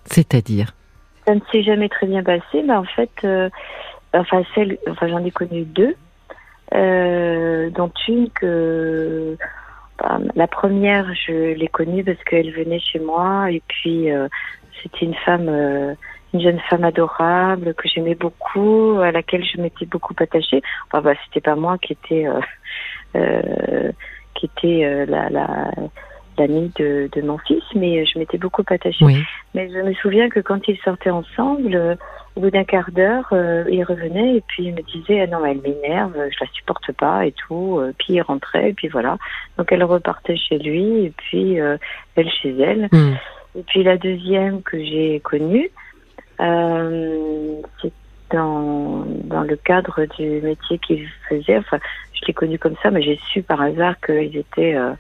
c'est-à-dire. 0.05 0.75
Ça 1.27 1.35
ne 1.35 1.41
s'est 1.53 1.63
jamais 1.63 1.89
très 1.89 2.07
bien 2.07 2.23
passé, 2.23 2.63
mais 2.65 2.75
en 2.75 2.85
fait, 2.85 3.11
euh, 3.25 3.49
enfin, 4.13 4.43
celle, 4.55 4.79
enfin, 4.89 5.09
j'en 5.09 5.25
ai 5.25 5.31
connu 5.31 5.63
deux, 5.63 5.95
euh, 6.75 7.71
dont 7.71 7.93
une 8.09 8.31
que, 8.31 9.37
bah, 9.99 10.19
la 10.35 10.47
première, 10.47 11.13
je 11.15 11.55
l'ai 11.55 11.69
connue 11.69 12.05
parce 12.05 12.23
qu'elle 12.25 12.53
venait 12.53 12.81
chez 12.81 12.99
moi, 12.99 13.51
et 13.51 13.63
puis 13.67 14.11
euh, 14.11 14.29
c'était 14.83 15.07
une 15.07 15.15
femme, 15.15 15.49
une 16.35 16.41
jeune 16.41 16.61
femme 16.69 16.85
adorable 16.85 17.75
que 17.75 17.89
j'aimais 17.89 18.15
beaucoup, 18.15 18.99
à 19.01 19.11
laquelle 19.11 19.45
je 19.45 19.61
m'étais 19.61 19.87
beaucoup 19.87 20.15
attachée. 20.19 20.63
Enfin, 20.87 21.03
bah, 21.03 21.15
c'était 21.25 21.41
pas 21.41 21.57
moi 21.57 21.79
qui 21.79 21.93
était, 21.93 22.27
qui 24.39 24.47
était 24.47 24.85
euh, 24.85 25.07
la, 25.07 25.29
la 25.31 25.71
l'amie 26.39 26.71
de, 26.79 27.09
de 27.13 27.23
mon 27.23 27.39
fils, 27.39 27.63
mais 27.75 28.05
je 28.05 28.19
m'étais 28.19 28.39
beaucoup 28.39 28.63
attachée. 28.69 29.05
Oui, 29.05 29.23
Mais 29.55 29.71
je 29.71 29.79
me 29.79 29.95
souviens 29.95 30.29
que 30.29 30.41
quand 30.41 30.67
ils 30.69 30.79
sortaient 30.79 31.11
ensemble, 31.11 31.75
euh, 31.75 31.95
au 32.35 32.41
bout 32.41 32.51
d'un 32.51 32.65
quart 32.65 32.91
d'heure, 32.93 33.29
euh, 33.33 33.65
il 33.71 33.83
revenait 33.85 34.37
et 34.37 34.43
puis 34.47 34.65
il 34.65 34.75
me 34.75 34.83
disait 34.83 35.23
ah 35.23 35.27
non 35.27 35.45
elle 35.45 35.61
m'énerve, 35.61 36.13
je 36.15 36.37
la 36.41 36.51
supporte 36.53 36.93
pas 36.93 37.27
et 37.27 37.33
tout. 37.33 37.79
Euh, 37.79 37.93
puis 37.99 38.15
il 38.15 38.21
rentrait 38.21 38.71
et 38.71 38.75
puis 38.75 38.89
voilà. 38.89 39.17
Donc 39.57 39.73
elle 39.73 39.85
repartait 39.85 40.37
chez 40.37 40.59
lui 40.59 41.07
et 41.07 41.13
puis 41.17 41.61
euh, 41.61 41.79
elle 42.15 42.31
chez 42.31 42.55
elle. 42.61 42.89
Hmm. 42.93 43.15
Et 43.59 43.63
puis 43.63 43.83
la 43.83 43.97
deuxième 43.97 44.63
que 44.63 44.79
j'ai 44.79 45.21
connue, 45.21 45.71
c'est 46.39 47.93
dans 48.31 49.05
dans 49.25 49.43
le 49.43 49.57
cadre 49.57 50.05
du 50.17 50.41
métier 50.43 50.79
qu'il 50.79 51.07
faisait. 51.29 51.59
Enfin, 51.59 51.79
je 52.13 52.27
l'ai 52.27 52.33
connu 52.33 52.59
comme 52.59 52.77
ça, 52.83 52.91
mais 52.91 53.03
j'ai 53.03 53.19
su 53.33 53.43
par 53.43 53.61
hasard 53.61 53.95
qu'ils 54.01 54.37
étaient 54.37 54.75
euh, 54.75 54.93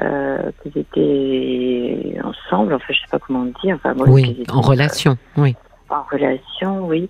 euh, 0.00 0.50
qu'ils 0.62 0.78
étaient 0.78 2.18
ensemble. 2.22 2.74
Enfin, 2.74 2.86
je 2.90 2.94
sais 2.98 3.08
pas 3.10 3.18
comment 3.18 3.40
on 3.40 3.52
dit. 3.62 3.72
Enfin, 3.72 3.94
moi, 3.94 4.06
qu'ils 4.06 4.14
oui, 4.14 4.36
étaient, 4.40 4.52
en 4.52 4.60
relation, 4.60 5.16
oui. 5.36 5.56
euh, 5.90 5.94
en 5.94 6.02
relation, 6.10 6.86
oui. 6.86 7.08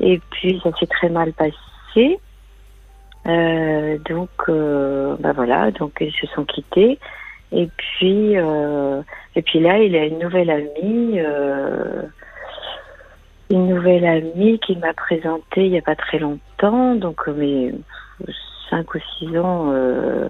Et 0.00 0.20
puis 0.30 0.60
ça 0.62 0.70
s'est 0.78 0.86
très 0.86 1.08
mal 1.08 1.32
passé. 1.32 2.18
Donc, 4.08 4.30
bah 4.48 5.32
voilà, 5.34 5.70
donc 5.72 5.98
ils 6.00 6.12
se 6.12 6.26
sont 6.28 6.44
quittés. 6.44 6.98
Et 7.52 7.68
puis, 7.76 8.34
et 8.34 9.42
puis 9.42 9.60
là, 9.60 9.78
il 9.78 9.94
a 9.96 10.04
une 10.06 10.18
nouvelle 10.18 10.48
amie, 10.50 11.20
une 13.50 13.68
nouvelle 13.68 14.04
amie 14.04 14.58
qu'il 14.58 14.78
m'a 14.78 14.92
présentée 14.92 15.66
il 15.66 15.72
y 15.72 15.78
a 15.78 15.82
pas 15.82 15.96
très 15.96 16.18
longtemps, 16.18 16.94
donc 16.94 17.28
euh, 17.28 17.34
mais 17.36 17.74
cinq 18.70 18.94
ou 18.94 18.98
six 19.18 19.38
ans, 19.38 19.70
euh, 19.72 20.28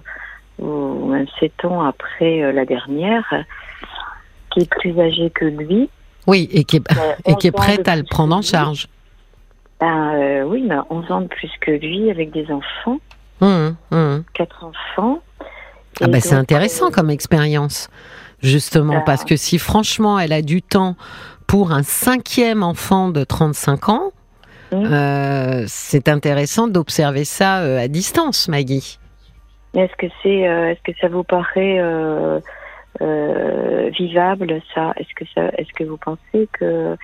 ou 0.59 1.07
même 1.07 1.27
sept 1.39 1.65
ans 1.65 1.83
après 1.83 2.41
euh, 2.43 2.51
la 2.51 2.65
dernière, 2.65 3.25
qui 4.51 4.61
est 4.61 4.69
plus 4.69 4.99
âgée 4.99 5.29
que 5.29 5.45
lui. 5.45 5.89
Oui, 6.27 6.49
et 6.51 6.63
qui 6.63 6.77
est, 6.77 6.83
et 7.25 7.35
qui 7.35 7.47
est 7.47 7.55
11 7.55 7.59
ans 7.59 7.63
prête 7.63 7.87
à 7.87 7.95
le 7.95 8.03
prendre 8.03 8.35
en 8.35 8.41
charge. 8.41 8.87
Ben 9.79 10.13
euh, 10.13 10.43
oui, 10.43 10.63
mais 10.67 10.75
11 10.89 11.11
ans 11.11 11.21
de 11.21 11.27
plus 11.27 11.51
que 11.61 11.71
lui, 11.71 12.09
avec 12.09 12.31
des 12.31 12.49
enfants, 12.51 12.99
Hum, 13.41 13.75
hum. 13.91 14.23
quatre 14.33 14.65
enfants. 14.65 15.21
Ah 16.01 16.07
ben 16.07 16.19
c'est 16.19 16.35
intéressant 16.35 16.91
comme 16.91 17.09
expérience, 17.09 17.89
justement, 18.41 18.95
bah, 18.95 19.03
parce 19.05 19.23
que 19.23 19.35
si 19.35 19.57
franchement 19.57 20.19
elle 20.19 20.33
a 20.33 20.41
du 20.41 20.61
temps 20.61 20.95
pour 21.49 21.71
un 21.71 21.81
cinquième 21.81 22.61
enfant 22.61 23.09
de 23.09 23.23
35 23.23 23.89
ans, 23.89 24.11
euh, 24.71 25.63
c'est 25.65 26.07
intéressant 26.07 26.67
d'observer 26.67 27.25
ça 27.25 27.61
euh, 27.61 27.83
à 27.83 27.87
distance, 27.87 28.47
Maggie. 28.47 28.99
Est-ce 29.73 29.95
que 29.97 30.05
c'est, 30.21 30.47
euh, 30.47 30.69
est-ce 30.69 30.81
que 30.83 30.97
ça 31.01 31.07
vous 31.07 31.23
paraît 31.23 31.79
vivable 33.97 34.61
ça? 34.75 34.93
Est-ce 34.97 35.13
que 35.15 35.25
ça, 35.33 35.49
est-ce 35.57 35.73
que 35.73 35.85
vous 35.85 35.97
pensez 35.97 36.47
que 36.53 36.95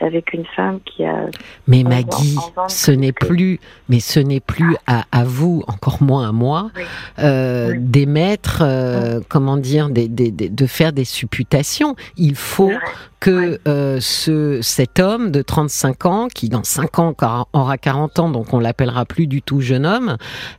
avec 0.00 0.32
une 0.32 0.44
femme 0.56 0.78
qui 0.84 1.04
a 1.04 1.26
Mais 1.66 1.82
Maggie, 1.82 2.36
ce 2.68 2.90
n'est 2.90 3.12
plus, 3.12 3.58
mais 3.88 4.00
ce 4.00 4.20
n'est 4.20 4.40
plus 4.40 4.76
à, 4.86 5.04
à 5.12 5.24
vous, 5.24 5.64
encore 5.66 6.02
moins 6.02 6.28
à 6.28 6.32
moi, 6.32 6.70
Oui. 6.76 6.82
euh, 7.18 7.70
Oui. 7.72 7.78
d'émettre, 7.80 8.60
euh, 8.62 9.20
comment 9.28 9.56
dire, 9.56 9.88
des, 9.90 10.08
des- 10.08 10.30
des- 10.30 10.48
de 10.48 10.66
faire 10.66 10.92
des 10.92 11.04
supputations. 11.04 11.96
Il 12.16 12.36
faut 12.36 12.72
que 13.20 13.58
euh, 13.66 13.98
ce, 14.00 14.60
cet 14.62 15.00
homme 15.00 15.30
de 15.32 15.42
35 15.42 16.06
ans, 16.06 16.28
qui 16.32 16.48
dans 16.48 16.62
5 16.64 16.98
ans 17.00 17.14
aura 17.52 17.76
40 17.78 18.18
ans, 18.20 18.30
donc 18.30 18.54
on 18.54 18.60
l'appellera 18.60 19.04
plus 19.04 19.26
du 19.26 19.42
tout 19.42 19.60
jeune 19.60 19.84
homme, 19.86 20.16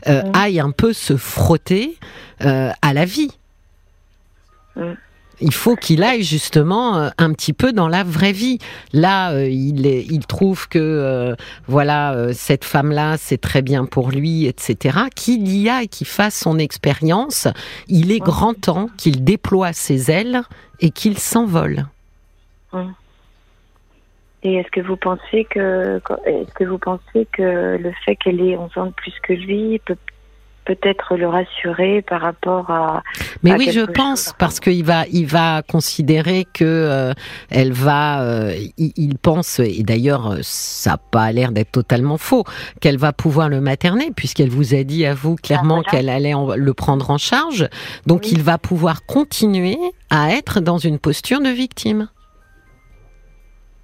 euh, 0.08 0.22
aille 0.34 0.60
un 0.60 0.72
peu 0.72 0.92
se 0.94 1.16
frotter 1.16 1.98
euh, 2.44 2.72
à 2.82 2.94
la 2.94 3.06
vie. 3.06 3.32
Il 5.42 5.54
faut 5.54 5.76
qu'il 5.76 6.04
aille 6.04 6.24
justement 6.24 6.98
euh, 6.98 7.10
un 7.18 7.34
petit 7.34 7.54
peu 7.54 7.72
dans 7.72 7.88
la 7.88 8.04
vraie 8.04 8.32
vie. 8.32 8.60
Là, 8.94 9.32
euh, 9.32 9.48
il, 9.48 9.88
est, 9.88 10.06
il 10.10 10.26
trouve 10.26 10.68
que 10.68 10.80
euh, 10.80 11.36
voilà 11.68 12.34
cette 12.34 12.66
femme-là, 12.66 13.18
c'est 13.18 13.40
très 13.40 13.62
bien 13.62 13.86
pour 13.86 14.12
lui, 14.12 14.46
etc. 14.46 15.00
Qu'il 15.16 15.48
y 15.48 15.70
aille, 15.70 15.88
qu'il 15.88 16.08
fasse 16.08 16.38
son 16.40 16.60
expérience. 16.60 17.48
Il 17.88 18.12
est 18.12 18.20
grand 18.20 18.54
temps 18.54 18.90
qu'il 18.98 19.24
déploie 19.24 19.74
ses 19.74 20.12
ailes 20.12 20.42
et 20.80 20.92
qu'il 20.92 21.18
s'envole. 21.18 21.86
Et 24.44 24.56
est-ce 24.56 24.70
que 24.72 24.82
vous 24.82 24.96
pensez 24.96 25.46
que 25.46 26.02
est-ce 26.26 26.54
que 26.54 26.64
vous 26.64 26.78
pensez 26.78 27.28
que 27.34 27.78
le 27.78 27.92
fait 28.06 28.16
qu'elle 28.16 28.40
ait 28.42 28.56
11 28.56 28.78
ans 28.78 28.86
de 28.88 28.92
plus 28.92 29.14
que 29.22 29.34
lui 29.34 29.80
peut 29.86 29.98
peut-être 30.70 31.16
le 31.18 31.28
rassurer 31.28 32.04
par 32.04 32.22
rapport 32.22 32.70
à 32.70 33.02
Mais 33.42 33.54
à 33.54 33.56
oui, 33.58 33.70
je 33.72 33.82
pense 33.82 34.26
chose. 34.26 34.34
parce 34.38 34.60
qu'il 34.60 34.84
va, 34.86 35.06
il 35.12 35.26
va 35.26 35.64
considérer 35.64 36.46
que 36.54 36.64
euh, 36.64 37.14
elle 37.50 37.72
va, 37.74 38.22
euh, 38.22 38.54
il, 38.78 38.92
il 38.96 39.18
pense 39.18 39.60
et 39.60 39.82
d'ailleurs 39.82 40.28
euh, 40.34 40.38
ça 40.44 40.92
n'a 40.92 40.98
pas 40.98 41.32
l'air 41.32 41.52
d'être 41.52 41.72
totalement 41.72 42.18
faux 42.20 42.44
qu'elle 42.82 42.98
va 43.00 43.14
pouvoir 43.14 43.50
le 43.50 43.62
materner 43.62 44.12
puisqu'elle 44.16 44.50
vous 44.52 44.76
a 44.76 44.84
dit 44.84 45.08
à 45.08 45.16
vous 45.16 45.36
clairement 45.38 45.76
voilà. 45.82 45.90
qu'elle 45.90 46.10
allait 46.10 46.36
en- 46.36 46.56
le 46.56 46.74
prendre 46.76 47.10
en 47.10 47.18
charge. 47.18 47.68
Donc 48.06 48.22
Oui. 48.26 48.30
il 48.34 48.44
va 48.44 48.60
pouvoir 48.60 49.06
continuer 49.08 49.78
à 50.12 50.32
être 50.34 50.60
dans 50.60 50.78
une 50.78 51.00
posture 51.00 51.42
de 51.42 51.50
victime. 51.50 52.10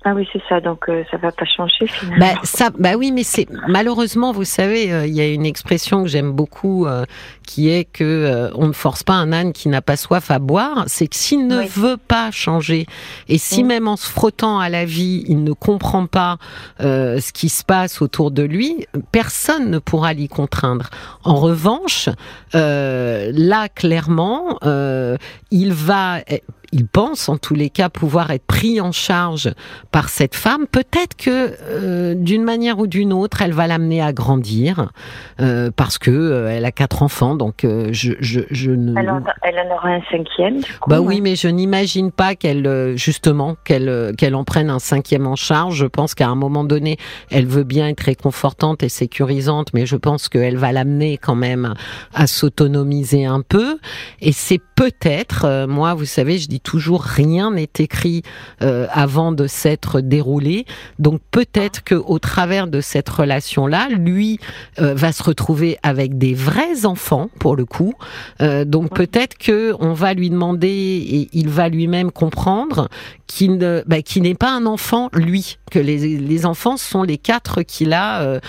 Ah 0.07 0.13
oui, 0.13 0.27
c'est 0.31 0.41
ça. 0.47 0.61
Donc 0.61 0.87
euh, 0.87 1.03
ça 1.09 1.17
va 1.17 1.31
pas 1.31 1.45
changer 1.45 1.87
finalement. 1.87 2.19
Bah, 2.35 2.39
ça, 2.43 2.69
bah 2.77 2.91
oui, 2.95 3.11
mais 3.11 3.23
c'est 3.23 3.47
malheureusement, 3.67 4.31
vous 4.31 4.43
savez, 4.43 4.93
euh, 4.93 5.07
il 5.07 5.15
y 5.15 5.19
a 5.21 5.27
une 5.27 5.47
expression 5.47 6.03
que 6.03 6.09
j'aime 6.09 6.31
beaucoup, 6.31 6.85
euh, 6.85 7.05
qui 7.47 7.69
est 7.71 7.85
que 7.85 8.03
euh, 8.03 8.51
on 8.53 8.67
ne 8.67 8.73
force 8.73 9.01
pas 9.01 9.13
un 9.13 9.33
âne 9.33 9.51
qui 9.51 9.67
n'a 9.67 9.81
pas 9.81 9.97
soif 9.97 10.29
à 10.29 10.37
boire. 10.37 10.83
C'est 10.85 11.07
que 11.07 11.15
s'il 11.15 11.47
ne 11.47 11.61
Oui. 11.61 11.67
veut 11.75 11.97
pas 11.97 12.29
changer, 12.29 12.85
et 13.27 13.39
si 13.39 13.63
même 13.63 13.87
en 13.87 13.95
se 13.97 14.07
frottant 14.07 14.59
à 14.59 14.69
la 14.69 14.85
vie, 14.85 15.23
il 15.27 15.43
ne 15.43 15.53
comprend 15.53 16.05
pas 16.05 16.37
euh, 16.81 17.19
ce 17.19 17.33
qui 17.33 17.49
se 17.49 17.63
passe 17.63 17.99
autour 18.01 18.29
de 18.29 18.43
lui, 18.43 18.85
personne 19.11 19.71
ne 19.71 19.79
pourra 19.79 20.13
l'y 20.13 20.27
contraindre. 20.27 20.91
En 21.23 21.35
revanche, 21.35 22.09
euh, 22.53 23.31
là 23.33 23.69
clairement, 23.69 24.59
euh, 24.63 25.17
il 25.49 25.73
va 25.73 26.19
il 26.71 26.87
pense 26.87 27.29
en 27.29 27.37
tous 27.37 27.55
les 27.55 27.69
cas 27.69 27.89
pouvoir 27.89 28.31
être 28.31 28.45
pris 28.45 28.81
en 28.81 28.91
charge 28.91 29.53
par 29.91 30.09
cette 30.09 30.35
femme. 30.35 30.67
Peut-être 30.67 31.15
que 31.15 31.53
euh, 31.61 32.15
d'une 32.15 32.43
manière 32.43 32.79
ou 32.79 32.87
d'une 32.87 33.13
autre, 33.13 33.41
elle 33.41 33.53
va 33.53 33.67
l'amener 33.67 34.01
à 34.01 34.13
grandir 34.13 34.89
euh, 35.39 35.71
parce 35.75 35.97
que 35.97 36.11
euh, 36.11 36.49
elle 36.49 36.65
a 36.65 36.71
quatre 36.71 37.03
enfants. 37.03 37.35
Donc 37.35 37.59
je, 37.63 38.13
je, 38.19 38.41
je 38.49 38.71
ne. 38.71 38.97
Elle 38.99 39.09
en, 39.09 39.21
elle 39.43 39.59
en 39.59 39.75
aura 39.75 39.89
un 39.89 40.01
cinquième. 40.11 40.57
du 40.57 40.73
coup, 40.79 40.89
Bah 40.89 41.01
oui, 41.01 41.21
mais 41.21 41.35
je 41.35 41.47
n'imagine 41.47 42.11
pas 42.11 42.35
qu'elle 42.35 42.95
justement 42.95 43.55
qu'elle 43.63 44.13
qu'elle 44.17 44.35
en 44.35 44.43
prenne 44.43 44.69
un 44.69 44.79
cinquième 44.79 45.27
en 45.27 45.35
charge. 45.35 45.75
Je 45.77 45.85
pense 45.85 46.15
qu'à 46.15 46.27
un 46.27 46.35
moment 46.35 46.63
donné, 46.63 46.97
elle 47.31 47.45
veut 47.45 47.63
bien 47.63 47.87
être 47.87 48.01
réconfortante 48.01 48.83
et 48.83 48.89
sécurisante, 48.89 49.73
mais 49.73 49.85
je 49.85 49.95
pense 49.95 50.29
qu'elle 50.29 50.57
va 50.57 50.71
l'amener 50.71 51.17
quand 51.17 51.35
même 51.35 51.73
à 52.13 52.27
s'autonomiser 52.27 53.25
un 53.25 53.41
peu. 53.41 53.77
Et 54.21 54.31
c'est 54.31 54.61
peut-être, 54.75 55.65
moi, 55.67 55.93
vous 55.93 56.05
savez, 56.05 56.37
je 56.37 56.47
dis 56.47 56.54
toujours 56.59 57.01
rien 57.01 57.51
n'est 57.51 57.69
écrit 57.79 58.23
euh, 58.61 58.87
avant 58.91 59.31
de 59.31 59.47
s'être 59.47 60.01
déroulé. 60.01 60.65
Donc 60.99 61.21
peut-être 61.31 61.83
que 61.83 61.95
au 61.95 62.19
travers 62.19 62.67
de 62.67 62.81
cette 62.81 63.09
relation-là, 63.09 63.89
lui 63.89 64.39
euh, 64.79 64.93
va 64.93 65.11
se 65.11 65.23
retrouver 65.23 65.77
avec 65.83 66.17
des 66.17 66.33
vrais 66.33 66.85
enfants 66.85 67.29
pour 67.39 67.55
le 67.55 67.65
coup. 67.65 67.93
Euh, 68.41 68.65
donc 68.65 68.93
peut-être 68.93 69.37
que 69.37 69.73
on 69.79 69.93
va 69.93 70.13
lui 70.13 70.29
demander 70.29 70.67
et 70.67 71.29
il 71.33 71.49
va 71.49 71.69
lui-même 71.69 72.11
comprendre 72.11 72.89
qu'il 73.27 73.57
ne, 73.57 73.83
bah, 73.87 74.01
qu'il 74.01 74.23
n'est 74.23 74.35
pas 74.35 74.51
un 74.51 74.65
enfant 74.65 75.09
lui, 75.13 75.57
que 75.71 75.79
les, 75.79 76.17
les 76.17 76.45
enfants 76.45 76.77
sont 76.77 77.03
les 77.03 77.17
quatre 77.17 77.63
qu'il 77.63 77.93
a 77.93 78.39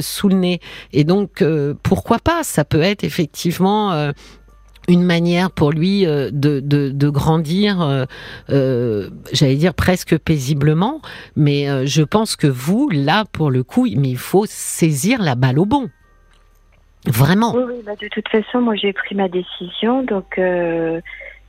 sous 0.00 0.28
le 0.28 0.34
nez. 0.34 0.60
Et 0.92 1.04
donc 1.04 1.44
pourquoi 1.82 2.18
pas? 2.18 2.42
Ça 2.42 2.64
peut 2.64 2.82
être 2.82 3.04
effectivement. 3.04 4.12
Une 4.88 5.02
manière 5.02 5.50
pour 5.50 5.72
lui 5.72 6.06
euh, 6.06 6.30
de, 6.32 6.60
de, 6.60 6.90
de 6.90 7.08
grandir, 7.08 7.80
euh, 7.80 8.04
euh, 8.50 9.08
j'allais 9.32 9.56
dire 9.56 9.74
presque 9.74 10.18
paisiblement, 10.18 11.00
mais 11.36 11.86
je 11.86 12.02
pense 12.02 12.36
que 12.36 12.46
vous, 12.46 12.88
là, 12.90 13.24
pour 13.32 13.50
le 13.50 13.62
coup, 13.62 13.86
mais 13.96 14.10
il 14.10 14.18
faut 14.18 14.44
saisir 14.46 15.22
la 15.22 15.34
balle 15.34 15.58
au 15.58 15.66
bon. 15.66 15.88
Vraiment. 17.06 17.54
Oui, 17.54 17.62
oui, 17.66 17.74
bah, 17.84 17.92
de 18.00 18.08
toute 18.08 18.28
façon, 18.28 18.60
moi 18.62 18.76
j'ai 18.76 18.92
pris 18.94 19.14
ma 19.14 19.28
décision, 19.28 20.02
donc 20.04 20.38
euh, 20.38 21.00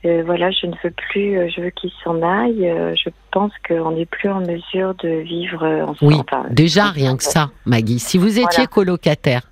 voilà, 0.04 0.50
je 0.50 0.66
ne 0.66 0.74
veux 0.84 0.90
plus, 0.90 1.50
je 1.50 1.60
veux 1.62 1.70
qu'il 1.70 1.90
s'en 2.04 2.20
aille. 2.22 2.70
je 2.94 3.08
pense 3.32 3.52
qu'on 3.66 3.92
n'est 3.92 4.06
plus 4.06 4.28
en 4.28 4.40
mesure 4.40 4.94
de 5.02 5.22
vivre 5.22 5.64
ensemble. 5.64 6.12
Oui, 6.12 6.14
Enfin, 6.20 6.44
déjà 6.50 6.90
rien 6.90 7.16
que 7.16 7.24
ça, 7.24 7.50
Maggie. 7.64 7.98
Si 7.98 8.18
vous 8.18 8.38
étiez 8.38 8.44
Voilà. 8.44 8.66
colocataire, 8.66 9.50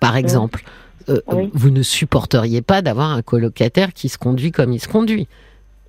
par 0.00 0.16
exemple, 0.16 0.62
euh, 1.10 1.20
Oui. 1.32 1.50
vous 1.52 1.70
ne 1.70 1.82
supporteriez 1.82 2.62
pas 2.62 2.82
d'avoir 2.82 3.10
un 3.10 3.22
colocataire 3.22 3.92
qui 3.92 4.08
se 4.08 4.18
conduit 4.18 4.52
comme 4.52 4.72
il 4.72 4.80
se 4.80 4.88
conduit. 4.88 5.28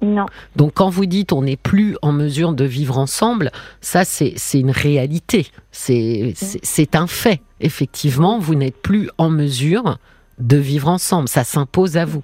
Non, 0.03 0.25
Donc 0.55 0.73
quand 0.73 0.89
vous 0.89 1.05
dites 1.05 1.31
on 1.31 1.43
n'est 1.43 1.55
plus 1.57 1.95
en 2.01 2.11
mesure 2.11 2.53
de 2.53 2.65
vivre 2.65 2.97
ensemble, 2.97 3.51
ça 3.81 4.03
c'est 4.03 4.33
c'est 4.35 4.59
une 4.59 4.71
réalité, 4.71 5.45
c'est 5.71 6.33
c'est- 6.35 6.59
c'est 6.63 6.95
un 6.95 7.05
fait. 7.05 7.39
Effectivement, 7.59 8.39
vous 8.39 8.55
n'êtes 8.55 8.81
plus 8.81 9.11
en 9.19 9.29
mesure 9.29 9.99
de 10.39 10.57
vivre 10.57 10.87
ensemble, 10.87 11.27
ça 11.29 11.43
s'impose 11.43 11.97
à 11.97 12.05
vous. 12.05 12.23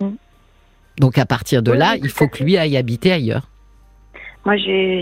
Mm. 0.00 0.06
Donc 0.98 1.18
à 1.18 1.26
partir 1.26 1.62
de 1.62 1.72
Oui, 1.72 1.76
là, 1.78 1.90
oui, 1.96 2.00
il 2.04 2.08
faut 2.08 2.28
que 2.28 2.42
lui 2.42 2.56
aille 2.56 2.78
habiter 2.78 3.12
ailleurs. 3.12 3.46
moi 4.46 4.54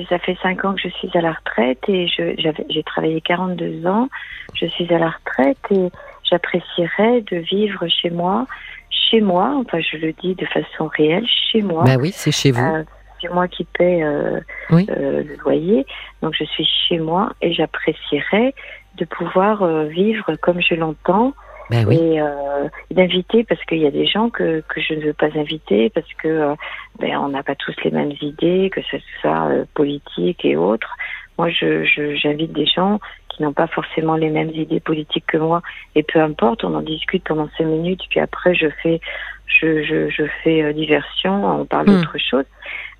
ça 0.08 0.18
fait 0.18 0.36
cinq 0.42 0.64
ans 0.64 0.74
que 0.74 0.80
je 0.80 0.88
suis 0.88 1.10
à 1.16 1.20
la 1.20 1.32
retraite 1.32 1.78
et 1.86 2.08
j'ai 2.08 2.82
travaillé 2.82 3.20
42 3.20 3.86
ans. 3.86 4.08
Je 4.54 4.66
suis 4.66 4.92
à 4.92 4.98
la 4.98 5.10
retraite 5.10 5.58
et 5.70 5.90
j'apprécierais 6.30 7.22
de 7.30 7.36
vivre 7.38 7.86
chez 7.88 8.10
moi, 8.10 8.46
chez 8.90 9.20
moi. 9.20 9.54
Enfin, 9.60 9.80
je 9.80 9.96
le 9.96 10.12
dis 10.12 10.34
de 10.34 10.46
façon 10.46 10.88
réelle, 10.96 11.26
chez 11.52 11.62
moi. 11.62 11.84
Bah 11.84 11.96
oui, 11.98 12.10
c'est 12.12 12.32
chez 12.32 12.50
vous. 12.50 12.62
Euh, 12.64 12.82
c'est 13.20 13.32
moi 13.32 13.48
qui 13.48 13.64
paie 13.64 14.02
euh, 14.02 14.40
Oui. 14.70 14.86
euh, 14.90 15.22
le 15.22 15.36
loyer, 15.42 15.86
donc 16.22 16.34
je 16.38 16.44
suis 16.44 16.68
chez 16.88 16.98
moi 16.98 17.32
et 17.40 17.52
j'apprécierais 17.54 18.54
de 18.96 19.04
pouvoir 19.06 19.66
vivre 19.86 20.34
comme 20.42 20.60
je 20.60 20.74
l'entends 20.74 21.32
Bah 21.70 21.78
oui. 21.86 21.96
et 21.98 22.94
d'inviter 22.94 23.42
parce 23.42 23.62
qu'il 23.64 23.78
y 23.78 23.86
a 23.86 23.90
des 23.90 24.06
gens 24.06 24.30
que, 24.30 24.62
que 24.68 24.80
je 24.80 24.94
ne 24.94 25.00
veux 25.06 25.12
pas 25.14 25.30
inviter 25.34 25.90
parce 25.90 26.06
que 26.22 26.54
ben, 27.00 27.16
on 27.16 27.28
n'a 27.30 27.42
pas 27.42 27.54
tous 27.56 27.74
les 27.82 27.90
mêmes 27.90 28.12
idées, 28.20 28.70
que 28.70 28.82
ce 28.82 28.98
soit 29.20 29.48
politique 29.74 30.44
et 30.44 30.56
autres. 30.56 30.94
Moi, 31.38 31.50
je, 31.50 31.84
je, 31.84 32.14
j'invite 32.16 32.52
des 32.52 32.66
gens 32.66 33.00
qui 33.28 33.42
n'ont 33.42 33.52
pas 33.52 33.66
forcément 33.66 34.14
les 34.16 34.30
mêmes 34.30 34.50
idées 34.50 34.78
politiques 34.80 35.24
que 35.26 35.38
moi 35.38 35.60
et 35.96 36.02
peu 36.04 36.20
importe, 36.20 36.62
on 36.62 36.74
en 36.74 36.82
discute 36.82 37.24
pendant 37.24 37.48
cinq 37.58 37.64
minutes 37.66 38.02
puis 38.08 38.20
après 38.20 38.54
je 38.54 38.68
fais 38.82 39.00
je, 39.46 39.82
je, 39.82 40.08
je 40.08 40.24
fais 40.42 40.62
euh, 40.62 40.72
diversion, 40.72 41.60
on 41.60 41.64
parle 41.66 41.86
Hmm. 41.88 41.96
d'autre 41.96 42.16
chose. 42.18 42.44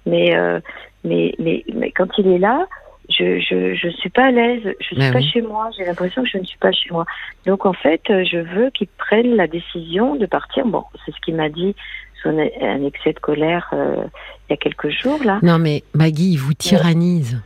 Mais, 0.07 0.37
euh, 0.37 0.61
mais, 1.05 1.35
mais, 1.39 1.65
mais 1.73 1.91
quand 1.93 2.09
il 2.19 2.27
est 2.29 2.39
là, 2.39 2.67
je, 3.09 3.39
je, 3.41 3.75
je 3.75 3.89
suis 3.89 4.11
pas 4.11 4.27
à 4.27 4.31
l'aise, 4.31 4.63
je 4.81 4.85
suis 4.87 4.97
Ben 4.97 5.13
pas 5.13 5.19
oui. 5.21 5.31
chez 5.33 5.41
moi, 5.43 5.71
j'ai 5.77 5.85
l'impression 5.85 6.23
que 6.23 6.29
je 6.29 6.39
ne 6.39 6.45
suis 6.45 6.59
pas 6.59 6.73
chez 6.73 6.91
moi. 6.91 7.05
Donc 7.47 7.65
en 7.65 7.73
fait, 7.73 8.03
je 8.09 8.39
veux 8.39 8.71
qu'il 8.71 8.89
prenne 8.99 9.37
la 9.37 9.47
décision 9.47 10.17
de 10.17 10.27
partir. 10.27 10.67
Bon, 10.67 10.85
c'est 11.05 11.13
ce 11.15 11.21
qu'il 11.21 11.37
m'a 11.37 11.49
dit 11.49 11.75
sur 12.21 12.31
un, 12.31 12.47
un 12.61 12.85
excès 12.85 13.13
de 13.13 13.21
colère 13.21 13.69
euh, 13.73 14.05
il 14.49 14.53
y 14.53 14.55
a 14.55 14.57
quelques 14.57 14.91
jours 14.91 15.21
là. 15.25 15.39
Non 15.43 15.59
mais 15.59 15.83
Maggie, 15.95 16.33
il 16.33 16.39
vous 16.39 16.55
tyrannise. 16.55 17.41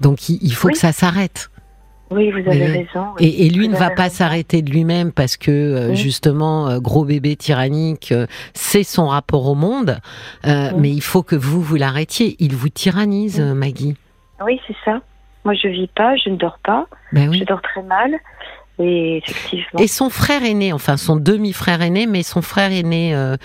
Donc 0.00 0.28
il, 0.28 0.38
il 0.42 0.52
faut 0.54 0.68
Oui. 0.68 0.74
que 0.74 0.78
ça 0.78 0.92
s'arrête. 0.92 1.50
Oui, 2.10 2.30
vous 2.30 2.38
avez 2.38 2.48
Oui, 2.50 2.70
oui. 2.70 2.86
raison. 2.86 3.06
oui. 3.20 3.26
Et, 3.26 3.46
et 3.46 3.50
lui 3.50 3.66
Vous 3.66 3.74
ne 3.74 3.78
va 3.78 3.90
pas 3.90 4.08
s'arrêter 4.08 4.62
de 4.62 4.70
lui-même 4.70 5.12
parce 5.12 5.36
que 5.36 5.50
euh, 5.50 5.88
Oui. 5.90 5.96
justement 5.96 6.68
euh, 6.68 6.78
gros 6.80 7.04
bébé 7.04 7.36
tyrannique, 7.36 8.12
euh, 8.12 8.26
c'est 8.54 8.82
son 8.84 9.08
rapport 9.08 9.46
au 9.46 9.54
monde. 9.54 9.98
Euh. 10.46 10.70
Mais 10.78 10.90
il 10.90 11.02
faut 11.02 11.22
que 11.22 11.36
vous 11.36 11.60
vous 11.60 11.76
l'arrêtiez. 11.76 12.36
Il 12.38 12.54
vous 12.56 12.70
tyrannise, 12.70 13.40
euh, 13.40 13.52
Maggie. 13.54 13.94
Oui, 14.44 14.58
c'est 14.66 14.76
ça. 14.84 15.00
Moi, 15.44 15.54
je 15.54 15.68
vis 15.68 15.88
pas, 15.88 16.16
je 16.16 16.30
ne 16.30 16.36
dors 16.36 16.58
pas, 16.64 16.86
Ben 17.12 17.32
je 17.32 17.44
dors 17.44 17.60
très 17.62 17.82
mal. 17.82 18.12
Et 18.80 19.18
effectivement. 19.18 19.80
Et 19.80 19.88
son 19.88 20.08
frère 20.08 20.44
aîné, 20.44 20.72
enfin 20.72 20.96
son 20.96 21.16
demi-frère 21.16 21.82
aîné, 21.82 22.06
mais 22.06 22.22
son 22.22 22.42
frère 22.42 22.70
aîné, 22.72 23.12
euh, 23.14 23.36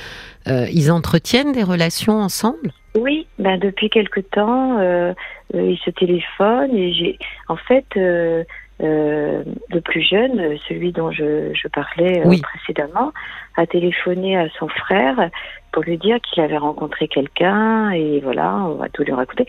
euh, 0.48 0.68
ils 0.72 0.92
entretiennent 0.92 1.52
des 1.54 1.64
relations 1.64 2.20
ensemble? 2.20 2.72
Oui, 2.96 3.26
ben 3.40 3.58
depuis 3.60 3.90
quelque 3.90 4.20
temps, 4.20 4.78
euh, 4.80 4.84
euh, 4.84 5.14
il 5.54 5.78
se 5.78 5.92
téléphone 5.92 6.76
et 6.76 6.94
j'ai, 6.94 7.20
en 7.48 7.56
fait, 7.56 7.86
euh, 7.98 8.44
euh, 8.82 9.44
le 9.70 9.82
plus 9.82 10.02
jeune, 10.02 10.40
euh, 10.40 10.58
celui 10.68 10.92
dont 10.92 11.12
je, 11.12 11.54
je 11.54 11.68
parlais 11.68 12.22
euh, 12.22 12.28
Oui. 12.30 12.42
précédemment, 12.42 13.12
a 13.56 13.68
téléphoné 13.68 14.38
à 14.38 14.50
son 14.58 14.68
frère 14.68 15.30
pour 15.72 15.84
lui 15.84 15.98
dire 15.98 16.20
qu'il 16.22 16.42
avait 16.44 16.58
rencontré 16.58 17.08
quelqu'un 17.08 17.92
et 17.92 18.20
voilà, 18.22 18.56
on 18.56 18.76
va 18.76 18.90
tout 18.90 19.04
lui 19.04 19.14
raconter. 19.14 19.46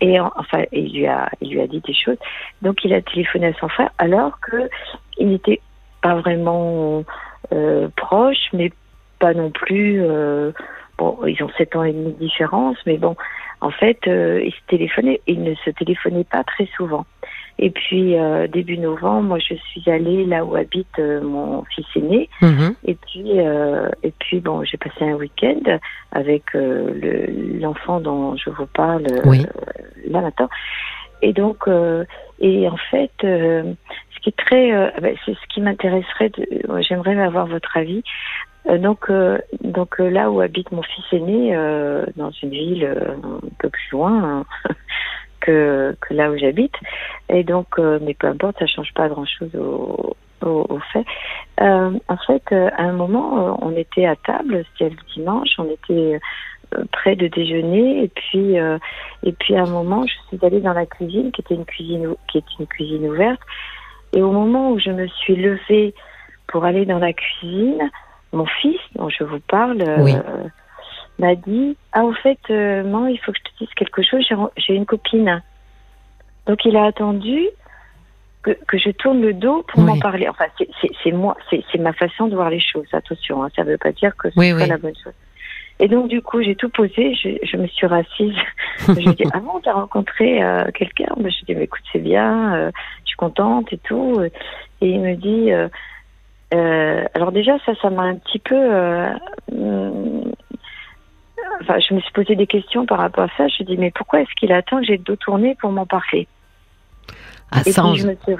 Et 0.00 0.18
en- 0.20 0.32
enfin, 0.36 0.64
il 0.72 0.92
lui 0.92 1.06
a, 1.06 1.28
il 1.40 1.50
lui 1.52 1.60
a 1.60 1.66
dit 1.66 1.80
des 1.80 1.94
choses. 1.94 2.18
Donc, 2.62 2.84
il 2.84 2.94
a 2.94 3.02
téléphoné 3.02 3.48
à 3.48 3.52
son 3.54 3.68
frère 3.68 3.90
alors 3.98 4.38
que 4.40 4.70
il 5.18 5.28
n'était 5.28 5.60
pas 6.00 6.14
vraiment 6.14 7.04
euh, 7.52 7.88
proche, 7.96 8.48
mais 8.52 8.72
pas 9.18 9.34
non 9.34 9.50
plus. 9.50 10.00
euh, 10.02 10.52
bon, 10.98 11.18
ils 11.26 11.42
ont 11.42 11.50
sept 11.58 11.74
ans 11.74 11.82
et 11.84 11.92
demi 11.92 12.12
de 12.12 12.18
différence, 12.18 12.76
mais 12.86 12.96
bon, 12.96 13.16
en 13.60 13.70
fait, 13.70 13.98
euh, 14.06 14.40
ils 14.44 14.52
se 14.52 14.60
téléphonaient, 14.68 15.20
ils 15.26 15.42
ne 15.42 15.54
se 15.56 15.70
téléphonaient 15.70 16.24
pas 16.24 16.44
très 16.44 16.66
souvent. 16.76 17.04
Et 17.60 17.70
puis 17.70 18.16
euh, 18.16 18.46
début 18.46 18.78
novembre, 18.78 19.22
moi 19.30 19.38
je 19.40 19.54
suis 19.54 19.82
allée 19.90 20.24
là 20.24 20.44
où 20.44 20.54
habite 20.54 20.96
euh, 21.00 21.20
mon 21.20 21.64
fils 21.64 21.86
aîné. 21.96 22.28
Mhm. 22.40 22.74
Et 22.84 22.94
puis 22.94 23.24
euh, 23.40 23.88
et 24.04 24.12
puis 24.20 24.38
bon, 24.38 24.62
j'ai 24.62 24.76
passé 24.76 25.04
un 25.04 25.14
week-end 25.14 25.78
avec 26.12 26.44
euh, 26.54 26.88
le- 26.94 27.58
l'enfant 27.58 27.98
dont 28.00 28.36
je 28.36 28.50
vous 28.50 28.66
parle 28.66 29.06
Oui. 29.24 29.44
là 30.06 30.20
maintenant. 30.20 30.48
Et 31.20 31.32
donc 31.32 31.66
euh, 31.66 32.04
et 32.38 32.68
en 32.68 32.76
fait, 32.92 33.10
euh, 33.24 33.64
ce 34.14 34.20
qui 34.20 34.28
est 34.30 34.36
très, 34.38 34.72
euh, 34.72 34.90
ben, 35.02 35.16
c'est 35.26 35.32
ce 35.34 35.46
qui 35.52 35.60
m'intéresserait. 35.60 36.28
de- 36.30 36.62
J'aimerais 36.82 37.20
avoir 37.20 37.46
votre 37.46 37.76
avis. 37.76 38.04
Euh, 38.66 38.78
donc 38.78 39.08
euh, 39.08 39.38
donc 39.62 40.00
euh, 40.00 40.10
là 40.10 40.30
où 40.30 40.40
habite 40.40 40.70
mon 40.72 40.82
fils 40.82 41.04
aîné, 41.12 41.54
dans 42.16 42.30
une 42.30 42.50
ville 42.50 42.84
un 42.84 43.40
peu 43.58 43.68
plus 43.70 43.90
loin. 43.92 44.22
hein, 44.24 44.44
que, 45.40 45.96
que 46.00 46.14
là 46.14 46.30
où 46.30 46.36
j'habite. 46.36 46.74
Et 47.28 47.44
donc, 47.44 47.66
euh, 47.78 47.98
mais 48.02 48.14
peu 48.14 48.26
importe, 48.26 48.58
ça 48.58 48.66
change 48.66 48.92
pas 48.94 49.08
grand-chose 49.08 49.54
au, 49.56 50.16
au, 50.44 50.66
au 50.68 50.78
fait. 50.92 51.04
Euh, 51.60 51.92
en 52.08 52.16
fait, 52.18 52.42
euh, 52.52 52.70
à 52.76 52.82
un 52.84 52.92
moment, 52.92 53.58
on 53.62 53.76
était 53.76 54.06
à 54.06 54.16
table, 54.16 54.64
c'était 54.72 54.90
le 54.90 55.12
dimanche, 55.14 55.50
on 55.58 55.70
était 55.70 56.20
près 56.92 57.16
de 57.16 57.28
déjeuner, 57.28 58.04
et 58.04 58.08
puis 58.08 58.56
et 59.22 59.32
puis 59.32 59.56
à 59.56 59.62
un 59.62 59.70
moment, 59.70 60.04
je 60.06 60.12
suis 60.28 60.46
allée 60.46 60.60
dans 60.60 60.74
la 60.74 60.84
cuisine, 60.84 61.32
qui 61.32 61.40
était 61.40 61.54
une 61.54 61.64
cuisine 61.64 62.14
qui 62.30 62.38
est 62.38 62.58
une 62.58 62.66
cuisine 62.66 63.08
ouverte. 63.08 63.40
Et 64.12 64.20
au 64.20 64.32
moment 64.32 64.72
où 64.72 64.78
je 64.78 64.90
me 64.90 65.06
suis 65.06 65.36
levée 65.36 65.94
pour 66.46 66.64
aller 66.64 66.84
dans 66.84 66.98
la 66.98 67.14
cuisine, 67.14 67.90
mon 68.32 68.46
fils, 68.46 68.78
dont 68.94 69.08
je 69.08 69.24
vous 69.24 69.40
parle, 69.40 69.80
euh, 69.82 70.44
m'a 71.18 71.34
dit 71.34 71.76
Ah, 71.92 72.04
au 72.04 72.12
fait, 72.12 72.38
euh, 72.50 72.82
maman, 72.82 73.06
il 73.06 73.18
faut 73.18 73.32
que 73.32 73.38
je 73.38 73.50
te 73.50 73.58
dise 73.64 73.74
quelque 73.74 74.02
chose, 74.02 74.26
j'ai- 74.56 74.74
une 74.74 74.86
copine. 74.86 75.42
Donc, 76.46 76.64
il 76.64 76.76
a 76.76 76.84
attendu 76.84 77.46
que, 78.42 78.52
que 78.66 78.78
je 78.78 78.90
tourne 78.90 79.20
le 79.20 79.32
dos 79.34 79.64
pour 79.68 79.80
Oui. 79.80 79.86
m'en 79.86 79.98
parler. 79.98 80.28
Enfin, 80.28 80.44
c'est- 81.02 81.12
moi, 81.12 81.36
c'est 81.50 81.78
ma 81.78 81.92
façon 81.92 82.28
de 82.28 82.34
voir 82.34 82.50
les 82.50 82.60
choses, 82.60 82.86
attention, 82.92 83.42
hein, 83.42 83.48
ça 83.56 83.64
ne 83.64 83.70
veut 83.70 83.78
pas 83.78 83.92
dire 83.92 84.14
que 84.16 84.30
c'est 84.30 84.38
Oui, 84.38 84.52
pas 84.58 84.66
la 84.66 84.78
bonne 84.78 84.94
chose. 85.02 85.12
Et 85.80 85.86
donc, 85.88 86.08
du 86.08 86.22
coup, 86.22 86.42
j'ai 86.42 86.56
tout 86.56 86.70
posé, 86.70 87.14
je, 87.14 87.30
je 87.42 87.56
me 87.56 87.66
suis 87.68 87.86
rassise. 87.86 88.34
je 88.88 89.10
dit 89.12 89.24
Ah 89.32 89.38
bon, 89.40 89.60
t'as 89.62 89.72
rencontré 89.74 90.42
euh, 90.42 90.64
quelqu'un? 90.74 91.06
Je 91.18 91.22
lui 91.22 91.28
ai 91.28 91.44
dit 91.46 91.54
Mais 91.54 91.64
écoute, 91.64 91.84
c'est 91.92 92.00
bien, 92.00 92.70
je 93.00 93.06
suis 93.06 93.16
contente 93.16 93.72
et 93.72 93.78
tout. 93.78 94.20
Et 94.80 94.90
il 94.90 95.00
me 95.00 95.14
dit. 95.14 95.50
Euh, 96.54 97.04
alors 97.14 97.32
déjà 97.32 97.58
ça, 97.66 97.72
ça 97.80 97.90
m'a 97.90 98.02
un 98.02 98.16
petit 98.16 98.38
peu. 98.38 98.54
euh, 98.56 99.10
hum, 99.52 100.32
enfin, 101.62 101.78
je 101.78 101.94
me 101.94 102.00
suis 102.00 102.12
posé 102.12 102.36
des 102.36 102.46
questions 102.46 102.86
par 102.86 102.98
rapport 102.98 103.24
à 103.24 103.28
ça. 103.36 103.48
Je 103.48 103.62
me 103.62 103.68
dis 103.68 103.76
mais 103.76 103.90
pourquoi 103.90 104.20
est-ce 104.20 104.34
qu'il 104.38 104.52
attend 104.52 104.78
que 104.80 104.86
j'ai 104.86 104.96
le 104.96 105.02
dos 105.04 105.16
tourné 105.16 105.56
pour 105.60 105.70
m'en 105.72 105.86
parler? 105.86 106.26
Ah, 107.50 107.62
Et 107.64 107.72
ça, 107.72 107.84
en, 107.84 107.94
je 107.94 108.06
me 108.06 108.14
suis 108.14 108.34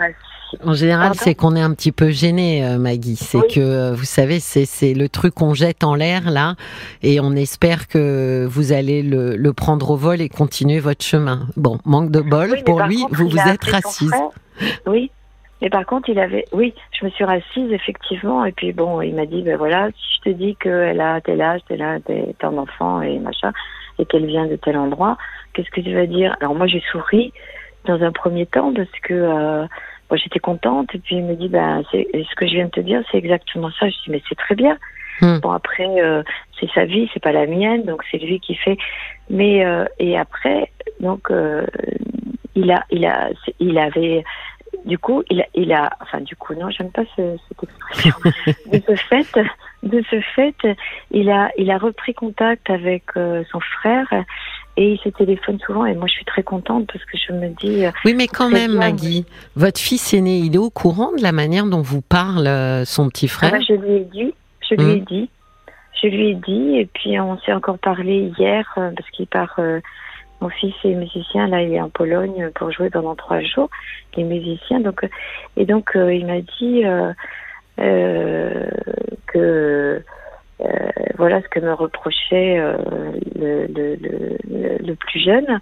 en 0.65 0.73
général, 0.73 1.13
c'est 1.15 1.35
qu'on 1.35 1.57
est 1.57 1.61
un 1.61 1.73
petit 1.75 1.93
peu 1.93 2.09
gêné, 2.11 2.65
euh, 2.65 2.79
Maggie. 2.79 3.17
C'est 3.17 3.37
Oui. 3.39 3.55
que, 3.55 3.93
vous 3.93 4.05
savez, 4.05 4.41
c'est 4.41 4.95
le 4.95 5.09
truc 5.11 5.35
qu'on 5.35 5.53
jette 5.53 5.85
en 5.85 5.95
l'air, 5.95 6.31
là, 6.31 6.55
et 7.03 7.21
on 7.21 7.33
espère 7.33 7.87
que 7.87 8.47
vous 8.49 8.73
allez 8.73 9.03
le, 9.03 9.37
le 9.37 9.53
prendre 9.53 9.91
au 9.91 9.97
vol 9.97 10.23
et 10.23 10.31
continuer 10.31 10.79
votre 10.79 11.05
chemin. 11.05 11.47
Bon, 11.57 11.79
manque 11.85 12.11
de 12.11 12.21
bol 12.21 12.51
Oui, 12.53 12.63
pour 12.65 12.81
lui, 12.83 13.03
contre, 13.03 13.15
vous 13.15 13.29
vous 13.29 13.39
êtes 13.39 13.65
rassise. 13.65 14.09
frère. 14.09 14.29
Oui. 14.87 15.11
Mais 15.61 15.71
par 15.71 15.85
contre, 15.87 16.09
il 16.09 16.19
avait, 16.19 16.45
oui, 16.53 16.75
je 16.99 17.05
me 17.05 17.11
suis 17.11 17.25
rassise 17.25 17.73
effectivement, 17.73 18.45
et 18.45 18.53
puis 18.53 18.73
bon, 18.73 19.01
il 19.01 19.15
m'a 19.15 19.27
dit, 19.27 19.43
ben 19.43 19.57
voilà, 19.57 19.89
si 19.91 20.17
je 20.19 20.31
te 20.31 20.37
dis 20.37 20.57
qu'elle 20.57 21.01
a 21.01 21.21
tel 21.21 21.41
âge, 21.41 21.61
tel 21.69 21.83
âge, 21.83 22.03
tel 22.07 22.59
enfant 22.59 23.03
et 23.03 23.19
machin, 23.19 23.53
et 23.99 24.05
qu'elle 24.07 24.27
vient 24.27 24.47
de 24.47 24.57
tel 24.57 24.77
endroit, 24.77 25.17
qu'est-ce 25.53 25.71
que 25.71 25.81
tu 25.81 25.95
vas 25.95 26.07
dire? 26.07 26.37
Alors 26.41 26.55
moi, 26.55 26.67
j'ai 26.67 26.83
souri 26.93 27.33
dans 27.85 28.01
un 28.03 28.13
premier 28.13 28.47
temps 28.47 28.73
parce 28.73 28.89
que 29.03 29.15
euh, 29.15 29.67
moi, 30.11 30.17
j'étais 30.17 30.39
contente, 30.39 30.95
et 30.95 30.99
puis 30.99 31.17
il 31.17 31.25
me 31.25 31.35
dit, 31.35 31.49
ben, 31.49 31.83
c'est 31.91 32.07
ce 32.13 32.35
que 32.35 32.47
je 32.47 32.53
viens 32.55 32.67
de 32.67 32.71
te 32.71 32.81
dire, 32.81 33.03
c'est 33.11 33.19
exactement 33.19 33.71
ça. 33.79 33.89
Je 33.89 33.97
dis, 34.05 34.11
mais 34.11 34.23
c'est 34.29 34.39
très 34.39 34.55
bien. 34.55 34.79
Hmm. 35.21 35.39
Bon 35.41 35.51
après, 35.51 35.89
euh, 36.01 36.23
c'est 36.59 36.71
sa 36.71 36.85
vie, 36.85 37.11
c'est 37.13 37.23
pas 37.23 37.33
la 37.33 37.47
mienne, 37.47 37.83
donc 37.83 38.03
c'est 38.11 38.19
lui 38.19 38.39
qui 38.41 38.55
fait. 38.55 38.79
Mais 39.29 39.67
euh, 39.67 39.85
et 39.99 40.17
après, 40.17 40.71
donc 41.01 41.31
euh, 41.31 41.67
il 42.55 42.71
a, 42.71 42.85
il 42.91 43.05
a, 43.05 43.31
il 43.59 43.79
avait, 43.79 44.25
du 44.85 44.99
coup, 44.99 45.23
il 45.31 45.41
a, 45.41 45.47
il 45.55 45.73
a, 45.73 45.91
enfin 46.01 46.21
du 46.21 46.37
coup 46.37 46.55
non, 46.55 46.71
j'aime 46.71 46.91
pas 46.91 47.03
ce, 47.17 47.37
cette 47.49 47.63
expression. 47.63 48.15
de 48.73 48.83
ce 48.87 48.95
fait, 48.95 49.41
de 49.83 50.03
ce 50.11 50.21
fait, 50.35 50.57
il 51.11 51.31
a, 51.31 51.51
il 51.59 51.71
a 51.71 51.79
repris 51.79 52.15
contact 52.15 52.71
avec 52.71 53.05
euh, 53.17 53.43
son 53.51 53.61
frère 53.61 54.07
et 54.77 54.93
il 54.93 54.99
se 54.99 55.09
téléphone 55.09 55.59
souvent. 55.67 55.85
Et 55.85 55.95
moi, 55.95 56.07
je 56.07 56.13
suis 56.13 56.25
très 56.25 56.43
contente 56.43 56.87
parce 56.93 57.05
que 57.05 57.19
je 57.19 57.33
me 57.33 57.49
dis, 57.49 57.85
euh, 57.85 57.91
Oui, 58.05 58.15
mais 58.15 58.29
quand 58.29 58.49
même, 58.49 58.73
bien, 58.73 58.81
Maggie, 58.81 59.27
votre 59.57 59.81
fils 59.81 60.15
aîné, 60.15 60.39
il 60.39 60.55
est 60.55 60.59
au 60.59 60.71
courant 60.71 61.11
de 61.17 61.23
la 61.23 61.33
manière 61.33 61.67
dont 61.67 61.83
vous 61.83 62.01
parle 62.03 62.47
euh, 62.47 62.85
son 62.85 63.09
petit 63.09 63.27
ah 63.27 63.35
frère 63.35 63.51
bah, 63.51 63.61
je 63.61 63.75
lui 63.75 63.97
ai 63.97 64.05
dit, 64.05 64.35
je 64.69 64.75
lui 64.77 64.93
ai 64.93 65.01
Hmm. 65.01 65.05
dit, 65.05 65.31
je 66.01 66.07
lui 66.09 66.29
ai 66.31 66.35
dit, 66.35 66.77
et 66.79 66.87
puis 66.87 67.19
on 67.19 67.39
s'est 67.41 67.53
encore 67.53 67.79
parlé 67.79 68.33
hier 68.39 68.73
euh, 68.79 68.91
parce 68.97 69.11
qu'il 69.11 69.27
part. 69.27 69.59
Mon 70.41 70.49
fils 70.51 70.75
est 70.85 70.95
musicien, 70.95 71.49
là 71.49 71.63
il 71.63 71.73
est 71.73 71.81
en 71.81 71.91
Pologne 71.91 72.51
pour 72.55 72.71
jouer 72.71 72.91
pendant 72.91 73.15
trois 73.17 73.41
jours. 73.41 73.69
Il 74.17 74.21
est 74.21 74.25
musicien, 74.25 74.81
donc 74.81 75.05
euh, 75.05 75.09
et 75.57 75.65
donc 75.67 75.95
euh, 75.97 76.13
il 76.15 76.27
m'a 76.27 76.41
dit 76.41 76.85
euh, 76.85 77.13
que 79.27 80.03
voilà 81.17 81.41
ce 81.43 81.49
que 81.49 81.61
me 81.61 81.73
reprochait 81.73 82.57
le, 83.39 83.67
le, 83.67 83.95
le, 83.97 84.37
le- 84.51 84.79
le 84.87 84.95
plus 84.95 85.21
jeune. 85.25 85.61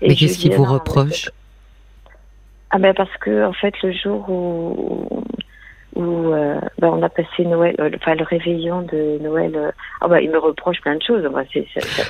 Et 0.00 0.08
Mais 0.08 0.14
qu'est-ce 0.14 0.38
qu'il 0.38 0.52
vous 0.54 0.64
ah 0.64 0.74
reproche? 0.74 1.30
ah 2.70 2.78
ben 2.78 2.94
parce 2.94 3.14
que 3.18 3.44
en 3.44 3.52
fait 3.52 3.74
le 3.82 3.92
jour 3.92 4.28
où 4.30 5.06
où 5.10 5.22
euh, 5.96 6.60
ben, 6.78 6.88
on 6.88 7.02
a 7.02 7.08
passé 7.08 7.44
Noël, 7.44 7.74
euh, 7.80 7.90
enfin 7.96 8.14
le 8.14 8.24
réveillon 8.24 8.82
de 8.82 9.18
Noël, 9.20 9.56
euh, 9.56 9.70
ah 10.00 10.08
ben 10.08 10.18
il 10.18 10.30
me 10.30 10.38
reproche 10.38 10.80
plein 10.80 10.94
de 10.94 11.02
choses. 11.02 11.28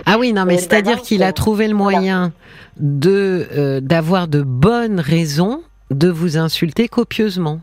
Ah 0.06 0.16
oui, 0.18 0.32
non, 0.32 0.44
mais 0.44 0.58
c'est-à-dire 0.58 1.00
qu'il 1.00 1.22
a 1.22 1.32
trouvé 1.32 1.66
le 1.66 1.74
voilà. 1.74 1.98
moyen 1.98 2.32
de 2.76 3.80
d'avoir 3.80 4.28
de 4.28 4.42
bonnes 4.42 5.00
raisons 5.00 5.62
de 5.90 6.08
vous 6.08 6.36
insulter 6.36 6.88
copieusement. 6.88 7.60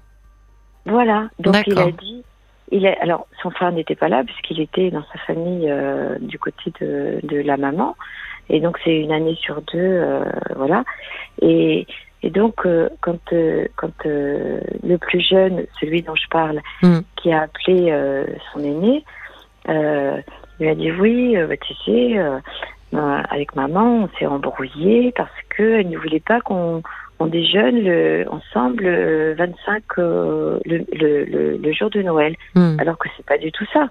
Voilà. 0.85 1.29
Donc 1.39 1.55
il 1.67 1.77
a 1.77 1.91
dit, 1.91 2.23
il 2.71 2.85
est 2.85 2.97
alors 2.99 3.27
son 3.43 3.51
frère 3.51 3.71
n'était 3.71 3.95
pas 3.95 4.09
là 4.09 4.23
puisqu'il 4.23 4.59
était 4.59 4.89
dans 4.89 5.03
sa 5.13 5.19
famille 5.19 5.71
du 6.21 6.39
côté 6.39 6.73
de, 6.81 7.19
de 7.23 7.37
la 7.41 7.57
maman, 7.57 7.95
et 8.49 8.59
donc 8.59 8.79
c'est 8.83 8.97
une 8.97 9.11
année 9.11 9.35
sur 9.39 9.61
deux, 9.71 10.01
voilà. 10.55 10.83
Et 11.43 11.85
et 12.23 12.29
donc 12.29 12.65
euh, 12.65 12.89
quand 13.01 13.19
euh, 13.33 13.65
quand 13.75 14.05
euh, 14.05 14.59
le 14.83 14.97
plus 14.97 15.21
jeune, 15.21 15.65
celui 15.79 16.01
dont 16.01 16.15
je 16.15 16.27
parle, 16.29 16.61
Hmm. 16.81 16.99
qui 17.15 17.31
a 17.31 17.41
appelé 17.43 17.93
son 18.51 18.59
aîné, 18.63 19.03
lui 20.59 20.69
a 20.69 20.75
dit 20.75 20.91
oui, 20.91 21.35
bah, 21.47 21.57
tu 21.57 21.73
sais, 21.85 22.17
euh, 22.17 22.39
avec 23.29 23.55
maman, 23.55 24.03
on 24.05 24.09
s'est 24.17 24.25
embrouillé 24.25 25.11
parce 25.15 25.29
que 25.49 25.79
elle 25.79 25.89
ne 25.89 25.97
voulait 25.97 26.19
pas 26.19 26.39
qu'on 26.41 26.81
on 27.19 27.25
déjeune 27.25 27.83
le, 27.83 28.25
ensemble 28.29 28.83
le 28.83 29.33
25 29.33 29.83
euh, 29.97 30.59
le, 30.65 30.85
le, 30.93 31.25
le, 31.25 31.57
le 31.57 31.73
jour 31.73 31.89
de 31.89 32.01
Noël, 32.01 32.35
Hmm. 32.55 32.77
alors 32.79 32.97
que 32.97 33.09
c'est 33.17 33.25
pas 33.25 33.37
du 33.37 33.51
tout 33.51 33.65
ça. 33.73 33.87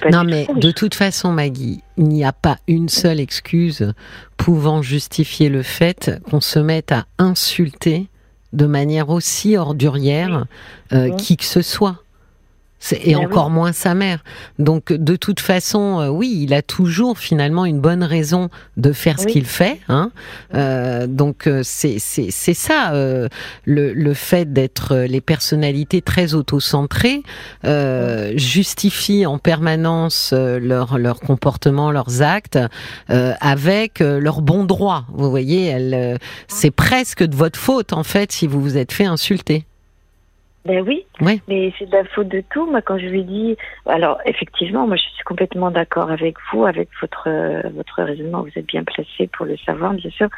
Pas 0.00 0.10
Non, 0.10 0.24
mais 0.24 0.46
de 0.56 0.70
toute 0.70 0.94
façon, 0.94 1.32
Maggie, 1.32 1.82
il 1.96 2.04
n'y 2.04 2.24
a 2.24 2.32
pas 2.32 2.58
une 2.68 2.88
seule 2.88 3.20
excuse 3.20 3.92
pouvant 4.36 4.82
justifier 4.82 5.48
le 5.48 5.62
fait 5.62 6.12
qu'on 6.30 6.40
se 6.40 6.58
mette 6.58 6.92
à 6.92 7.06
insulter 7.18 8.08
de 8.52 8.66
manière 8.66 9.10
aussi 9.10 9.56
ordurière 9.56 10.46
euh, 10.92 11.14
qui 11.16 11.36
que 11.36 11.44
ce 11.44 11.62
soit. 11.62 12.02
Et 12.92 13.12
Ben 13.12 13.18
oui. 13.18 13.26
encore 13.26 13.50
moins 13.50 13.72
sa 13.72 13.94
mère. 13.94 14.24
Donc, 14.58 14.92
de 14.92 15.14
toute 15.16 15.40
façon, 15.40 16.00
euh, 16.00 16.08
oui, 16.08 16.40
il 16.42 16.54
a 16.54 16.62
toujours 16.62 17.18
finalement 17.18 17.66
une 17.66 17.78
bonne 17.80 18.02
raison 18.02 18.48
de 18.78 18.92
faire 18.92 19.20
ce 19.20 19.26
qu'il 19.26 19.44
fait. 19.44 19.80
Hein. 19.88 20.10
Euh, 20.54 21.06
donc, 21.06 21.46
euh, 21.46 21.60
c'est 21.62 21.98
c'est- 21.98 22.30
ça, 22.54 22.92
euh, 22.94 23.28
le, 23.64 23.92
le 23.92 24.14
fait 24.14 24.52
d'être 24.52 24.92
euh, 24.94 25.06
les 25.06 25.20
personnalités 25.20 26.00
très 26.02 26.34
autocentrées 26.34 27.22
euh, 27.66 28.32
justifient 28.36 29.26
en 29.26 29.38
permanence 29.38 30.32
leur, 30.32 30.98
leur 30.98 31.20
comportement, 31.20 31.90
leurs 31.92 32.22
actes, 32.22 32.58
euh, 33.10 33.34
avec 33.40 34.00
leur 34.00 34.40
bon 34.40 34.64
droit. 34.64 35.04
Vous 35.12 35.28
voyez, 35.30 35.74
euh, 35.74 36.16
c'est 36.48 36.70
presque 36.70 37.22
de 37.22 37.36
votre 37.36 37.58
faute, 37.58 37.92
en 37.92 38.04
fait, 38.04 38.32
si 38.32 38.46
vous 38.46 38.60
vous 38.60 38.76
êtes 38.76 38.92
fait 38.92 39.04
insulter. 39.04 39.64
Ben 40.66 40.84
oui, 40.86 41.06
mais 41.48 41.72
c'est 41.78 41.86
de 41.86 41.96
la 41.96 42.04
faute 42.04 42.28
de 42.28 42.42
tout. 42.50 42.70
Moi, 42.70 42.82
quand 42.82 42.98
je 42.98 43.06
lui 43.06 43.24
dis, 43.24 43.56
alors 43.86 44.18
effectivement, 44.26 44.86
moi, 44.86 44.96
je 44.96 45.02
suis 45.02 45.24
complètement 45.24 45.70
d'accord 45.70 46.10
avec 46.10 46.36
vous, 46.52 46.66
avec 46.66 46.90
votre 47.00 47.28
euh, 47.28 47.62
votre 47.74 48.02
raisonnement. 48.02 48.42
Vous 48.42 48.50
êtes 48.56 48.66
bien 48.66 48.84
placé 48.84 49.26
pour 49.32 49.46
le 49.46 49.56
savoir, 49.64 49.94
bien 49.94 50.10
sûr. 50.10 50.28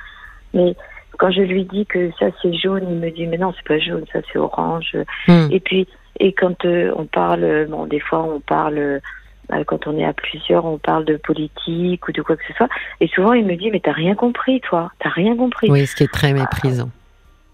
Mais 0.54 0.76
quand 1.18 1.32
je 1.32 1.42
lui 1.42 1.64
dis 1.64 1.86
que 1.86 2.10
ça 2.20 2.26
c'est 2.40 2.54
jaune, 2.54 2.84
il 2.88 2.96
me 2.96 3.10
dit 3.10 3.26
mais 3.26 3.38
non, 3.38 3.52
c'est 3.56 3.66
pas 3.66 3.80
jaune, 3.80 4.04
ça 4.12 4.20
c'est 4.32 4.38
orange. 4.38 4.96
Hmm. 5.26 5.48
Et 5.50 5.58
puis, 5.58 5.88
et 6.20 6.32
quand 6.32 6.64
euh, 6.66 6.92
on 6.96 7.04
parle, 7.04 7.66
bon, 7.68 7.86
des 7.86 8.00
fois 8.00 8.22
on 8.22 8.38
parle 8.38 9.00
bah, 9.48 9.64
quand 9.64 9.86
on 9.86 9.98
est 9.98 10.04
à 10.04 10.12
plusieurs, 10.12 10.64
on 10.64 10.78
parle 10.78 11.04
de 11.04 11.16
politique 11.16 12.06
ou 12.06 12.12
de 12.12 12.22
quoi 12.22 12.36
que 12.36 12.44
ce 12.46 12.54
soit. 12.54 12.68
Et 13.00 13.08
souvent, 13.08 13.32
il 13.32 13.44
me 13.44 13.56
dit, 13.56 13.70
mais 13.70 13.80
t'as 13.80 13.92
rien 13.92 14.14
compris, 14.14 14.60
toi. 14.60 14.92
T'as 15.00 15.10
rien 15.10 15.36
compris. 15.36 15.68
Oui, 15.70 15.86
ce 15.86 15.96
qui 15.96 16.04
est 16.04 16.12
très 16.12 16.32
méprisant. 16.32 16.90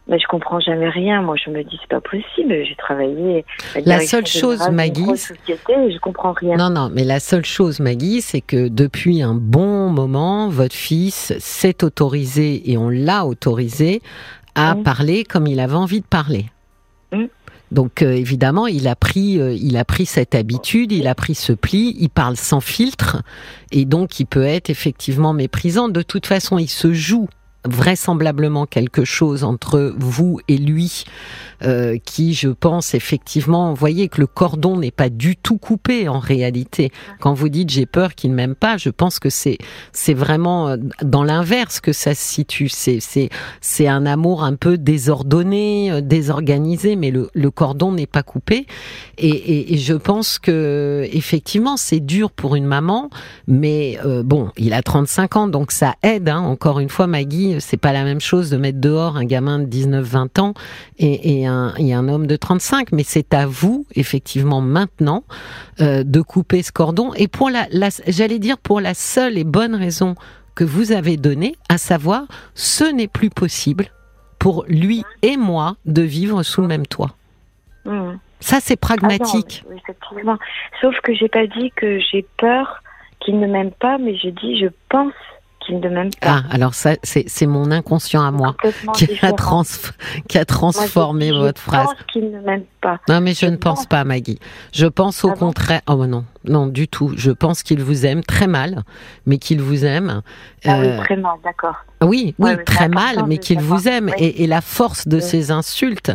Mais 0.09 0.18
je 0.18 0.26
comprends 0.26 0.59
jamais 0.59 0.88
rien. 0.88 1.20
Moi, 1.20 1.36
je 1.36 1.50
me 1.50 1.62
dis, 1.62 1.78
c'est 1.82 1.90
pas 1.90 2.00
possible. 2.00 2.64
J'ai 2.64 2.76
travaillé. 2.76 3.44
à 3.74 3.80
La 3.80 4.00
seule 4.00 4.26
chose, 4.26 4.66
Maggie, 4.70 5.04
je 5.46 5.98
comprends 5.98 6.32
rien. 6.32 6.56
Non, 6.56 6.70
non, 6.70 6.90
mais 6.92 7.04
la 7.04 7.20
seule 7.20 7.44
chose, 7.44 7.78
Maggie, 7.78 8.22
c'est 8.22 8.40
que 8.40 8.68
depuis 8.68 9.20
un 9.20 9.34
bon 9.34 9.90
moment, 9.90 10.48
votre 10.48 10.74
fils 10.74 11.34
s'est 11.38 11.84
autorisé, 11.84 12.70
et 12.70 12.78
on 12.78 12.88
l'a 12.88 13.26
autorisé, 13.26 14.00
à 14.54 14.74
Mm. 14.74 14.82
parler 14.82 15.24
comme 15.24 15.46
il 15.46 15.61
avait 15.61 15.74
envie 15.74 16.00
de 16.00 16.06
parler. 16.06 16.46
Mm. 17.12 17.24
Donc 17.70 18.00
euh, 18.02 18.12
évidemment, 18.12 18.66
il 18.66 18.88
a 18.88 18.96
pris, 18.96 19.38
euh, 19.38 19.52
il 19.52 19.76
a 19.76 19.84
pris 19.84 20.06
cette 20.06 20.34
habitude, 20.34 20.90
il 20.90 21.06
a 21.06 21.14
pris 21.14 21.34
ce 21.34 21.52
pli, 21.52 21.94
il 22.00 22.09
parle 22.09 22.36
sans 22.36 22.61
filtre, 22.61 23.22
et 23.72 23.84
donc 23.84 24.20
il 24.20 24.24
peut 24.24 24.44
être 24.44 24.70
effectivement 24.70 25.34
méprisant. 25.34 25.88
De 25.90 26.00
toute 26.02 26.26
façon, 26.26 26.56
il 26.59 26.68
se 26.68 26.92
joue 26.94 27.28
vraisemblablement 27.64 28.66
quelque 28.66 29.04
chose 29.04 29.44
entre 29.44 29.94
vous 29.96 30.40
et 30.48 30.59
lui 30.59 31.04
euh, 31.64 31.98
qui, 32.04 32.34
je 32.34 32.48
pense, 32.48 32.94
effectivement, 32.94 33.70
vous 33.70 33.76
voyez 33.76 34.09
que 34.09 34.20
le 34.20 34.28
cordon 34.28 34.76
n'est 34.76 34.92
pas 34.92 35.09
du 35.09 35.36
tout 35.36 35.59
coupé 35.59 36.09
en 36.09 36.20
réalité. 36.20 36.92
Quand 37.18 37.34
vous 37.34 37.48
dites 37.48 37.70
j'ai 37.70 37.86
peur 37.86 38.14
qu'il 38.14 38.30
ne 38.30 38.36
m'aime 38.36 38.54
pas, 38.54 38.76
je 38.76 38.90
pense 38.90 39.18
que 39.18 39.28
c'est 39.28 39.59
c'est 39.92 40.14
vraiment 40.14 40.68
euh, 40.68 40.76
dans 41.02 41.24
l'inverse 41.24 41.80
que 41.80 41.92
ça 41.92 42.14
se 42.14 42.22
situe. 42.22 42.68
C'est 42.68 43.00
c'est 43.00 43.28
c'est 43.61 43.88
un 43.88 44.06
amour 44.06 44.44
un 44.44 44.54
peu 44.54 44.78
désordonné, 44.78 45.90
euh, 45.90 46.00
désorganisé, 46.00 46.94
mais 46.94 47.11
le, 47.11 47.28
le 47.34 47.50
cordon 47.50 47.90
n'est 47.90 48.06
pas 48.06 48.22
coupé. 48.22 48.66
Et, 49.18 49.28
et, 49.28 49.74
et 49.74 49.78
je 49.78 49.94
pense 49.94 50.38
que 50.38 51.09
effectivement 51.11 51.76
c'est 51.76 52.00
dur 52.00 52.30
pour 52.30 52.54
une 52.54 52.66
maman, 52.66 53.11
mais 53.48 53.98
euh, 54.04 54.22
bon, 54.22 54.50
il 54.56 54.72
a 54.74 54.82
35 54.82 55.36
ans, 55.36 55.48
donc 55.48 55.72
ça 55.72 55.94
aide. 56.04 56.28
Hein. 56.28 56.38
Encore 56.38 56.78
une 56.78 56.88
fois, 56.88 57.06
Maggie, 57.09 57.47
c'est 57.59 57.76
pas 57.76 57.92
la 57.92 58.05
même 58.05 58.20
chose 58.20 58.51
de 58.51 58.57
mettre 58.57 58.80
dehors 58.80 59.16
un 59.16 59.24
gamin 59.24 59.59
de 59.59 59.66
19-20 59.66 60.40
ans 60.40 60.55
et, 60.99 61.40
et, 61.40 61.46
un, 61.46 61.74
et 61.78 61.94
un 61.94 62.09
homme 62.09 62.26
de 62.26 62.36
35, 62.36 62.92
mais 62.92 63.03
c'est 63.03 63.34
à 63.34 63.46
vous, 63.46 63.86
effectivement, 63.94 64.61
maintenant, 64.61 65.24
euh, 65.80 66.05
de 66.05 66.20
couper 66.20 66.62
ce 66.62 66.72
cordon. 66.72 67.12
Et 67.14 67.28
pour 67.28 67.51
la, 67.51 67.66
la 67.70 67.88
j'allais 68.07 68.38
dire 68.38 68.59
pour 68.59 68.80
la 68.80 68.94
seule 68.94 69.38
et 69.38 69.44
bonne 69.44 69.74
raison 69.74 70.14
que 70.55 70.64
vous 70.64 70.92
avez 70.92 71.16
donnée, 71.16 71.55
à 71.68 71.78
savoir, 71.78 72.24
ce 72.55 72.84
n'est 72.84 73.09
plus 73.09 73.30
possible 73.30 73.86
pour 74.38 74.64
lui 74.68 75.05
et 75.22 75.36
moi 75.36 75.76
de 75.86 76.03
vivre 76.03 76.42
sous 76.42 76.62
le 76.62 76.68
même 76.68 76.86
toit. 76.86 77.14
Hmm. 77.84 78.14
Ça, 78.40 78.59
c'est 78.61 78.74
Ah 78.74 78.86
pragmatique. 78.86 79.64
non, 79.68 79.76
effectivement. 79.76 80.38
Sauf 80.80 80.94
que 81.03 81.14
j'ai 81.14 81.28
pas 81.28 81.46
dit 81.46 81.72
que 81.76 81.99
j'ai 82.11 82.26
peur 82.36 82.82
qu'il 83.20 83.40
ne 83.40 83.46
m'aime 83.46 83.72
pas, 83.72 83.99
mais 83.99 84.16
j'ai 84.16 84.32
dit 84.32 84.59
je 84.59 84.68
pense 84.88 85.12
pas. 85.69 86.09
Ah, 86.23 86.43
alors 86.51 86.75
ça, 86.75 86.93
c'est 87.03 87.47
mon 87.47 87.71
inconscient 87.71 88.25
à 88.25 88.31
moi 88.31 88.55
qui 88.95 89.07
a, 89.23 89.33
trans, 89.33 89.62
qui 90.29 90.39
a 90.39 90.41
Moi, 90.41 90.45
transformé 90.47 91.29
je 91.29 91.33
dis, 91.35 91.39
votre 91.39 91.61
je 91.61 91.66
phrase. 91.66 91.87
pense 91.87 91.97
qu'il 92.12 92.31
ne 92.31 92.41
m'aime 92.41 92.64
pas. 92.81 92.99
Non, 93.09 93.21
mais 93.21 93.35
je 93.35 93.41
Je 93.41 93.47
ne 93.47 93.57
pense 93.57 93.79
pense. 93.81 93.87
pas, 93.87 94.05
Maggie. 94.05 94.39
Je 94.73 94.87
pense 94.87 95.25
au 95.25 95.31
Ah 95.31 95.35
bon 95.35 95.39
contraire. 95.47 95.81
Oh 95.89 96.07
non, 96.07 96.25
non, 96.45 96.66
du 96.66 96.89
tout. 96.89 97.12
Je 97.16 97.31
pense 97.31 97.62
qu'il 97.62 97.83
vous 97.83 98.07
aime 98.07 98.23
très 98.23 98.47
mal, 98.47 98.83
mais 99.27 99.39
qu'il 99.39 99.61
vous 99.61 99.85
aime. 99.85 100.23
Ah 100.64 100.79
Euh, 100.81 100.97
oui, 100.99 101.05
très 101.05 101.16
mal, 101.16 101.33
d'accord. 101.45 101.77
oui, 102.03 102.35
oui, 102.39 102.51
Ouais, 102.51 102.64
très 102.64 102.89
mal, 102.89 103.25
mais 103.27 103.39
qu'il 103.39 103.61
vous 103.61 103.89
aime. 103.89 104.07
Oui. 104.19 104.25
Et, 104.25 104.45
et 104.45 104.47
la 104.47 104.61
force 104.61 105.07
de 105.09 105.16
Oui. 105.16 105.23
ces 105.23 105.51
insultes 105.51 106.12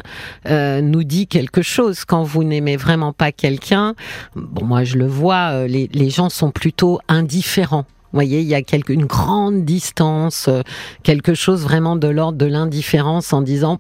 euh, 0.48 0.82
nous 0.82 1.04
dit 1.04 1.28
quelque 1.28 1.62
chose. 1.62 2.06
Quand 2.06 2.24
vous 2.24 2.44
n'aimez 2.44 2.78
vraiment 2.78 3.14
pas 3.14 3.32
quelqu'un, 3.32 3.94
bon, 4.36 4.66
moi 4.66 4.84
je 4.84 4.98
le 4.98 5.08
vois, 5.08 5.52
euh, 5.54 5.68
les, 5.68 5.90
les 5.94 6.10
gens 6.10 6.30
sont 6.30 6.52
plutôt 6.52 7.00
indifférents. 7.08 7.86
Voyez, 8.14 8.42
il 8.42 8.48
y 8.48 8.54
a 8.56 8.62
quelque, 8.62 8.94
une 8.94 9.06
grande 9.06 9.66
distance, 9.66 10.48
euh, 10.48 10.62
quelque 11.02 11.34
chose 11.34 11.64
vraiment 11.64 11.96
de 11.96 12.08
l'ordre 12.08 12.38
de 12.38 12.46
l'indifférence 12.46 13.34
en 13.34 13.42
disant 13.42 13.80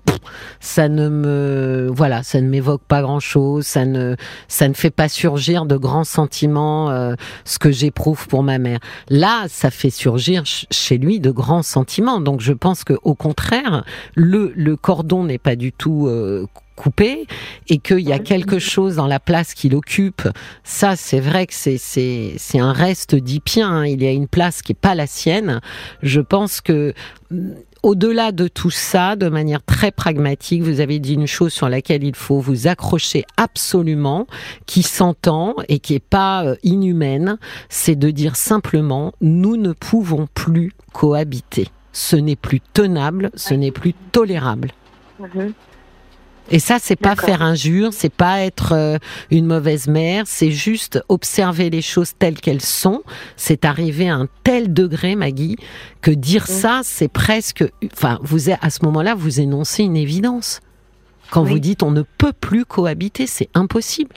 ça 0.59 0.89
ne 0.89 1.07
me 1.07 1.89
voilà, 1.93 2.23
ça 2.23 2.41
ne 2.41 2.47
m'évoque 2.47 2.81
pas 2.87 3.01
grand 3.01 3.19
chose, 3.19 3.65
ça 3.65 3.85
ne 3.85 4.15
ça 4.47 4.67
ne 4.67 4.73
fait 4.73 4.89
pas 4.89 5.07
surgir 5.07 5.65
de 5.65 5.77
grands 5.77 6.03
sentiments, 6.03 6.89
euh, 6.89 7.13
ce 7.45 7.59
que 7.59 7.71
j'éprouve 7.71 8.27
pour 8.27 8.43
ma 8.43 8.57
mère. 8.57 8.79
Là, 9.09 9.45
ça 9.49 9.69
fait 9.69 9.89
surgir 9.91 10.43
ch- 10.47 10.65
chez 10.71 10.97
lui 10.97 11.19
de 11.19 11.29
grands 11.31 11.63
sentiments. 11.63 12.19
Donc, 12.19 12.41
je 12.41 12.53
pense 12.53 12.83
que 12.83 12.93
au 13.03 13.15
contraire, 13.15 13.83
le 14.15 14.51
le 14.55 14.75
cordon 14.75 15.23
n'est 15.25 15.37
pas 15.37 15.55
du 15.55 15.71
tout 15.71 16.07
euh, 16.07 16.47
coupé 16.75 17.27
et 17.69 17.77
qu'il 17.77 17.99
y 17.99 18.13
a 18.13 18.19
quelque 18.19 18.59
chose 18.59 18.95
dans 18.95 19.07
la 19.07 19.19
place 19.19 19.53
qu'il 19.53 19.75
occupe. 19.75 20.27
Ça, 20.63 20.95
c'est 20.95 21.19
vrai 21.19 21.47
que 21.47 21.53
c'est 21.53 21.77
c'est 21.77 22.33
c'est 22.37 22.59
un 22.59 22.73
reste 22.73 23.15
d'Ipien. 23.15 23.69
hein. 23.69 23.85
Il 23.85 24.01
y 24.03 24.07
a 24.07 24.11
une 24.11 24.27
place 24.27 24.61
qui 24.61 24.73
est 24.73 24.75
pas 24.79 24.95
la 24.95 25.07
sienne. 25.07 25.61
Je 26.01 26.21
pense 26.21 26.61
que 26.61 26.93
mm, 27.31 27.51
au-delà 27.83 28.31
de 28.31 28.47
tout 28.47 28.69
ça, 28.69 29.17
de 29.17 29.27
manière 29.27 29.61
très 29.61 29.91
pragmatique, 29.91 30.63
vous 30.63 30.79
avez 30.79 30.99
dit 30.99 31.15
une 31.15 31.27
chose 31.27 31.51
sur 31.51 31.67
laquelle 31.67 32.03
il 32.03 32.15
faut 32.15 32.39
vous 32.39 32.67
accrocher 32.67 33.25
absolument, 33.35 34.25
qui 34.65 34.83
s'entend 34.83 35.55
et 35.67 35.79
qui 35.79 35.93
est 35.93 35.99
pas 35.99 36.45
euh, 36.45 36.55
inhumaine, 36.63 37.37
c'est 37.67 37.95
de 37.97 38.09
dire 38.09 38.37
simplement 38.37 39.13
nous 39.19 39.57
ne 39.57 39.73
pouvons 39.73 40.27
plus 40.33 40.71
cohabiter. 40.93 41.67
Ce 41.91 42.15
n'est 42.15 42.37
plus 42.37 42.61
tenable, 42.61 43.29
ce 43.35 43.53
n'est 43.53 43.71
plus 43.71 43.93
tolérable. 44.13 44.71
Mhm. 45.19 45.53
Et 46.53 46.59
ça, 46.59 46.77
c'est 46.79 46.95
pas 46.95 47.15
faire 47.15 47.41
injure, 47.41 47.91
c'est 47.93 48.13
pas 48.13 48.41
être 48.41 48.73
euh, 48.73 48.97
une 49.31 49.47
mauvaise 49.47 49.87
mère, 49.87 50.23
c'est 50.27 50.51
juste 50.51 51.03
observer 51.09 51.71
les 51.71 51.81
choses 51.81 52.13
telles 52.17 52.39
qu'elles 52.39 52.61
sont. 52.61 53.01
C'est 53.37 53.65
arriver 53.65 54.07
à 54.07 54.15
un 54.15 54.27
tel 54.43 54.71
degré, 54.71 55.15
Maggie, 55.15 55.57
que 56.01 56.11
dire 56.11 56.45
ça, 56.45 56.81
c'est 56.83 57.11
presque, 57.11 57.63
enfin, 57.91 58.19
vous 58.21 58.51
êtes- 58.51 58.59
à 58.61 58.69
ce 58.69 58.85
moment-là, 58.85 59.15
vous 59.15 59.39
énoncez 59.41 59.83
une 59.83 59.97
évidence. 59.97 60.61
Quand 61.31 61.41
Oui. 61.43 61.49
vous 61.53 61.59
dites 61.59 61.81
on 61.81 61.89
ne 61.91 62.03
peut 62.03 62.33
plus 62.39 62.65
cohabiter, 62.65 63.25
c'est 63.25 63.49
impossible. 63.55 64.15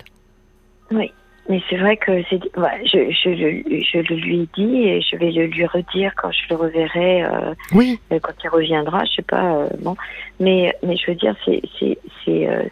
Oui. 0.90 1.10
Mais 1.48 1.62
c'est 1.70 1.76
vrai 1.76 1.96
que 1.96 2.10
c'est, 2.28 2.40
ouais, 2.58 2.82
je, 2.92 2.98
je, 3.22 3.28
le- 3.28 3.80
je 3.80 3.98
le 3.98 4.16
lui 4.20 4.40
ai 4.40 4.48
dit 4.56 4.78
et 4.82 5.00
je 5.00 5.14
vais 5.16 5.30
le 5.30 5.46
lui 5.46 5.64
redire 5.64 6.10
quand 6.20 6.32
je 6.32 6.40
le 6.50 6.56
reverrai, 6.56 7.22
euh, 7.22 7.54
Oui, 7.70 8.00
euh, 8.12 8.18
quand 8.20 8.32
il 8.42 8.48
reviendra, 8.48 9.04
je 9.04 9.12
sais 9.14 9.22
pas, 9.22 9.54
euh, 9.54 9.68
bon. 9.80 9.94
Mais, 10.38 10.76
mais 10.82 10.96
je 10.96 11.10
veux 11.10 11.16
dire, 11.16 11.34
c'est, 11.44 11.62
c'est, 11.78 11.98
c'est, 12.24 12.48
euh, 12.48 12.62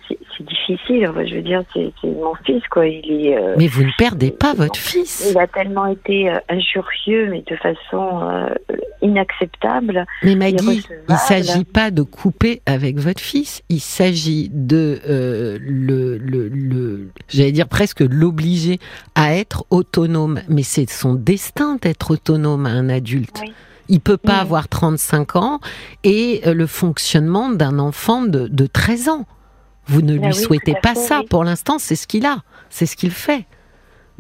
difficile. 0.41 1.09
Enfin, 1.09 1.25
je 1.25 1.37
veux 1.37 1.43
dire, 1.43 1.63
c'est, 1.73 1.93
c'est 2.01 2.09
mon 2.09 2.35
fils, 2.45 2.63
quoi. 2.71 2.87
Il 2.87 3.27
est, 3.27 3.37
euh, 3.37 3.55
mais 3.57 3.67
vous 3.67 3.83
ne 3.85 3.91
perdez 3.97 4.31
pas 4.31 4.55
votre 4.55 4.77
fils. 4.77 5.31
il 5.31 5.39
a 5.39 5.47
tellement 5.47 5.87
été 5.87 6.31
euh, 6.31 6.39
injurieux, 6.49 7.29
mais 7.31 7.43
de 7.47 7.57
façon 7.57 8.21
euh, 8.23 8.55
inacceptable. 9.03 10.07
Mais 10.23 10.35
Maggie, 10.35 10.87
il 11.09 11.17
s'agit 11.17 11.65
pas 11.65 11.91
de 11.91 12.03
couper 12.03 12.63
avec 12.67 12.99
votre 12.99 13.21
fils, 13.21 13.63
il 13.69 13.81
s'agit 13.81 14.51
de 14.53 15.01
euh, 15.09 15.59
le, 15.61 16.19
le, 16.19 16.49
le 16.49 17.09
j'allais 17.29 17.53
dire 17.53 17.69
presque 17.69 18.01
l'obliger 18.01 18.79
à 19.15 19.35
être 19.35 19.65
autonome. 19.71 20.41
Mais 20.49 20.63
c'est 20.63 20.91
son 20.91 21.15
destin 21.15 21.77
d'être 21.81 22.13
autonome 22.13 22.67
à 22.67 22.71
un 22.71 22.89
adulte. 22.89 23.41
Oui. 23.43 23.53
Il 23.89 24.01
peut 24.01 24.17
pas 24.17 24.35
Oui. 24.35 24.41
avoir 24.41 24.69
35 24.69 25.37
ans 25.37 25.61
et 26.05 26.43
euh, 26.47 26.55
le 26.55 26.67
fonctionnement 26.67 27.51
d'un 27.51 27.79
enfant 27.79 28.23
de, 28.23 28.49
de 28.49 28.67
13 28.67 29.09
ans. 29.09 29.27
Vous 29.87 30.01
ne 30.03 30.15
Ah 30.17 30.21
lui 30.27 30.27
oui, 30.29 30.35
souhaitez 30.35 30.75
pas 30.83 30.95
fait, 30.95 31.01
ça. 31.01 31.19
oui. 31.21 31.27
Pour 31.29 31.45
l'instant, 31.45 31.79
c'est 31.79 31.97
ce 31.97 32.07
qu'il 32.07 32.25
a, 32.27 32.39
c'est 32.71 32.87
ce 32.87 32.97
qu'il 32.97 33.11
fait. 33.11 33.45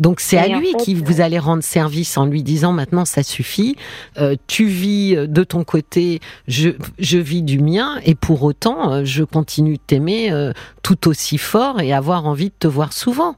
Donc 0.00 0.18
c'est 0.18 0.38
à 0.38 0.48
lui 0.48 0.74
qui 0.74 0.96
euh, 0.96 1.00
vous 1.04 1.20
allez 1.20 1.38
rendre 1.38 1.62
service 1.62 2.18
en 2.18 2.26
lui 2.26 2.42
disant 2.42 2.72
maintenant 2.72 3.04
ça 3.04 3.22
suffit, 3.22 3.76
euh, 4.18 4.34
tu 4.48 4.66
vis 4.66 5.14
euh, 5.16 5.28
de 5.28 5.44
ton 5.44 5.62
côté, 5.62 6.18
je, 6.48 6.70
je 6.98 7.16
vis 7.16 7.42
du 7.42 7.60
mien 7.60 8.00
et 8.04 8.16
pour 8.16 8.42
autant 8.42 8.92
euh, 8.92 9.04
je 9.04 9.22
continue 9.22 9.74
de 9.76 9.82
t'aimer 9.86 10.32
euh, 10.32 10.52
tout 10.82 11.06
aussi 11.06 11.38
fort 11.38 11.80
et 11.80 11.92
avoir 11.92 12.26
envie 12.26 12.48
de 12.48 12.54
te 12.58 12.66
voir 12.66 12.92
souvent. 12.92 13.36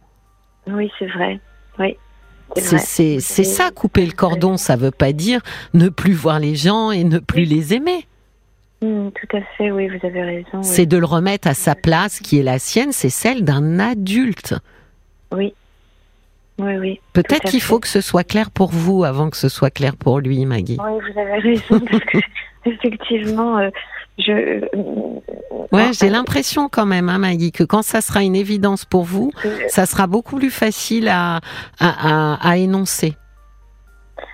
Oui, 0.66 0.90
c'est 0.98 1.08
vrai. 1.08 1.40
Oui. 1.78 1.98
C'est 2.56 3.20
ça 3.20 3.70
couper 3.70 4.06
le 4.06 4.12
cordon, 4.12 4.56
ça 4.56 4.76
veut 4.76 4.90
pas 4.90 5.12
dire 5.12 5.40
ne 5.74 5.88
plus 5.88 6.12
voir 6.12 6.38
les 6.38 6.54
gens 6.54 6.90
et 6.90 7.04
ne 7.04 7.18
plus 7.18 7.44
les 7.44 7.74
aimer. 7.74 8.06
Hmm, 8.82 9.08
tout 9.10 9.36
à 9.36 9.40
fait, 9.56 9.70
oui, 9.70 9.88
vous 9.88 10.06
avez 10.06 10.22
raison. 10.22 10.48
oui. 10.54 10.64
C'est 10.64 10.86
de 10.86 10.98
le 10.98 11.06
remettre 11.06 11.48
à 11.48 11.54
sa 11.54 11.74
place 11.74 12.20
qui 12.20 12.38
est 12.38 12.42
la 12.42 12.58
sienne, 12.58 12.92
c'est 12.92 13.10
celle 13.10 13.42
d'un 13.42 13.78
adulte. 13.78 14.54
Oui. 15.32 15.54
Oui, 16.58 16.76
oui. 16.76 17.00
Peut-être 17.12 17.50
qu'il 17.50 17.60
faut 17.60 17.80
que 17.80 17.88
ce 17.88 18.00
soit 18.00 18.24
clair 18.24 18.50
pour 18.50 18.70
vous 18.70 19.04
avant 19.04 19.28
que 19.28 19.36
ce 19.36 19.48
soit 19.48 19.70
clair 19.70 19.96
pour 19.96 20.20
lui, 20.20 20.44
Maggie. 20.46 20.78
Oui, 20.82 21.00
vous 21.12 21.20
avez 21.20 21.38
raison, 21.40 21.80
parce 21.80 22.04
que 22.04 22.18
effectivement, 22.64 23.58
euh, 23.58 23.70
je. 24.18 24.32
euh, 24.32 24.60
Ouais, 25.72 25.88
euh, 25.88 25.92
j'ai 25.92 26.08
l'impression 26.08 26.68
quand 26.68 26.86
même, 26.86 27.08
hein, 27.08 27.18
Maggie, 27.18 27.50
que 27.52 27.64
quand 27.64 27.82
ça 27.82 28.00
sera 28.00 28.22
une 28.22 28.36
évidence 28.36 28.84
pour 28.84 29.02
vous, 29.04 29.30
que- 29.42 29.48
ça 29.68 29.84
sera 29.84 30.06
beaucoup 30.06 30.36
plus 30.36 30.50
facile 30.50 31.08
à, 31.08 31.40
à, 31.80 32.34
à, 32.34 32.50
à 32.50 32.56
énoncer. 32.56 33.14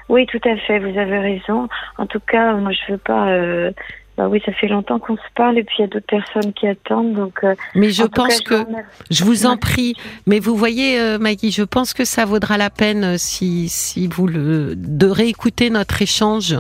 Oui, 0.08 0.26
tout 0.26 0.40
à 0.44 0.56
fait, 0.56 0.78
vous 0.78 0.98
avez 0.98 1.18
raison. 1.18 1.68
En 1.98 2.06
tout 2.06 2.20
cas, 2.20 2.52
moi, 2.54 2.72
je 2.72 2.92
veux 2.92 2.98
pas. 2.98 3.28
euh, 3.28 3.70
Bah 4.18 4.28
oui, 4.28 4.42
ça 4.44 4.52
fait 4.52 4.68
longtemps 4.68 4.98
qu'on 4.98 5.16
se 5.16 5.22
parle 5.34 5.56
et 5.56 5.64
puis 5.64 5.76
il 5.78 5.82
y 5.82 5.84
a 5.84 5.86
d'autres 5.88 6.06
personnes 6.06 6.52
qui 6.52 6.66
attendent. 6.68 7.14
Donc, 7.14 7.38
euh, 7.44 7.54
Mais 7.74 7.88
je 7.90 8.02
cas, 8.02 8.08
pense 8.14 8.38
je 8.38 8.42
que. 8.42 8.64
Je 9.10 9.24
vous 9.24 9.46
en 9.46 9.56
prie. 9.56 9.94
Mais 10.26 10.38
vous 10.38 10.54
voyez, 10.54 11.00
euh, 11.00 11.18
Maggie, 11.18 11.50
je 11.50 11.62
pense 11.62 11.94
que 11.94 12.04
ça 12.04 12.26
vaudra 12.26 12.58
la 12.58 12.68
peine 12.68 13.04
euh, 13.04 13.16
si, 13.16 13.70
si 13.70 14.06
vous 14.08 14.26
le, 14.26 14.74
de 14.76 15.06
réécouter 15.06 15.70
notre 15.70 16.02
échange 16.02 16.58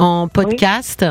en 0.00 0.28
podcast, 0.28 1.04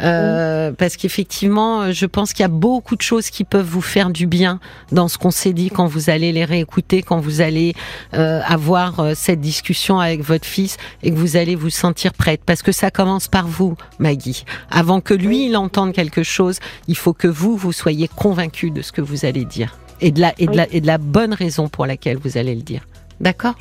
euh, 0.00 0.70
parce 0.72 0.96
qu'effectivement, 0.96 1.80
euh, 1.80 1.92
je 1.92 2.04
pense 2.04 2.34
qu'il 2.34 2.42
y 2.42 2.44
a 2.44 2.48
beaucoup 2.48 2.94
de 2.94 3.02
choses 3.02 3.30
qui 3.30 3.42
peuvent 3.42 3.64
vous 3.64 3.80
faire 3.80 4.10
du 4.10 4.26
bien 4.26 4.60
dans 4.92 5.08
ce 5.08 5.16
qu'on 5.16 5.30
s'est 5.30 5.54
dit 5.54 5.70
quand 5.70 5.86
vous 5.86 6.10
allez 6.10 6.30
les 6.30 6.44
réécouter, 6.44 7.02
quand 7.02 7.18
vous 7.18 7.40
allez 7.40 7.74
euh, 8.12 8.40
avoir 8.46 9.16
cette 9.16 9.40
discussion 9.40 9.98
avec 9.98 10.22
votre 10.22 10.44
fils 10.44 10.76
et 11.02 11.10
que 11.10 11.16
vous 11.16 11.36
allez 11.36 11.54
vous 11.54 11.70
sentir 11.70 12.12
prête, 12.12 12.42
parce 12.44 12.62
que 12.62 12.70
ça 12.70 12.90
commence 12.90 13.28
par 13.28 13.46
vous, 13.46 13.76
Maggie. 13.98 14.44
Avant 14.70 15.00
que 15.00 15.14
lui 15.14 15.46
il 15.46 15.56
entende 15.56 15.92
quelque 15.92 16.22
chose, 16.22 16.60
il 16.86 16.96
faut 16.96 17.14
que 17.14 17.28
vous 17.28 17.56
vous 17.56 17.72
soyez 17.72 18.08
convaincu 18.08 18.70
de 18.70 18.82
ce 18.82 18.92
que 18.92 19.00
vous 19.00 19.24
allez 19.24 19.46
dire. 19.46 19.78
Et 20.02 20.10
de 20.10 20.20
la 20.20 20.34
et 20.38 20.46
de 20.46 20.56
la 20.56 20.66
et 20.70 20.82
de 20.82 20.86
la 20.86 20.98
bonne 20.98 21.32
raison 21.32 21.68
pour 21.68 21.86
laquelle 21.86 22.18
vous 22.18 22.36
allez 22.36 22.54
le 22.54 22.62
dire. 22.62 22.82
D'accord? 23.20 23.54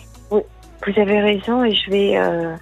Vous 0.85 1.01
avez 1.01 1.21
raison 1.21 1.63
et 1.63 1.73
je 1.73 1.89
vais, 1.89 2.17
euh, 2.17 2.55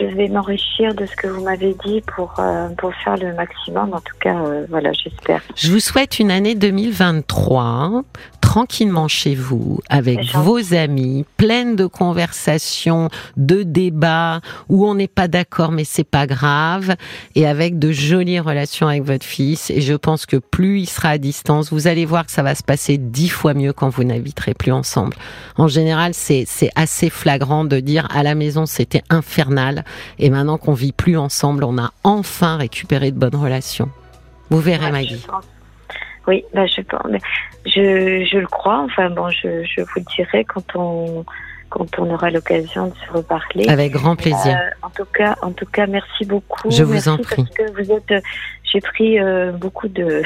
je 0.00 0.06
vais 0.06 0.28
m'enrichir 0.28 0.94
de 0.94 1.06
ce 1.06 1.14
que 1.14 1.26
vous 1.26 1.42
m'avez 1.42 1.74
dit 1.84 2.02
pour, 2.16 2.34
euh, 2.38 2.68
pour 2.78 2.94
faire 2.94 3.16
le 3.16 3.34
maximum. 3.34 3.92
En 3.92 4.00
tout 4.00 4.16
cas, 4.20 4.36
euh, 4.36 4.66
voilà, 4.70 4.92
j'espère. 4.92 5.42
Je 5.54 5.70
vous 5.70 5.80
souhaite 5.80 6.18
une 6.18 6.30
année 6.30 6.54
2023 6.54 8.02
tranquillement 8.40 9.06
chez 9.06 9.34
vous 9.34 9.78
avec 9.88 10.24
vos 10.34 10.74
amis, 10.74 11.24
pleine 11.36 11.76
de 11.76 11.86
conversations, 11.86 13.08
de 13.36 13.62
débats 13.62 14.40
où 14.68 14.86
on 14.86 14.94
n'est 14.94 15.06
pas 15.06 15.28
d'accord 15.28 15.70
mais 15.70 15.84
c'est 15.84 16.04
pas 16.04 16.26
grave 16.26 16.96
et 17.36 17.46
avec 17.46 17.78
de 17.78 17.92
jolies 17.92 18.40
relations 18.40 18.88
avec 18.88 19.04
votre 19.04 19.24
fils 19.24 19.70
et 19.70 19.80
je 19.80 19.94
pense 19.94 20.26
que 20.26 20.36
plus 20.36 20.80
il 20.80 20.86
sera 20.86 21.10
à 21.10 21.18
distance, 21.18 21.72
vous 21.72 21.86
allez 21.86 22.04
voir 22.04 22.26
que 22.26 22.32
ça 22.32 22.42
va 22.42 22.54
se 22.54 22.64
passer 22.64 22.98
dix 22.98 23.28
fois 23.28 23.54
mieux 23.54 23.72
quand 23.72 23.88
vous 23.88 24.04
n'habiterez 24.04 24.54
plus 24.54 24.72
ensemble. 24.72 25.16
En 25.56 25.68
général, 25.68 26.12
c'est 26.14 26.46
assez 26.74 27.10
flagrant 27.10 27.64
de 27.64 27.78
dire 27.78 28.08
à 28.10 28.22
la 28.22 28.34
maison 28.34 28.66
c'était 28.66 29.02
infernal 29.10 29.84
et 30.18 30.30
maintenant 30.30 30.58
qu'on 30.58 30.74
vit 30.74 30.92
plus 30.92 31.16
ensemble, 31.16 31.64
on 31.64 31.78
a 31.78 31.92
enfin 32.04 32.56
récupéré 32.56 33.10
de 33.10 33.18
bonnes 33.18 33.36
relations. 33.36 33.88
Vous 34.50 34.60
verrez 34.60 34.86
Ouais, 34.86 34.92
Maggie. 34.92 35.26
Oui, 36.26 36.44
bah, 36.54 36.66
je 36.66 36.82
Je, 37.66 38.28
je 38.30 38.38
le 38.38 38.46
crois. 38.46 38.80
Enfin 38.80 39.10
bon, 39.10 39.30
je, 39.30 39.64
je 39.64 39.80
vous 39.80 39.88
le 39.96 40.04
dirai 40.16 40.44
quand 40.44 40.76
on, 40.76 41.24
quand 41.70 41.98
on 41.98 42.12
aura 42.12 42.30
l'occasion 42.30 42.88
de 42.88 42.94
se 43.06 43.12
reparler. 43.12 43.68
Avec 43.68 43.92
grand 43.92 44.16
plaisir. 44.16 44.56
Euh, 44.56 44.86
en 44.86 44.90
tout 44.90 45.06
cas, 45.12 45.36
en 45.42 45.52
tout 45.52 45.66
cas, 45.66 45.86
merci 45.86 46.24
beaucoup. 46.24 46.70
Je 46.70 46.82
vous 46.82 47.08
en 47.08 47.16
prie. 47.16 47.44
Parce 47.44 47.56
que 47.56 47.82
vous 47.82 47.92
êtes, 47.92 48.10
euh, 48.10 48.20
j'ai 48.64 48.80
pris 48.80 49.18
euh, 49.18 49.52
beaucoup 49.52 49.88
de 49.88 50.22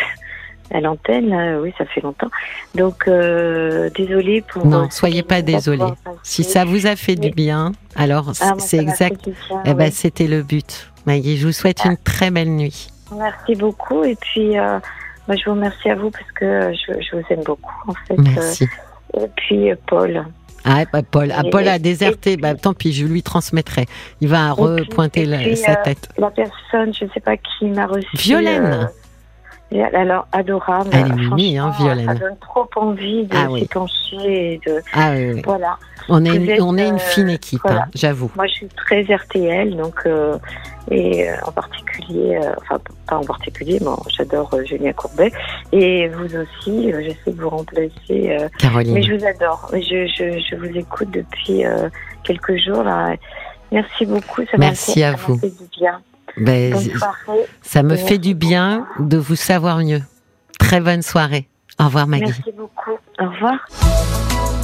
à 0.73 0.81
l'antenne. 0.81 1.59
oui, 1.63 1.73
ça 1.79 1.85
fait 1.87 2.01
longtemps. 2.01 2.31
Donc, 2.75 3.07
euh, 3.09 3.91
désolée 3.97 4.43
pour. 4.43 4.67
Non, 4.67 4.85
euh, 4.85 4.91
soyez 4.91 5.23
pas 5.23 5.43
désolée. 5.43 5.85
Si 6.23 6.45
ça 6.45 6.65
vous 6.65 6.87
a 6.87 6.97
fait 6.97 7.15
du 7.17 7.31
bien, 7.31 7.73
alors 7.97 8.33
Ah, 8.41 8.55
c'est 8.59 8.79
exact. 8.79 9.25
bien, 9.25 9.35
Eh 9.67 9.75
ben, 9.75 9.87
oui. 9.87 9.93
c'était 9.93 10.27
le 10.27 10.43
but. 10.43 10.91
Maggie, 11.07 11.37
je 11.37 11.47
vous 11.47 11.53
souhaite 11.53 11.81
Ah. 11.85 11.91
une 11.91 11.97
très 11.99 12.31
belle 12.31 12.51
nuit. 12.51 12.89
Merci 13.15 13.55
beaucoup. 13.55 14.03
Et 14.05 14.17
puis, 14.17 14.59
euh, 14.59 14.79
moi, 15.29 15.37
je 15.37 15.45
vous 15.45 15.53
remercie 15.53 15.91
à 15.91 15.95
vous 15.95 16.11
parce 16.11 16.33
que 16.33 16.73
je, 16.73 16.93
je 17.01 17.17
vous 17.17 17.23
aime 17.31 17.43
beaucoup, 17.45 17.75
en 17.87 17.95
fait. 18.09 18.17
Merci. 18.19 18.65
Euh, 19.17 19.25
et 19.25 19.29
puis, 19.37 19.69
Paul. 19.87 20.25
Ah, 20.65 20.85
bah, 20.91 21.03
Paul, 21.09 21.31
ah, 21.37 21.43
Paul 21.53 21.69
a 21.69 21.79
déserté. 21.79 22.39
Bah, 22.39 22.55
tant 22.55 22.73
pis, 22.73 22.95
je 22.95 23.05
lui 23.05 23.23
transmettrai. 23.23 23.85
Il 24.23 24.29
va 24.29 24.55
puis- 24.55 24.63
repointer 24.65 25.27
la- 25.27 25.37
puis, 25.39 25.57
sa 25.59 25.73
euh, 25.73 25.85
tête. 25.85 26.09
La 26.17 26.31
personne, 26.31 26.95
je 26.95 27.05
ne 27.05 27.11
sais 27.11 27.21
pas 27.21 27.37
qui 27.37 27.67
m'a 27.67 27.87
reçu. 27.87 28.09
Violaine. 28.17 28.89
Et 29.75 29.83
alors, 29.83 30.27
adorable. 30.33 30.91
Elle 30.93 31.09
est 31.09 31.15
mimi, 31.15 31.59
hein, 31.59 31.73
Violaine. 31.79 32.07
Ça 32.07 32.15
donne 32.15 32.37
trop 32.41 32.69
envie 32.77 33.25
de 33.25 33.37
Ah 33.37 33.51
oui. 33.51 33.61
s'épancher 33.61 34.55
et 34.55 34.61
de. 34.67 34.81
Ah 34.95 35.11
oui, 35.15 35.33
oui. 35.35 35.43
Voilà. 35.45 35.77
On 36.09 36.25
est, 36.25 36.35
une, 36.37 36.49
êtes, 36.49 36.61
on 36.61 36.77
est 36.77 36.87
une 36.89 36.95
euh, 36.97 36.99
fine 36.99 37.31
équipe, 37.31 37.61
voilà. 37.65 37.83
hein, 37.83 37.89
j'avoue. 37.95 38.31
Moi, 38.37 38.47
je 38.47 38.53
suis 38.53 38.69
très 38.69 39.03
RTL, 39.03 39.77
donc. 39.77 39.95
euh, 40.07 40.39
et 40.91 41.31
euh, 41.31 41.35
en 41.47 41.51
particulier, 41.51 42.37
euh, 42.43 42.53
enfin, 42.59 42.79
pas 43.09 43.17
en 43.17 43.25
particulier, 43.25 43.79
mais 43.81 43.89
j'adore 44.15 44.51
euh, 44.53 44.63
Julien 44.65 44.93
Courbet. 44.93 45.33
Et 45.73 46.09
vous 46.09 46.27
aussi, 46.37 46.93
euh, 46.93 47.01
je 47.03 47.09
sais 47.25 47.33
que 47.35 47.41
vous 47.41 47.49
remplacez. 47.49 48.37
Caroline. 48.59 48.93
mais 48.93 49.03
je 49.03 49.15
vous 49.15 49.25
adore. 49.25 49.71
Je, 49.73 50.07
je, 50.07 50.39
je 50.47 50.57
vous 50.57 50.77
écoute 50.77 51.11
depuis 51.11 51.65
quelques 52.23 52.57
jours, 52.59 52.83
là. 52.83 53.15
Merci 53.73 54.05
beaucoup. 54.05 54.43
Ça 54.51 54.59
Merci 54.59 54.93
fait- 54.93 55.03
à 55.05 55.13
ça 55.13 55.23
vous. 55.27 55.39
fait 55.39 55.49
du 55.49 55.65
bien. 55.81 56.01
Ben, 56.37 56.73
Bonne 56.73 56.99
soirée. 56.99 57.47
ça 57.63 57.83
me 57.83 57.97
fait 57.97 58.19
du 58.19 58.35
bien 58.35 58.87
de 58.99 59.17
vous 59.17 59.37
savoir 59.37 59.79
mieux. 59.79 60.03
Très 60.59 60.81
bonne 60.81 61.03
soirée. 61.03 61.49
Au 61.79 61.85
revoir, 61.85 62.07
Maggie. 62.07 62.25
Merci 62.25 62.53
beaucoup. 62.57 62.99
Au 63.19 63.29
revoir. 63.31 64.64